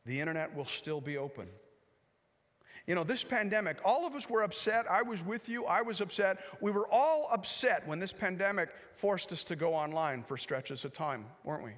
the 0.05 0.20
internet 0.20 0.55
will 0.55 0.66
still 0.66 1.01
be 1.01 1.18
open. 1.18 1.47
You 2.86 2.95
know, 2.95 3.03
this 3.05 3.23
pandemic, 3.23 3.77
all 3.86 4.05
of 4.05 4.13
us 4.13 4.29
were 4.29 4.43
upset. 4.43 4.91
I 4.91 5.03
was 5.03 5.23
with 5.23 5.47
you. 5.47 5.65
I 5.65 5.81
was 5.81 6.01
upset. 6.01 6.39
We 6.59 6.71
were 6.71 6.88
all 6.91 7.29
upset 7.31 7.88
when 7.88 7.99
this 7.99 8.11
pandemic 8.11 8.69
forced 8.93 9.31
us 9.31 9.45
to 9.45 9.55
go 9.55 9.73
online 9.73 10.21
for 10.21 10.38
stretches 10.38 10.84
of 10.84 10.91
time, 10.91 11.25
weren't 11.45 11.63
we? 11.63 11.71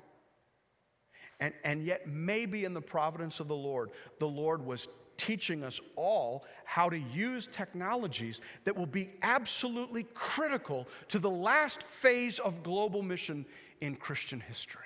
And, 1.39 1.53
and 1.63 1.83
yet, 1.83 2.07
maybe 2.07 2.65
in 2.65 2.73
the 2.73 2.81
providence 2.81 3.39
of 3.39 3.47
the 3.47 3.55
Lord, 3.55 3.91
the 4.19 4.27
Lord 4.27 4.65
was 4.65 4.87
teaching 5.17 5.63
us 5.63 5.79
all 5.95 6.45
how 6.65 6.89
to 6.89 6.97
use 6.97 7.47
technologies 7.47 8.41
that 8.63 8.75
will 8.75 8.85
be 8.85 9.11
absolutely 9.21 10.03
critical 10.13 10.87
to 11.09 11.19
the 11.19 11.29
last 11.29 11.83
phase 11.83 12.39
of 12.39 12.63
global 12.63 13.01
mission 13.01 13.45
in 13.79 13.95
Christian 13.95 14.39
history. 14.39 14.81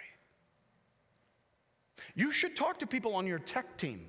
You 2.15 2.31
should 2.31 2.55
talk 2.55 2.79
to 2.79 2.87
people 2.87 3.15
on 3.15 3.25
your 3.25 3.39
tech 3.39 3.77
team 3.77 4.05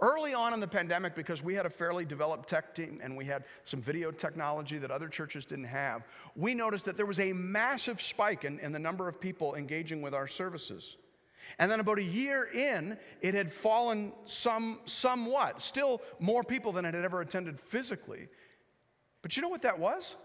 Early 0.00 0.34
on 0.34 0.52
in 0.52 0.60
the 0.60 0.68
pandemic, 0.68 1.14
because 1.14 1.42
we 1.42 1.54
had 1.54 1.66
a 1.66 1.70
fairly 1.70 2.04
developed 2.04 2.48
tech 2.48 2.74
team 2.74 3.00
and 3.02 3.16
we 3.16 3.24
had 3.24 3.44
some 3.64 3.80
video 3.80 4.10
technology 4.10 4.78
that 4.78 4.90
other 4.90 5.08
churches 5.08 5.46
didn't 5.46 5.64
have, 5.64 6.04
we 6.34 6.54
noticed 6.54 6.84
that 6.84 6.96
there 6.96 7.06
was 7.06 7.20
a 7.20 7.32
massive 7.32 8.00
spike 8.00 8.44
in, 8.44 8.58
in 8.60 8.72
the 8.72 8.78
number 8.78 9.08
of 9.08 9.20
people 9.20 9.54
engaging 9.54 10.02
with 10.02 10.14
our 10.14 10.28
services. 10.28 10.96
And 11.58 11.70
then 11.70 11.80
about 11.80 11.98
a 11.98 12.02
year 12.02 12.48
in, 12.52 12.98
it 13.20 13.34
had 13.34 13.52
fallen 13.52 14.12
some, 14.24 14.80
somewhat, 14.84 15.62
still 15.62 16.02
more 16.18 16.42
people 16.42 16.72
than 16.72 16.84
it 16.84 16.94
had 16.94 17.04
ever 17.04 17.20
attended 17.20 17.58
physically. 17.60 18.28
But 19.22 19.36
you 19.36 19.42
know 19.42 19.48
what 19.48 19.62
that 19.62 19.78
was? 19.78 20.16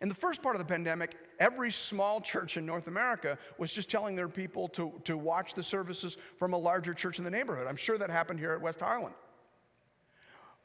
In 0.00 0.08
the 0.08 0.14
first 0.14 0.42
part 0.42 0.56
of 0.56 0.60
the 0.60 0.66
pandemic, 0.66 1.16
every 1.38 1.72
small 1.72 2.20
church 2.20 2.56
in 2.56 2.66
North 2.66 2.86
America 2.86 3.38
was 3.58 3.72
just 3.72 3.90
telling 3.90 4.14
their 4.14 4.28
people 4.28 4.68
to, 4.68 4.92
to 5.04 5.16
watch 5.16 5.54
the 5.54 5.62
services 5.62 6.16
from 6.38 6.52
a 6.52 6.58
larger 6.58 6.92
church 6.92 7.18
in 7.18 7.24
the 7.24 7.30
neighborhood. 7.30 7.66
I'm 7.66 7.76
sure 7.76 7.96
that 7.98 8.10
happened 8.10 8.38
here 8.38 8.52
at 8.52 8.60
West 8.60 8.80
Highland. 8.80 9.14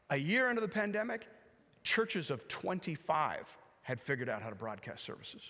A 0.09 0.17
year 0.17 0.49
into 0.49 0.61
the 0.61 0.67
pandemic, 0.67 1.27
churches 1.83 2.29
of 2.29 2.47
25 2.47 3.57
had 3.83 3.99
figured 3.99 4.29
out 4.29 4.41
how 4.41 4.49
to 4.49 4.55
broadcast 4.55 5.03
services. 5.03 5.41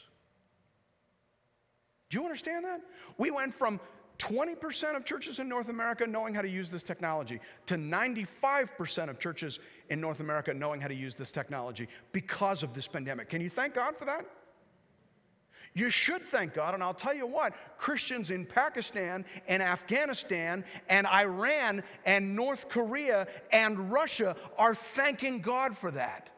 Do 2.10 2.20
you 2.20 2.24
understand 2.26 2.66
that? 2.66 2.82
We 3.18 3.32
went 3.32 3.54
from 3.54 3.80
20% 4.22 4.96
of 4.96 5.04
churches 5.04 5.40
in 5.40 5.50
North 5.50 5.70
America 5.70 6.06
knowing 6.06 6.36
how 6.36 6.42
to 6.42 6.50
use 6.50 6.70
this 6.70 6.84
technology 6.84 7.40
to 7.66 7.76
95% 7.76 9.10
of 9.10 9.18
churches 9.20 9.60
in 9.90 10.00
North 10.00 10.20
America 10.20 10.54
knowing 10.54 10.80
how 10.80 10.88
to 10.88 10.96
use 10.96 11.16
this 11.16 11.32
technology 11.32 11.88
because 12.12 12.62
of 12.62 12.74
this 12.74 12.88
pandemic. 12.88 13.30
Can 13.30 13.42
you 13.42 13.50
thank 13.50 13.74
God 13.74 13.98
for 13.98 14.06
that? 14.06 14.26
You 15.74 15.90
should 15.90 16.22
thank 16.22 16.54
God, 16.54 16.74
and 16.74 16.84
I'll 16.84 16.94
tell 16.94 17.16
you 17.16 17.26
what 17.26 17.54
Christians 17.78 18.30
in 18.30 18.46
Pakistan 18.46 19.26
and 19.48 19.64
Afghanistan 19.64 20.66
and 20.90 21.08
Iran 21.08 21.82
and 22.06 22.36
North 22.36 22.70
Korea 22.70 23.28
and 23.52 23.92
Russia 23.92 24.36
are 24.58 24.76
thanking 24.76 25.40
God 25.40 25.76
for 25.78 25.90
that. 25.92 26.30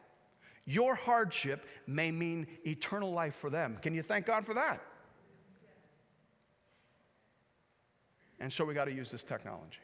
Your 0.64 0.94
hardship 0.94 1.66
may 1.86 2.10
mean 2.10 2.46
eternal 2.64 3.12
life 3.12 3.34
for 3.34 3.50
them. 3.50 3.76
Can 3.82 3.94
you 3.94 4.02
thank 4.02 4.24
God 4.24 4.46
for 4.46 4.54
that? 4.54 4.80
And 8.40 8.52
so 8.52 8.64
we 8.64 8.74
got 8.74 8.86
to 8.86 8.92
use 8.92 9.10
this 9.10 9.24
technology. 9.24 9.78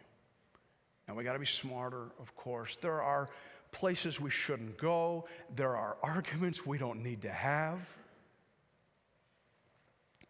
And 1.09 1.16
we 1.16 1.24
got 1.24 1.32
to 1.32 1.38
be 1.38 1.46
smarter, 1.46 2.12
of 2.18 2.34
course. 2.36 2.76
There 2.76 3.03
are 3.03 3.28
places 3.72 4.20
we 4.20 4.30
shouldn't 4.30 4.78
go, 4.78 5.26
there 5.55 5.76
are 5.76 5.96
arguments 6.03 6.66
we 6.66 6.78
don't 6.78 7.03
need 7.03 7.22
to 7.22 7.30
have. 7.30 7.80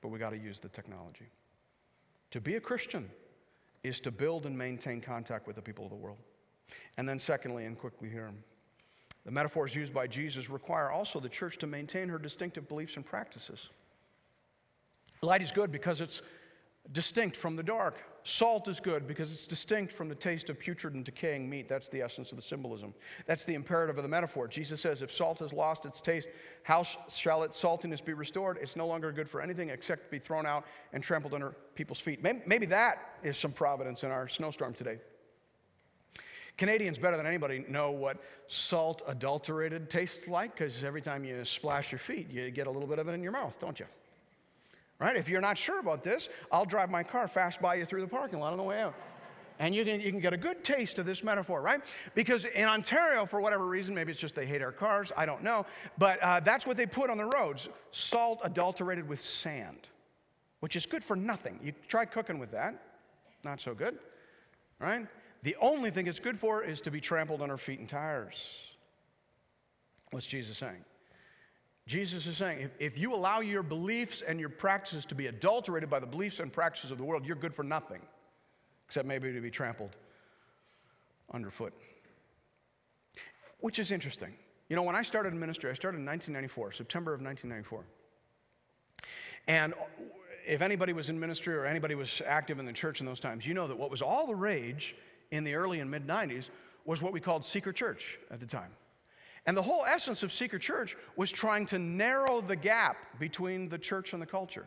But 0.01 0.09
we 0.09 0.19
got 0.19 0.31
to 0.31 0.39
use 0.39 0.61
the 0.61 0.69
technology. 0.69 1.27
To 2.31 2.41
be 2.41 2.57
a 2.57 2.61
Christian 2.61 3.11
is 3.83 4.01
to 4.01 4.11
build 4.11 4.47
and 4.47 4.57
maintain 4.57 5.01
contact 5.01 5.47
with 5.47 5.57
the 5.57 5.63
people 5.63 5.85
of 5.85 5.91
the 5.91 5.97
world. 5.97 6.19
And 6.97 7.09
then, 7.09 7.19
secondly, 7.19 7.67
and 7.67 7.79
quickly 7.79 8.09
here, 8.09 8.31
the 9.25 9.31
metaphors 9.31 9.75
used 9.75 9.93
by 9.93 10.07
Jesus 10.07 10.49
require 10.49 10.91
also 10.91 11.21
the 11.21 11.29
church 11.29 11.59
to 11.59 11.67
maintain 11.67 12.09
her 12.09 12.19
distinctive 12.19 12.69
beliefs 12.69 12.97
and 12.97 13.05
practices. 13.05 13.69
Light 15.23 15.43
is 15.43 15.51
good 15.51 15.71
because 15.71 16.01
it's 16.01 16.23
distinct 16.93 17.37
from 17.37 17.57
the 17.57 17.63
dark. 17.63 17.97
Salt 18.23 18.69
is 18.69 18.81
good 18.81 19.07
because 19.07 19.33
it's 19.33 19.47
distinct 19.47 19.93
from 19.93 20.09
the 20.09 20.15
taste 20.15 20.51
of 20.51 20.59
putrid 20.59 20.95
and 20.95 21.05
decaying 21.05 21.49
meat. 21.49 21.69
That's 21.69 21.89
the 21.89 22.03
essence 22.03 22.33
of 22.33 22.37
the 22.37 22.43
symbolism. 22.43 22.93
That's 23.27 23.45
the 23.45 23.55
imperative 23.55 23.97
of 23.97 24.03
the 24.03 24.09
metaphor. 24.09 24.47
Jesus 24.47 24.81
says, 24.81 25.01
If 25.01 25.11
salt 25.11 25.39
has 25.39 25.53
lost 25.53 25.87
its 25.87 26.01
taste, 26.01 26.29
how 26.63 26.83
shall 26.83 27.43
its 27.45 27.63
saltiness 27.63 28.05
be 28.05 28.13
restored? 28.13 28.59
It's 28.61 28.77
no 28.77 28.87
longer 28.87 29.11
good 29.11 29.29
for 29.29 29.41
anything 29.41 29.71
except 29.71 30.05
to 30.05 30.11
be 30.11 30.19
thrown 30.19 30.45
out 30.45 30.67
and 30.93 31.03
trampled 31.03 31.33
under 31.33 31.55
people's 31.75 32.01
feet. 32.01 32.23
Maybe, 32.23 32.67
that 32.67 33.17
is 33.23 33.39
some 33.39 33.53
providence 33.53 34.05
in 34.05 34.11
our 34.11 34.29
snowstorm 34.29 34.75
today. 34.75 34.99
Canadians, 36.59 36.99
better 36.99 37.17
than 37.17 37.27
anybody, 37.27 37.65
know 37.69 37.91
what 37.91 38.23
salt 38.47 39.01
adulterated 39.07 39.89
tastes 39.89 40.29
like 40.29 40.55
because 40.55 40.85
every 40.85 41.01
time 41.01 41.25
you 41.25 41.43
splash 41.45 41.91
your 41.91 41.99
feet, 41.99 42.29
you 42.31 42.51
get 42.51 42.67
a 42.67 42.71
little 42.71 42.89
bit 42.89 42.99
of 42.99 43.09
it 43.09 43.13
in 43.13 43.23
your 43.23 43.33
mouth, 43.33 43.59
don't 43.59 43.81
you? 43.81 43.87
Right? 45.01 45.17
If 45.17 45.31
you're 45.31 45.41
not 45.41 45.57
sure 45.57 45.81
about 45.81 46.05
this, 46.05 46.29
I'll 46.53 46.67
drive 46.67 46.91
my 46.91 47.03
car 47.03 47.27
fast 47.27 47.61
by 47.61 47.77
you 47.77 47.87
through 47.87 48.03
the 48.03 48.09
parking 48.09 48.39
lot 48.39 48.53
on 48.53 48.59
the 48.59 48.65
way 48.65 48.83
out. 48.83 48.95
And 49.59 49.75
you 49.75 49.85
can, 49.85 50.01
you 50.01 50.11
can 50.11 50.21
get 50.21 50.33
a 50.33 50.39
good 50.39 50.63
taste 50.63 50.99
of 50.99 51.07
this 51.07 51.23
metaphor, 51.25 51.61
right? 51.61 51.83
Because 52.15 52.45
in 52.45 52.65
Ontario, 52.65 53.27
for 53.27 53.41
whatever 53.41 53.67
reason, 53.67 53.95
maybe 53.95 54.11
it's 54.11 54.21
just 54.21 54.35
they 54.35 54.47
hate 54.47 54.63
our 54.63 54.73
cars, 54.73 55.13
I 55.17 55.27
don't 55.27 55.43
know, 55.43 55.67
but 55.99 56.19
uh, 56.23 56.41
that's 56.41 56.67
what 56.67 56.79
they 56.79 56.87
put 56.87 57.11
on 57.11 57.19
the 57.19 57.27
roads 57.27 57.69
salt 57.91 58.41
adulterated 58.43 59.07
with 59.07 59.21
sand, 59.21 59.89
which 60.61 60.77
is 60.77 60.87
good 60.87 61.05
for 61.05 61.15
nothing. 61.15 61.61
You 61.63 61.73
try 61.89 62.07
cooking 62.07 62.39
with 62.39 62.51
that, 62.53 62.83
not 63.45 63.61
so 63.61 63.75
good, 63.75 63.99
right? 64.79 65.07
The 65.43 65.57
only 65.61 65.91
thing 65.91 66.07
it's 66.07 66.21
good 66.21 66.39
for 66.39 66.63
is 66.63 66.81
to 66.83 66.91
be 66.91 67.01
trampled 67.01 67.43
under 67.43 67.59
feet 67.59 67.81
and 67.81 67.89
tires. 67.89 68.57
What's 70.11 70.27
Jesus 70.27 70.57
saying? 70.57 70.85
Jesus 71.91 72.29
is 72.29 72.37
saying 72.37 72.61
if, 72.61 72.71
if 72.79 72.97
you 72.97 73.13
allow 73.13 73.41
your 73.41 73.65
beliefs 73.65 74.23
and 74.23 74.39
your 74.39 74.49
practices 74.49 75.05
to 75.07 75.17
be 75.17 75.27
adulterated 75.27 75.91
by 75.91 75.99
the 75.99 76.07
beliefs 76.07 76.39
and 76.39 76.53
practices 76.53 76.93
of 76.93 76.99
the 76.99 77.03
world, 77.03 77.27
you're 77.27 77.35
good 77.35 77.53
for 77.53 77.65
nothing, 77.65 78.01
except 78.87 79.09
maybe 79.09 79.33
to 79.33 79.41
be 79.41 79.51
trampled 79.51 79.97
underfoot. 81.35 81.73
Which 83.59 83.81
is 83.81 83.91
interesting. 83.91 84.33
You 84.69 84.77
know, 84.77 84.85
when 84.85 84.95
I 84.95 85.03
started 85.03 85.35
ministry, 85.35 85.69
I 85.69 85.75
started 85.75 85.99
in 85.99 86.07
1994, 86.07 86.75
September 86.75 87.13
of 87.13 87.23
1994. 87.23 87.85
And 89.49 89.75
if 90.47 90.63
anybody 90.63 90.93
was 90.93 91.11
in 91.11 91.19
ministry 91.19 91.57
or 91.57 91.67
anybody 91.67 91.97
was 91.97 92.23
active 92.25 92.61
in 92.61 92.67
the 92.67 92.73
church 92.73 93.01
in 93.01 93.07
those 93.07 93.19
times, 93.19 93.49
you 93.49 93.53
know 93.53 93.67
that 93.67 93.77
what 93.77 93.91
was 93.91 94.01
all 94.01 94.29
the 94.29 94.35
rage 94.37 94.95
in 95.33 95.43
the 95.43 95.57
early 95.57 95.81
and 95.81 95.91
mid 95.91 96.07
90s 96.07 96.51
was 96.85 97.03
what 97.03 97.13
we 97.13 97.19
called 97.19 97.45
seeker 97.45 97.73
church 97.73 98.21
at 98.31 98.39
the 98.39 98.47
time. 98.47 98.71
And 99.47 99.57
the 99.57 99.63
whole 99.63 99.85
essence 99.87 100.23
of 100.23 100.33
Seeker 100.33 100.59
Church 100.59 100.97
was 101.17 101.31
trying 101.31 101.67
to 101.67 101.79
narrow 101.79 102.41
the 102.41 102.57
gap 102.57 103.19
between 103.19 103.69
the 103.69 103.79
church 103.79 104.13
and 104.13 104.21
the 104.21 104.27
culture. 104.27 104.67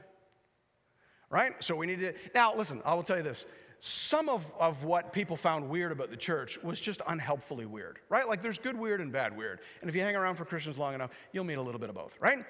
Right? 1.30 1.54
So 1.64 1.76
we 1.76 1.88
need 1.88 2.00
to. 2.00 2.14
Now, 2.36 2.56
listen, 2.56 2.82
I 2.86 2.94
will 2.94 3.04
tell 3.04 3.18
you 3.18 3.24
this. 3.24 3.46
Some 3.80 4.30
of, 4.30 4.50
of 4.58 4.86
what 4.86 5.12
people 5.12 5.36
found 5.36 5.68
weird 5.68 5.92
about 5.92 6.10
the 6.10 6.18
church 6.18 6.58
was 6.64 6.80
just 6.80 7.02
unhelpfully 7.06 7.66
weird, 7.66 8.00
right? 8.08 8.26
Like 8.26 8.42
there's 8.42 8.58
good 8.58 8.80
weird 8.80 9.02
and 9.02 9.12
bad 9.12 9.36
weird. 9.36 9.60
And 9.82 9.90
if 9.90 9.96
you 9.96 10.02
hang 10.02 10.16
around 10.16 10.38
for 10.38 10.46
Christians 10.46 10.78
long 10.78 10.94
enough, 10.94 11.12
you'll 11.34 11.44
meet 11.44 11.56
a 11.58 11.62
little 11.62 11.82
bit 11.82 11.90
of 11.90 11.96
both, 11.96 12.16
right? 12.22 12.46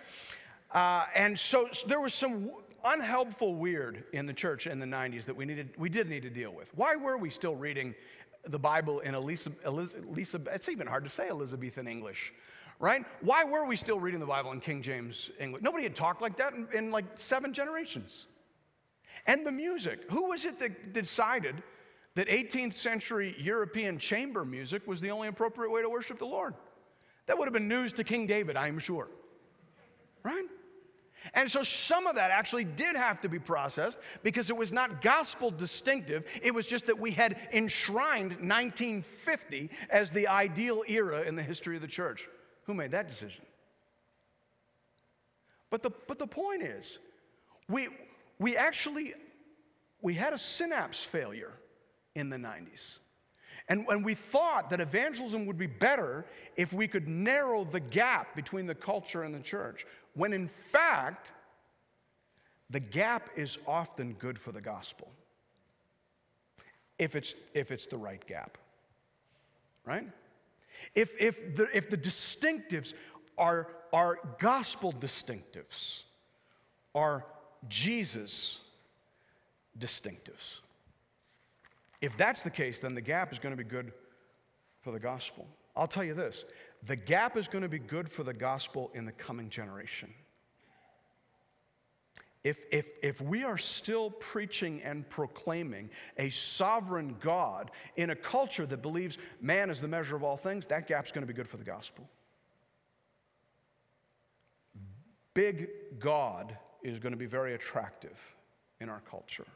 Uh, 0.72 1.06
and 1.16 1.38
so, 1.38 1.68
so 1.72 1.88
there 1.88 2.00
was 2.00 2.14
some 2.14 2.52
unhelpful 2.84 3.56
weird 3.56 4.04
in 4.14 4.26
the 4.26 4.34
church 4.34 4.68
in 4.68 4.80
the 4.80 4.86
90s 4.86 5.26
that 5.26 5.36
we 5.36 5.46
needed 5.46 5.70
we 5.78 5.88
did 5.88 6.10
need 6.10 6.22
to 6.22 6.30
deal 6.30 6.52
with 6.52 6.70
why 6.76 6.96
were 6.98 7.18
we 7.18 7.30
still 7.30 7.56
reading 7.56 7.96
the 8.46 8.60
Bible 8.60 9.00
in 9.00 9.16
Elizabeth, 9.16 10.48
it's 10.54 10.70
even 10.70 10.88
hard 10.88 11.04
to 11.04 11.10
say 11.10 11.30
Elizabethan 11.30 11.88
English, 11.88 12.34
right? 12.80 13.06
Why 13.22 13.46
were 13.46 13.66
we 13.66 13.76
still 13.76 14.00
reading 14.00 14.20
the 14.20 14.26
Bible 14.26 14.52
in 14.52 14.60
King 14.60 14.82
James 14.82 15.32
English? 15.40 15.64
Nobody 15.64 15.84
had 15.84 15.96
talked 15.96 16.22
like 16.22 16.38
that 16.38 16.54
in, 16.54 16.68
in 16.74 16.92
like 16.92 17.06
seven 17.16 17.54
generations. 17.54 18.28
And 19.26 19.46
the 19.46 19.52
music. 19.52 20.12
Who 20.12 20.30
was 20.30 20.44
it 20.44 20.60
that 20.60 20.92
decided 20.94 21.64
that 22.16 22.28
18th 22.28 22.74
century 22.74 23.36
European 23.38 23.98
chamber 23.98 24.44
music 24.44 24.86
was 24.86 25.00
the 25.00 25.12
only 25.12 25.30
appropriate 25.30 25.72
way 25.72 25.82
to 25.82 25.90
worship 25.90 26.20
the 26.20 26.26
Lord? 26.26 26.56
That 27.28 27.38
would 27.38 27.46
have 27.46 27.54
been 27.54 27.70
news 27.70 27.94
to 27.94 28.04
King 28.04 28.28
David, 28.28 28.58
I'm 28.58 28.80
sure. 28.80 29.08
Right? 30.24 30.46
And 31.34 31.50
so 31.50 31.64
some 31.64 32.08
of 32.08 32.16
that 32.16 32.32
actually 32.32 32.66
did 32.66 32.96
have 32.96 33.22
to 33.22 33.30
be 33.30 33.40
processed 33.40 33.98
because 34.24 34.50
it 34.50 34.58
was 34.58 34.74
not 34.74 35.02
gospel 35.02 35.52
distinctive. 35.52 36.26
It 36.42 36.54
was 36.54 36.66
just 36.66 36.88
that 36.88 37.00
we 37.00 37.12
had 37.12 37.38
enshrined 37.52 38.32
1950 38.32 39.70
as 39.90 40.12
the 40.12 40.28
ideal 40.28 40.84
era 40.88 41.22
in 41.22 41.36
the 41.36 41.44
history 41.44 41.76
of 41.76 41.82
the 41.82 41.88
church. 41.88 42.28
Who 42.64 42.74
made 42.74 42.92
that 42.92 43.08
decision? 43.08 43.46
But 45.70 45.82
the, 45.82 45.92
but 46.08 46.20
the 46.20 46.28
point 46.28 46.62
is, 46.62 47.00
we, 47.68 47.88
we 48.38 48.56
actually 48.56 49.14
we 50.04 50.14
had 50.14 50.34
a 50.34 50.38
synapse 50.38 51.04
failure 51.04 51.54
in 52.14 52.30
the 52.30 52.38
90s. 52.38 52.98
And, 53.70 53.88
and 53.88 54.04
we 54.04 54.14
thought 54.14 54.70
that 54.70 54.82
evangelism 54.82 55.46
would 55.46 55.58
be 55.58 55.68
better 55.68 56.26
if 56.58 56.74
we 56.74 56.88
could 56.88 57.08
narrow 57.08 57.64
the 57.64 57.80
gap 57.80 58.36
between 58.36 58.68
the 58.68 58.76
culture 58.76 59.24
and 59.24 59.34
the 59.34 59.40
church 59.40 59.88
when 60.14 60.34
in 60.34 60.48
fact, 60.48 61.32
the 62.70 62.80
gap 62.80 63.30
is 63.36 63.58
often 63.68 64.14
good 64.14 64.40
for 64.40 64.52
the 64.52 64.62
gospel 64.62 65.12
if 67.00 67.16
it's, 67.16 67.36
if 67.54 67.72
it's 67.72 67.88
the 67.88 67.98
right 67.98 68.26
gap, 68.26 68.58
right? 69.86 70.08
If, 70.96 71.20
if, 71.20 71.56
the, 71.56 71.68
if 71.76 71.90
the 71.90 71.98
distinctives 71.98 72.94
are, 73.38 73.68
are 73.92 74.20
gospel 74.40 74.94
distinctives, 74.94 76.04
are 76.96 77.26
Jesus 77.68 78.60
distinctives. 79.78 80.60
If 82.02 82.18
that's 82.18 82.42
the 82.42 82.50
case, 82.50 82.80
then 82.80 82.96
the 82.96 83.02
gap 83.02 83.32
is 83.32 83.40
going 83.40 83.56
to 83.56 83.64
be 83.64 83.68
good 83.68 83.92
for 84.82 84.92
the 84.92 85.00
gospel. 85.00 85.48
I'll 85.76 85.88
tell 85.88 86.04
you 86.04 86.14
this 86.14 86.46
the 86.86 86.96
gap 86.96 87.38
is 87.38 87.48
going 87.48 87.62
to 87.62 87.70
be 87.70 87.80
good 87.80 88.10
for 88.10 88.24
the 88.24 88.34
gospel 88.34 88.92
in 88.94 89.06
the 89.06 89.12
coming 89.12 89.50
generation. 89.50 90.14
If, 92.44 92.66
if, 92.72 92.90
if 93.02 93.22
we 93.22 93.46
are 93.46 93.58
still 93.58 94.10
preaching 94.10 94.82
and 94.84 95.10
proclaiming 95.10 95.90
a 96.18 96.30
sovereign 96.30 97.16
God 97.22 97.72
in 97.96 98.10
a 98.10 98.16
culture 98.16 98.66
that 98.66 98.82
believes 98.82 99.18
man 99.40 99.70
is 99.70 99.80
the 99.80 99.88
measure 99.88 100.18
of 100.18 100.24
all 100.24 100.36
things, 100.36 100.68
that 100.68 100.86
gap's 100.86 101.14
going 101.14 101.22
to 101.22 101.28
be 101.28 101.34
good 101.34 101.48
for 101.48 101.56
the 101.56 101.64
gospel. 101.64 102.10
Big 105.34 105.70
God 106.00 106.58
is 106.84 107.00
going 107.00 107.14
to 107.14 107.18
be 107.18 107.26
very 107.26 107.54
attractive 107.54 108.20
in 108.82 108.90
our 108.90 109.02
culture. 109.10 109.48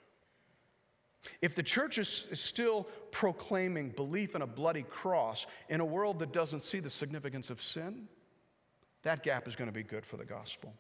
If 1.41 1.55
the 1.55 1.63
church 1.63 1.97
is, 1.97 2.25
still 2.34 2.88
proclaiming 3.11 3.89
belief 3.89 4.36
in 4.36 4.41
a 4.41 4.47
bloody 4.47 4.84
cross 4.84 5.45
in 5.69 5.80
a 5.82 5.86
world 5.86 6.19
that 6.19 6.32
doesn't 6.32 6.63
see 6.63 6.80
the 6.80 6.89
significance 6.89 7.49
of 7.49 7.61
sin, 7.61 8.07
that 9.03 9.23
gap 9.23 9.47
is 9.47 9.55
going 9.55 9.67
to 9.69 9.73
be 9.73 9.84
good 9.84 10.05
for 10.05 10.17
the 10.17 10.25
gospel. 10.25 10.73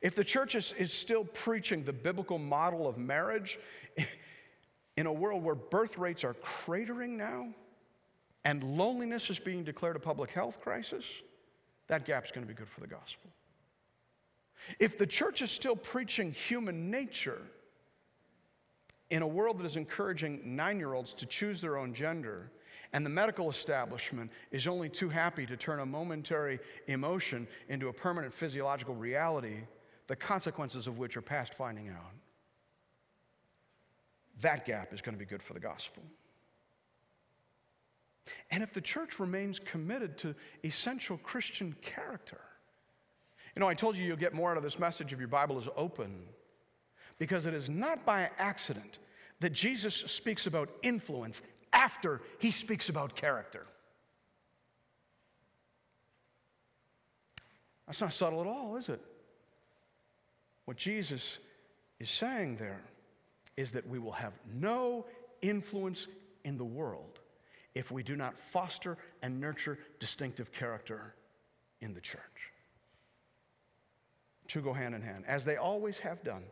If 0.00 0.14
the 0.14 0.24
church 0.24 0.54
is, 0.54 0.72
is 0.72 0.92
still 0.92 1.24
preaching 1.24 1.84
the 1.84 1.92
biblical 1.92 2.38
model 2.38 2.86
of 2.86 2.98
marriage 2.98 3.58
in 4.96 5.06
a 5.06 5.12
world 5.12 5.42
where 5.42 5.54
birth 5.54 5.98
rates 5.98 6.24
are 6.24 6.34
cratering 6.34 7.10
now 7.10 7.48
and 8.44 8.62
loneliness 8.62 9.30
is 9.30 9.38
being 9.38 9.64
declared 9.64 9.96
a 9.96 10.00
public 10.00 10.30
health 10.30 10.60
crisis, 10.60 11.04
that 11.88 12.04
gap 12.04 12.24
is 12.24 12.32
going 12.32 12.46
to 12.46 12.52
be 12.52 12.56
good 12.56 12.68
for 12.68 12.80
the 12.80 12.86
gospel. 12.86 13.30
If 14.78 14.98
the 14.98 15.06
church 15.06 15.42
is 15.42 15.50
still 15.50 15.76
preaching 15.76 16.32
human 16.32 16.90
nature 16.90 17.42
in 19.10 19.22
a 19.22 19.26
world 19.26 19.58
that 19.58 19.66
is 19.66 19.76
encouraging 19.76 20.56
nine 20.56 20.78
year 20.78 20.94
olds 20.94 21.12
to 21.14 21.26
choose 21.26 21.60
their 21.60 21.76
own 21.76 21.94
gender, 21.94 22.50
and 22.92 23.04
the 23.04 23.10
medical 23.10 23.50
establishment 23.50 24.30
is 24.50 24.66
only 24.66 24.88
too 24.88 25.08
happy 25.08 25.46
to 25.46 25.56
turn 25.56 25.80
a 25.80 25.86
momentary 25.86 26.60
emotion 26.86 27.46
into 27.68 27.88
a 27.88 27.92
permanent 27.92 28.32
physiological 28.32 28.94
reality, 28.94 29.58
the 30.06 30.16
consequences 30.16 30.86
of 30.86 30.98
which 30.98 31.16
are 31.16 31.22
past 31.22 31.54
finding 31.54 31.88
out. 31.88 32.12
That 34.40 34.64
gap 34.64 34.92
is 34.92 35.02
going 35.02 35.14
to 35.14 35.18
be 35.18 35.24
good 35.24 35.42
for 35.42 35.54
the 35.54 35.60
gospel. 35.60 36.02
And 38.50 38.62
if 38.62 38.72
the 38.72 38.80
church 38.80 39.18
remains 39.18 39.58
committed 39.58 40.16
to 40.18 40.34
essential 40.64 41.18
Christian 41.18 41.76
character, 41.82 42.40
you 43.54 43.60
know, 43.60 43.68
I 43.68 43.74
told 43.74 43.96
you 43.96 44.04
you'll 44.04 44.16
get 44.16 44.34
more 44.34 44.50
out 44.50 44.56
of 44.56 44.62
this 44.62 44.78
message 44.78 45.12
if 45.12 45.18
your 45.18 45.28
Bible 45.28 45.58
is 45.58 45.68
open 45.76 46.24
because 47.18 47.46
it 47.46 47.54
is 47.54 47.68
not 47.68 48.04
by 48.04 48.30
accident 48.38 48.98
that 49.40 49.52
Jesus 49.52 49.94
speaks 49.94 50.46
about 50.46 50.70
influence 50.82 51.42
after 51.72 52.22
he 52.38 52.50
speaks 52.50 52.88
about 52.88 53.14
character. 53.14 53.66
That's 57.86 58.00
not 58.00 58.12
subtle 58.12 58.40
at 58.40 58.46
all, 58.46 58.76
is 58.76 58.88
it? 58.88 59.00
What 60.64 60.76
Jesus 60.76 61.38
is 62.00 62.10
saying 62.10 62.56
there 62.56 62.82
is 63.56 63.72
that 63.72 63.86
we 63.86 63.98
will 63.98 64.12
have 64.12 64.32
no 64.54 65.04
influence 65.42 66.06
in 66.44 66.56
the 66.56 66.64
world 66.64 67.20
if 67.74 67.90
we 67.90 68.02
do 68.02 68.16
not 68.16 68.38
foster 68.38 68.96
and 69.22 69.40
nurture 69.40 69.78
distinctive 69.98 70.52
character 70.52 71.14
in 71.80 71.92
the 71.92 72.00
church. 72.00 72.20
Two 74.46 74.60
go 74.60 74.72
hand 74.72 74.94
in 74.94 75.02
hand, 75.02 75.24
as 75.26 75.44
they 75.44 75.56
always 75.56 75.98
have 75.98 76.22
done. 76.22 76.44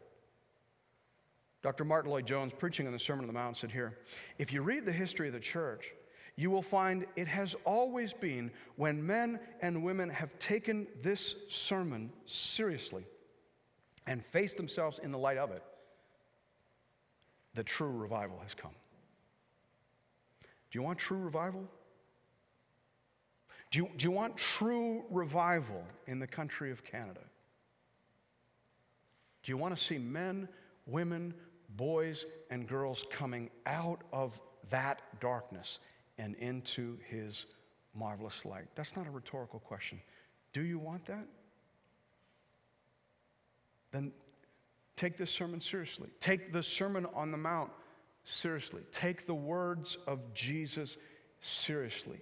Dr. 1.63 1.85
Martyn 1.85 2.11
Lloyd-Jones, 2.11 2.53
preaching 2.53 2.87
on 2.87 2.93
the 2.93 2.99
Sermon 2.99 3.25
on 3.25 3.29
the 3.29 3.33
Mount, 3.33 3.57
said 3.57 3.71
here 3.71 3.99
If 4.39 4.53
you 4.53 4.63
read 4.63 4.85
the 4.85 4.93
history 4.93 5.29
of 5.29 5.35
the 5.35 5.41
church, 5.41 5.93
you 6.37 6.51
will 6.51 6.63
find 6.63 7.07
it 7.15 7.29
has 7.29 7.55
always 7.65 8.13
been 8.13 8.51
when 8.77 9.05
men 9.07 9.39
and 9.61 9.85
women 9.85 10.09
have 10.09 10.39
taken 10.39 10.87
this 11.03 11.37
sermon 11.49 12.11
seriously 12.27 13.05
and 14.07 14.25
faced 14.25 14.57
themselves 14.57 14.99
in 14.99 15.13
the 15.13 15.19
light 15.19 15.39
of 15.39 15.53
it, 15.53 15.63
that 17.55 17.67
true 17.67 17.91
revival 17.91 18.39
has 18.43 18.55
come. 18.55 18.75
Do 20.71 20.79
you 20.79 20.83
want 20.83 20.99
true 20.99 21.19
revival? 21.19 21.69
Do 23.71 23.79
you, 23.79 23.91
do 23.97 24.05
you 24.05 24.11
want 24.11 24.37
true 24.37 25.05
revival 25.11 25.85
in 26.07 26.19
the 26.19 26.27
country 26.27 26.71
of 26.73 26.83
Canada? 26.83 27.21
Do 29.43 29.53
you 29.53 29.57
want 29.57 29.77
to 29.77 29.83
see 29.83 29.99
men, 29.99 30.49
women, 30.87 31.35
boys 31.77 32.25
and 32.51 32.67
girls 32.67 33.05
coming 33.11 33.51
out 33.67 34.03
of 34.13 34.41
that 34.71 35.03
darkness 35.21 35.79
and 36.19 36.35
into 36.37 36.99
his 37.09 37.47
marvelous 37.95 38.45
light. 38.45 38.67
That's 38.75 38.97
not 38.97 39.07
a 39.07 39.11
rhetorical 39.11 39.61
question. 39.61 40.01
Do 40.53 40.63
you 40.63 40.79
want 40.79 41.07
that? 41.07 41.27
Then 43.91 44.13
take 44.97 45.17
this 45.17 45.31
sermon 45.31 45.61
seriously. 45.61 46.09
Take 46.21 46.53
the 46.53 46.63
Sermon 46.63 47.07
on 47.15 47.31
the 47.31 47.39
Mount 47.39 47.71
seriously. 48.25 48.83
Take 48.91 49.27
the 49.27 49.35
words 49.35 49.99
of 50.07 50.33
Jesus 50.33 50.97
seriously. 51.41 52.21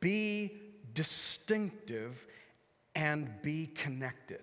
Be 0.00 0.60
distinctive 0.94 2.26
and 2.94 3.30
be 3.42 3.66
connected. 3.66 4.42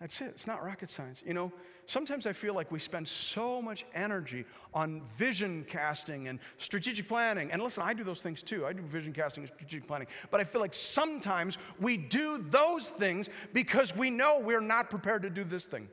That's 0.00 0.18
it. 0.22 0.32
It's 0.34 0.46
not 0.46 0.64
rocket 0.64 0.88
science. 0.88 1.22
You 1.26 1.34
know, 1.34 1.52
sometimes 1.84 2.26
I 2.26 2.32
feel 2.32 2.54
like 2.54 2.72
we 2.72 2.78
spend 2.78 3.06
so 3.06 3.60
much 3.60 3.84
energy 3.94 4.46
on 4.72 5.02
vision 5.18 5.66
casting 5.68 6.28
and 6.28 6.38
strategic 6.56 7.06
planning. 7.06 7.52
And 7.52 7.60
listen, 7.60 7.82
I 7.82 7.92
do 7.92 8.02
those 8.02 8.22
things 8.22 8.42
too. 8.42 8.64
I 8.64 8.72
do 8.72 8.80
vision 8.82 9.12
casting 9.12 9.42
and 9.42 9.52
strategic 9.52 9.86
planning. 9.86 10.08
But 10.30 10.40
I 10.40 10.44
feel 10.44 10.62
like 10.62 10.72
sometimes 10.72 11.58
we 11.78 11.98
do 11.98 12.38
those 12.48 12.88
things 12.88 13.28
because 13.52 13.94
we 13.94 14.08
know 14.08 14.40
we're 14.40 14.62
not 14.62 14.88
prepared 14.88 15.20
to 15.22 15.30
do 15.30 15.44
this 15.44 15.66
thing. 15.66 15.86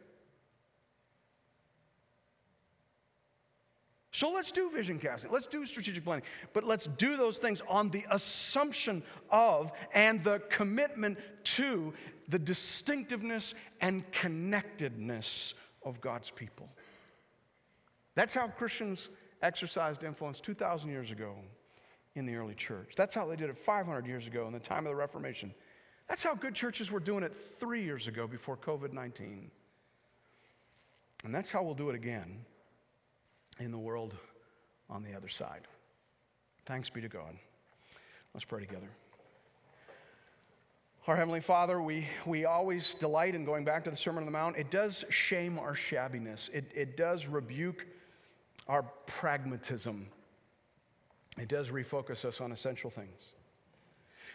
So 4.17 4.31
let's 4.31 4.51
do 4.51 4.71
vision 4.71 4.97
casting, 4.97 5.31
let's 5.31 5.45
do 5.45 5.63
strategic 5.63 6.03
planning, 6.03 6.25
but 6.51 6.63
let's 6.63 6.87
do 6.87 7.17
those 7.17 7.37
things 7.37 7.61
on 7.69 7.91
the 7.91 8.03
assumption 8.09 9.03
of 9.29 9.71
and 9.93 10.23
the 10.23 10.39
commitment 10.49 11.19
to 11.43 11.93
the 12.27 12.39
distinctiveness 12.39 13.53
and 13.79 14.11
connectedness 14.11 15.53
of 15.83 16.01
God's 16.01 16.31
people. 16.31 16.67
That's 18.15 18.33
how 18.33 18.47
Christians 18.47 19.09
exercised 19.43 20.01
influence 20.01 20.39
2,000 20.39 20.89
years 20.89 21.11
ago 21.11 21.35
in 22.15 22.25
the 22.25 22.37
early 22.37 22.55
church. 22.55 22.93
That's 22.97 23.13
how 23.13 23.27
they 23.27 23.35
did 23.35 23.51
it 23.51 23.55
500 23.55 24.07
years 24.07 24.25
ago 24.25 24.47
in 24.47 24.53
the 24.53 24.59
time 24.59 24.87
of 24.87 24.89
the 24.89 24.95
Reformation. 24.95 25.53
That's 26.09 26.23
how 26.23 26.33
good 26.33 26.55
churches 26.55 26.89
were 26.89 26.99
doing 26.99 27.21
it 27.21 27.35
three 27.59 27.83
years 27.83 28.07
ago 28.07 28.25
before 28.25 28.57
COVID 28.57 28.93
19. 28.93 29.51
And 31.23 31.35
that's 31.35 31.51
how 31.51 31.61
we'll 31.61 31.75
do 31.75 31.91
it 31.91 31.95
again 31.95 32.39
in 33.59 33.71
the 33.71 33.77
world 33.77 34.13
on 34.89 35.03
the 35.03 35.15
other 35.15 35.29
side. 35.29 35.67
Thanks 36.65 36.89
be 36.89 37.01
to 37.01 37.07
God. 37.07 37.35
Let's 38.33 38.45
pray 38.45 38.59
together. 38.59 38.89
Our 41.07 41.15
Heavenly 41.15 41.39
Father, 41.39 41.81
we, 41.81 42.05
we 42.25 42.43
always 42.43 42.93
delight 42.93 43.33
in 43.33 43.45
going 43.45 43.63
back 43.63 43.85
to 43.85 43.89
the 43.89 43.95
Sermon 43.95 44.23
on 44.23 44.25
the 44.25 44.31
Mount. 44.31 44.57
It 44.57 44.69
does 44.69 45.05
shame 45.09 45.57
our 45.57 45.73
shabbiness, 45.73 46.49
it, 46.53 46.65
it 46.75 46.97
does 46.97 47.27
rebuke 47.27 47.87
our 48.67 48.83
pragmatism, 49.05 50.07
it 51.39 51.47
does 51.47 51.71
refocus 51.71 52.25
us 52.25 52.41
on 52.41 52.51
essential 52.51 52.89
things. 52.89 53.31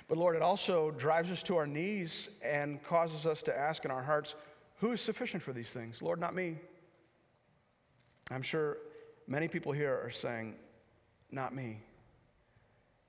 But 0.08 0.16
Lord, 0.16 0.34
it 0.34 0.42
also 0.42 0.90
drives 0.90 1.30
us 1.30 1.42
to 1.44 1.56
our 1.56 1.66
knees 1.66 2.30
and 2.42 2.82
causes 2.82 3.26
us 3.26 3.42
to 3.42 3.58
ask 3.58 3.84
in 3.84 3.90
our 3.90 4.02
hearts, 4.02 4.34
who 4.78 4.92
is 4.92 5.00
sufficient 5.00 5.42
for 5.42 5.52
these 5.52 5.70
things? 5.70 6.00
Lord, 6.00 6.18
not 6.18 6.34
me. 6.34 6.56
I'm 8.30 8.42
sure 8.42 8.78
Many 9.32 9.48
people 9.48 9.72
here 9.72 9.98
are 10.04 10.10
saying, 10.10 10.56
Not 11.30 11.54
me. 11.54 11.80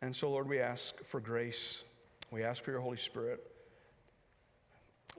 And 0.01 0.15
so, 0.15 0.32
Lord, 0.32 0.47
we 0.47 0.57
ask 0.61 1.03
for 1.03 1.19
grace. 1.19 1.84
We 2.32 2.43
ask 2.43 2.63
for 2.63 2.71
your 2.71 2.80
Holy 2.80 2.95
Spirit. 2.95 3.41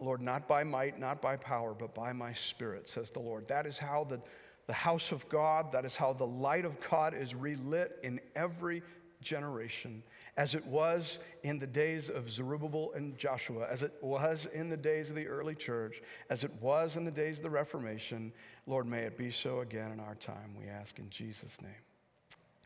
Lord, 0.00 0.22
not 0.22 0.48
by 0.48 0.64
might, 0.64 0.98
not 0.98 1.20
by 1.20 1.36
power, 1.36 1.74
but 1.74 1.94
by 1.94 2.14
my 2.14 2.32
Spirit, 2.32 2.88
says 2.88 3.10
the 3.10 3.20
Lord. 3.20 3.46
That 3.48 3.66
is 3.66 3.76
how 3.76 4.04
the, 4.04 4.18
the 4.66 4.72
house 4.72 5.12
of 5.12 5.28
God, 5.28 5.72
that 5.72 5.84
is 5.84 5.94
how 5.94 6.14
the 6.14 6.26
light 6.26 6.64
of 6.64 6.78
God 6.88 7.12
is 7.12 7.34
relit 7.34 7.98
in 8.02 8.18
every 8.34 8.82
generation, 9.24 10.02
as 10.36 10.54
it 10.54 10.64
was 10.66 11.18
in 11.42 11.58
the 11.58 11.66
days 11.66 12.10
of 12.10 12.30
Zerubbabel 12.30 12.92
and 12.94 13.18
Joshua, 13.18 13.66
as 13.68 13.82
it 13.82 13.92
was 14.00 14.46
in 14.52 14.68
the 14.68 14.76
days 14.76 15.10
of 15.10 15.16
the 15.16 15.26
early 15.26 15.54
church, 15.54 16.02
as 16.30 16.44
it 16.44 16.52
was 16.60 16.96
in 16.96 17.04
the 17.04 17.10
days 17.10 17.38
of 17.38 17.42
the 17.42 17.50
Reformation, 17.50 18.32
Lord, 18.66 18.86
may 18.86 19.00
it 19.00 19.18
be 19.18 19.30
so 19.30 19.60
again 19.60 19.90
in 19.90 20.00
our 20.00 20.14
time, 20.14 20.54
we 20.58 20.68
ask 20.68 20.98
in 20.98 21.10
Jesus' 21.10 21.60
name. 21.60 21.72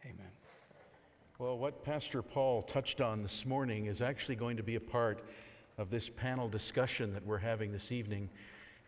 Amen. 0.04 0.30
Well, 1.38 1.56
what 1.56 1.84
Pastor 1.84 2.20
Paul 2.20 2.62
touched 2.62 3.00
on 3.00 3.22
this 3.22 3.46
morning 3.46 3.86
is 3.86 4.02
actually 4.02 4.36
going 4.36 4.56
to 4.56 4.62
be 4.62 4.74
a 4.74 4.80
part 4.80 5.24
of 5.78 5.88
this 5.88 6.08
panel 6.08 6.48
discussion 6.48 7.14
that 7.14 7.24
we're 7.24 7.38
having 7.38 7.70
this 7.70 7.92
evening 7.92 8.28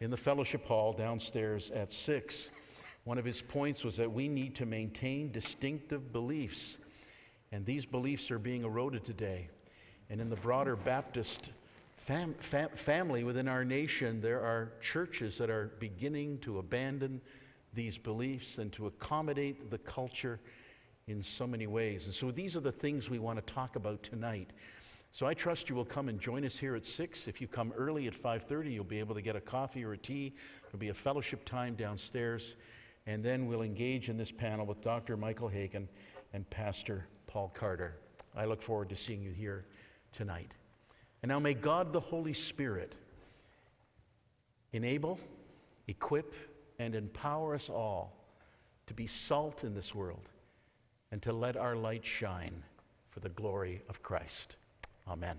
in 0.00 0.10
the 0.10 0.16
fellowship 0.16 0.66
hall 0.66 0.92
downstairs 0.92 1.70
at 1.70 1.92
6. 1.92 2.50
One 3.04 3.18
of 3.18 3.24
his 3.24 3.40
points 3.40 3.84
was 3.84 3.96
that 3.96 4.10
we 4.10 4.28
need 4.28 4.56
to 4.56 4.66
maintain 4.66 5.30
distinctive 5.30 6.12
beliefs, 6.12 6.78
and 7.52 7.66
these 7.66 7.84
beliefs 7.84 8.30
are 8.30 8.38
being 8.38 8.64
eroded 8.64 9.04
today. 9.04 9.48
And 10.08 10.20
in 10.20 10.30
the 10.30 10.36
broader 10.36 10.76
Baptist 10.76 11.50
fam- 11.96 12.34
fam- 12.40 12.70
family 12.70 13.24
within 13.24 13.48
our 13.48 13.64
nation, 13.64 14.20
there 14.20 14.40
are 14.40 14.72
churches 14.80 15.38
that 15.38 15.50
are 15.50 15.72
beginning 15.80 16.38
to 16.38 16.58
abandon 16.58 17.20
these 17.74 17.98
beliefs 17.98 18.58
and 18.58 18.72
to 18.72 18.86
accommodate 18.86 19.70
the 19.70 19.78
culture 19.78 20.40
in 21.06 21.22
so 21.22 21.46
many 21.46 21.66
ways. 21.66 22.06
And 22.06 22.14
so 22.14 22.30
these 22.30 22.56
are 22.56 22.60
the 22.60 22.72
things 22.72 23.10
we 23.10 23.18
want 23.18 23.44
to 23.44 23.52
talk 23.52 23.76
about 23.76 24.02
tonight. 24.02 24.50
So 25.12 25.26
I 25.26 25.34
trust 25.34 25.68
you 25.68 25.74
will 25.74 25.84
come 25.84 26.08
and 26.08 26.20
join 26.20 26.44
us 26.44 26.56
here 26.56 26.76
at 26.76 26.86
6. 26.86 27.26
If 27.26 27.40
you 27.40 27.48
come 27.48 27.72
early 27.76 28.06
at 28.06 28.14
5:30, 28.14 28.72
you'll 28.72 28.84
be 28.84 29.00
able 29.00 29.16
to 29.16 29.22
get 29.22 29.34
a 29.34 29.40
coffee 29.40 29.84
or 29.84 29.92
a 29.92 29.98
tea. 29.98 30.34
There'll 30.64 30.78
be 30.78 30.90
a 30.90 30.94
fellowship 30.94 31.44
time 31.44 31.74
downstairs, 31.74 32.54
and 33.06 33.24
then 33.24 33.46
we'll 33.46 33.62
engage 33.62 34.08
in 34.08 34.16
this 34.16 34.30
panel 34.30 34.66
with 34.66 34.80
Dr. 34.82 35.16
Michael 35.16 35.48
Haykin 35.48 35.88
and 36.32 36.48
Pastor 36.48 37.08
Paul 37.30 37.52
Carter. 37.54 37.94
I 38.36 38.44
look 38.44 38.60
forward 38.60 38.88
to 38.88 38.96
seeing 38.96 39.22
you 39.22 39.30
here 39.30 39.64
tonight. 40.12 40.50
And 41.22 41.30
now 41.30 41.38
may 41.38 41.54
God 41.54 41.92
the 41.92 42.00
Holy 42.00 42.32
Spirit 42.32 42.92
enable, 44.72 45.20
equip, 45.86 46.34
and 46.80 46.94
empower 46.96 47.54
us 47.54 47.68
all 47.68 48.16
to 48.88 48.94
be 48.94 49.06
salt 49.06 49.62
in 49.62 49.74
this 49.74 49.94
world 49.94 50.28
and 51.12 51.22
to 51.22 51.32
let 51.32 51.56
our 51.56 51.76
light 51.76 52.04
shine 52.04 52.64
for 53.10 53.20
the 53.20 53.28
glory 53.28 53.82
of 53.88 54.02
Christ. 54.02 54.56
Amen. 55.06 55.36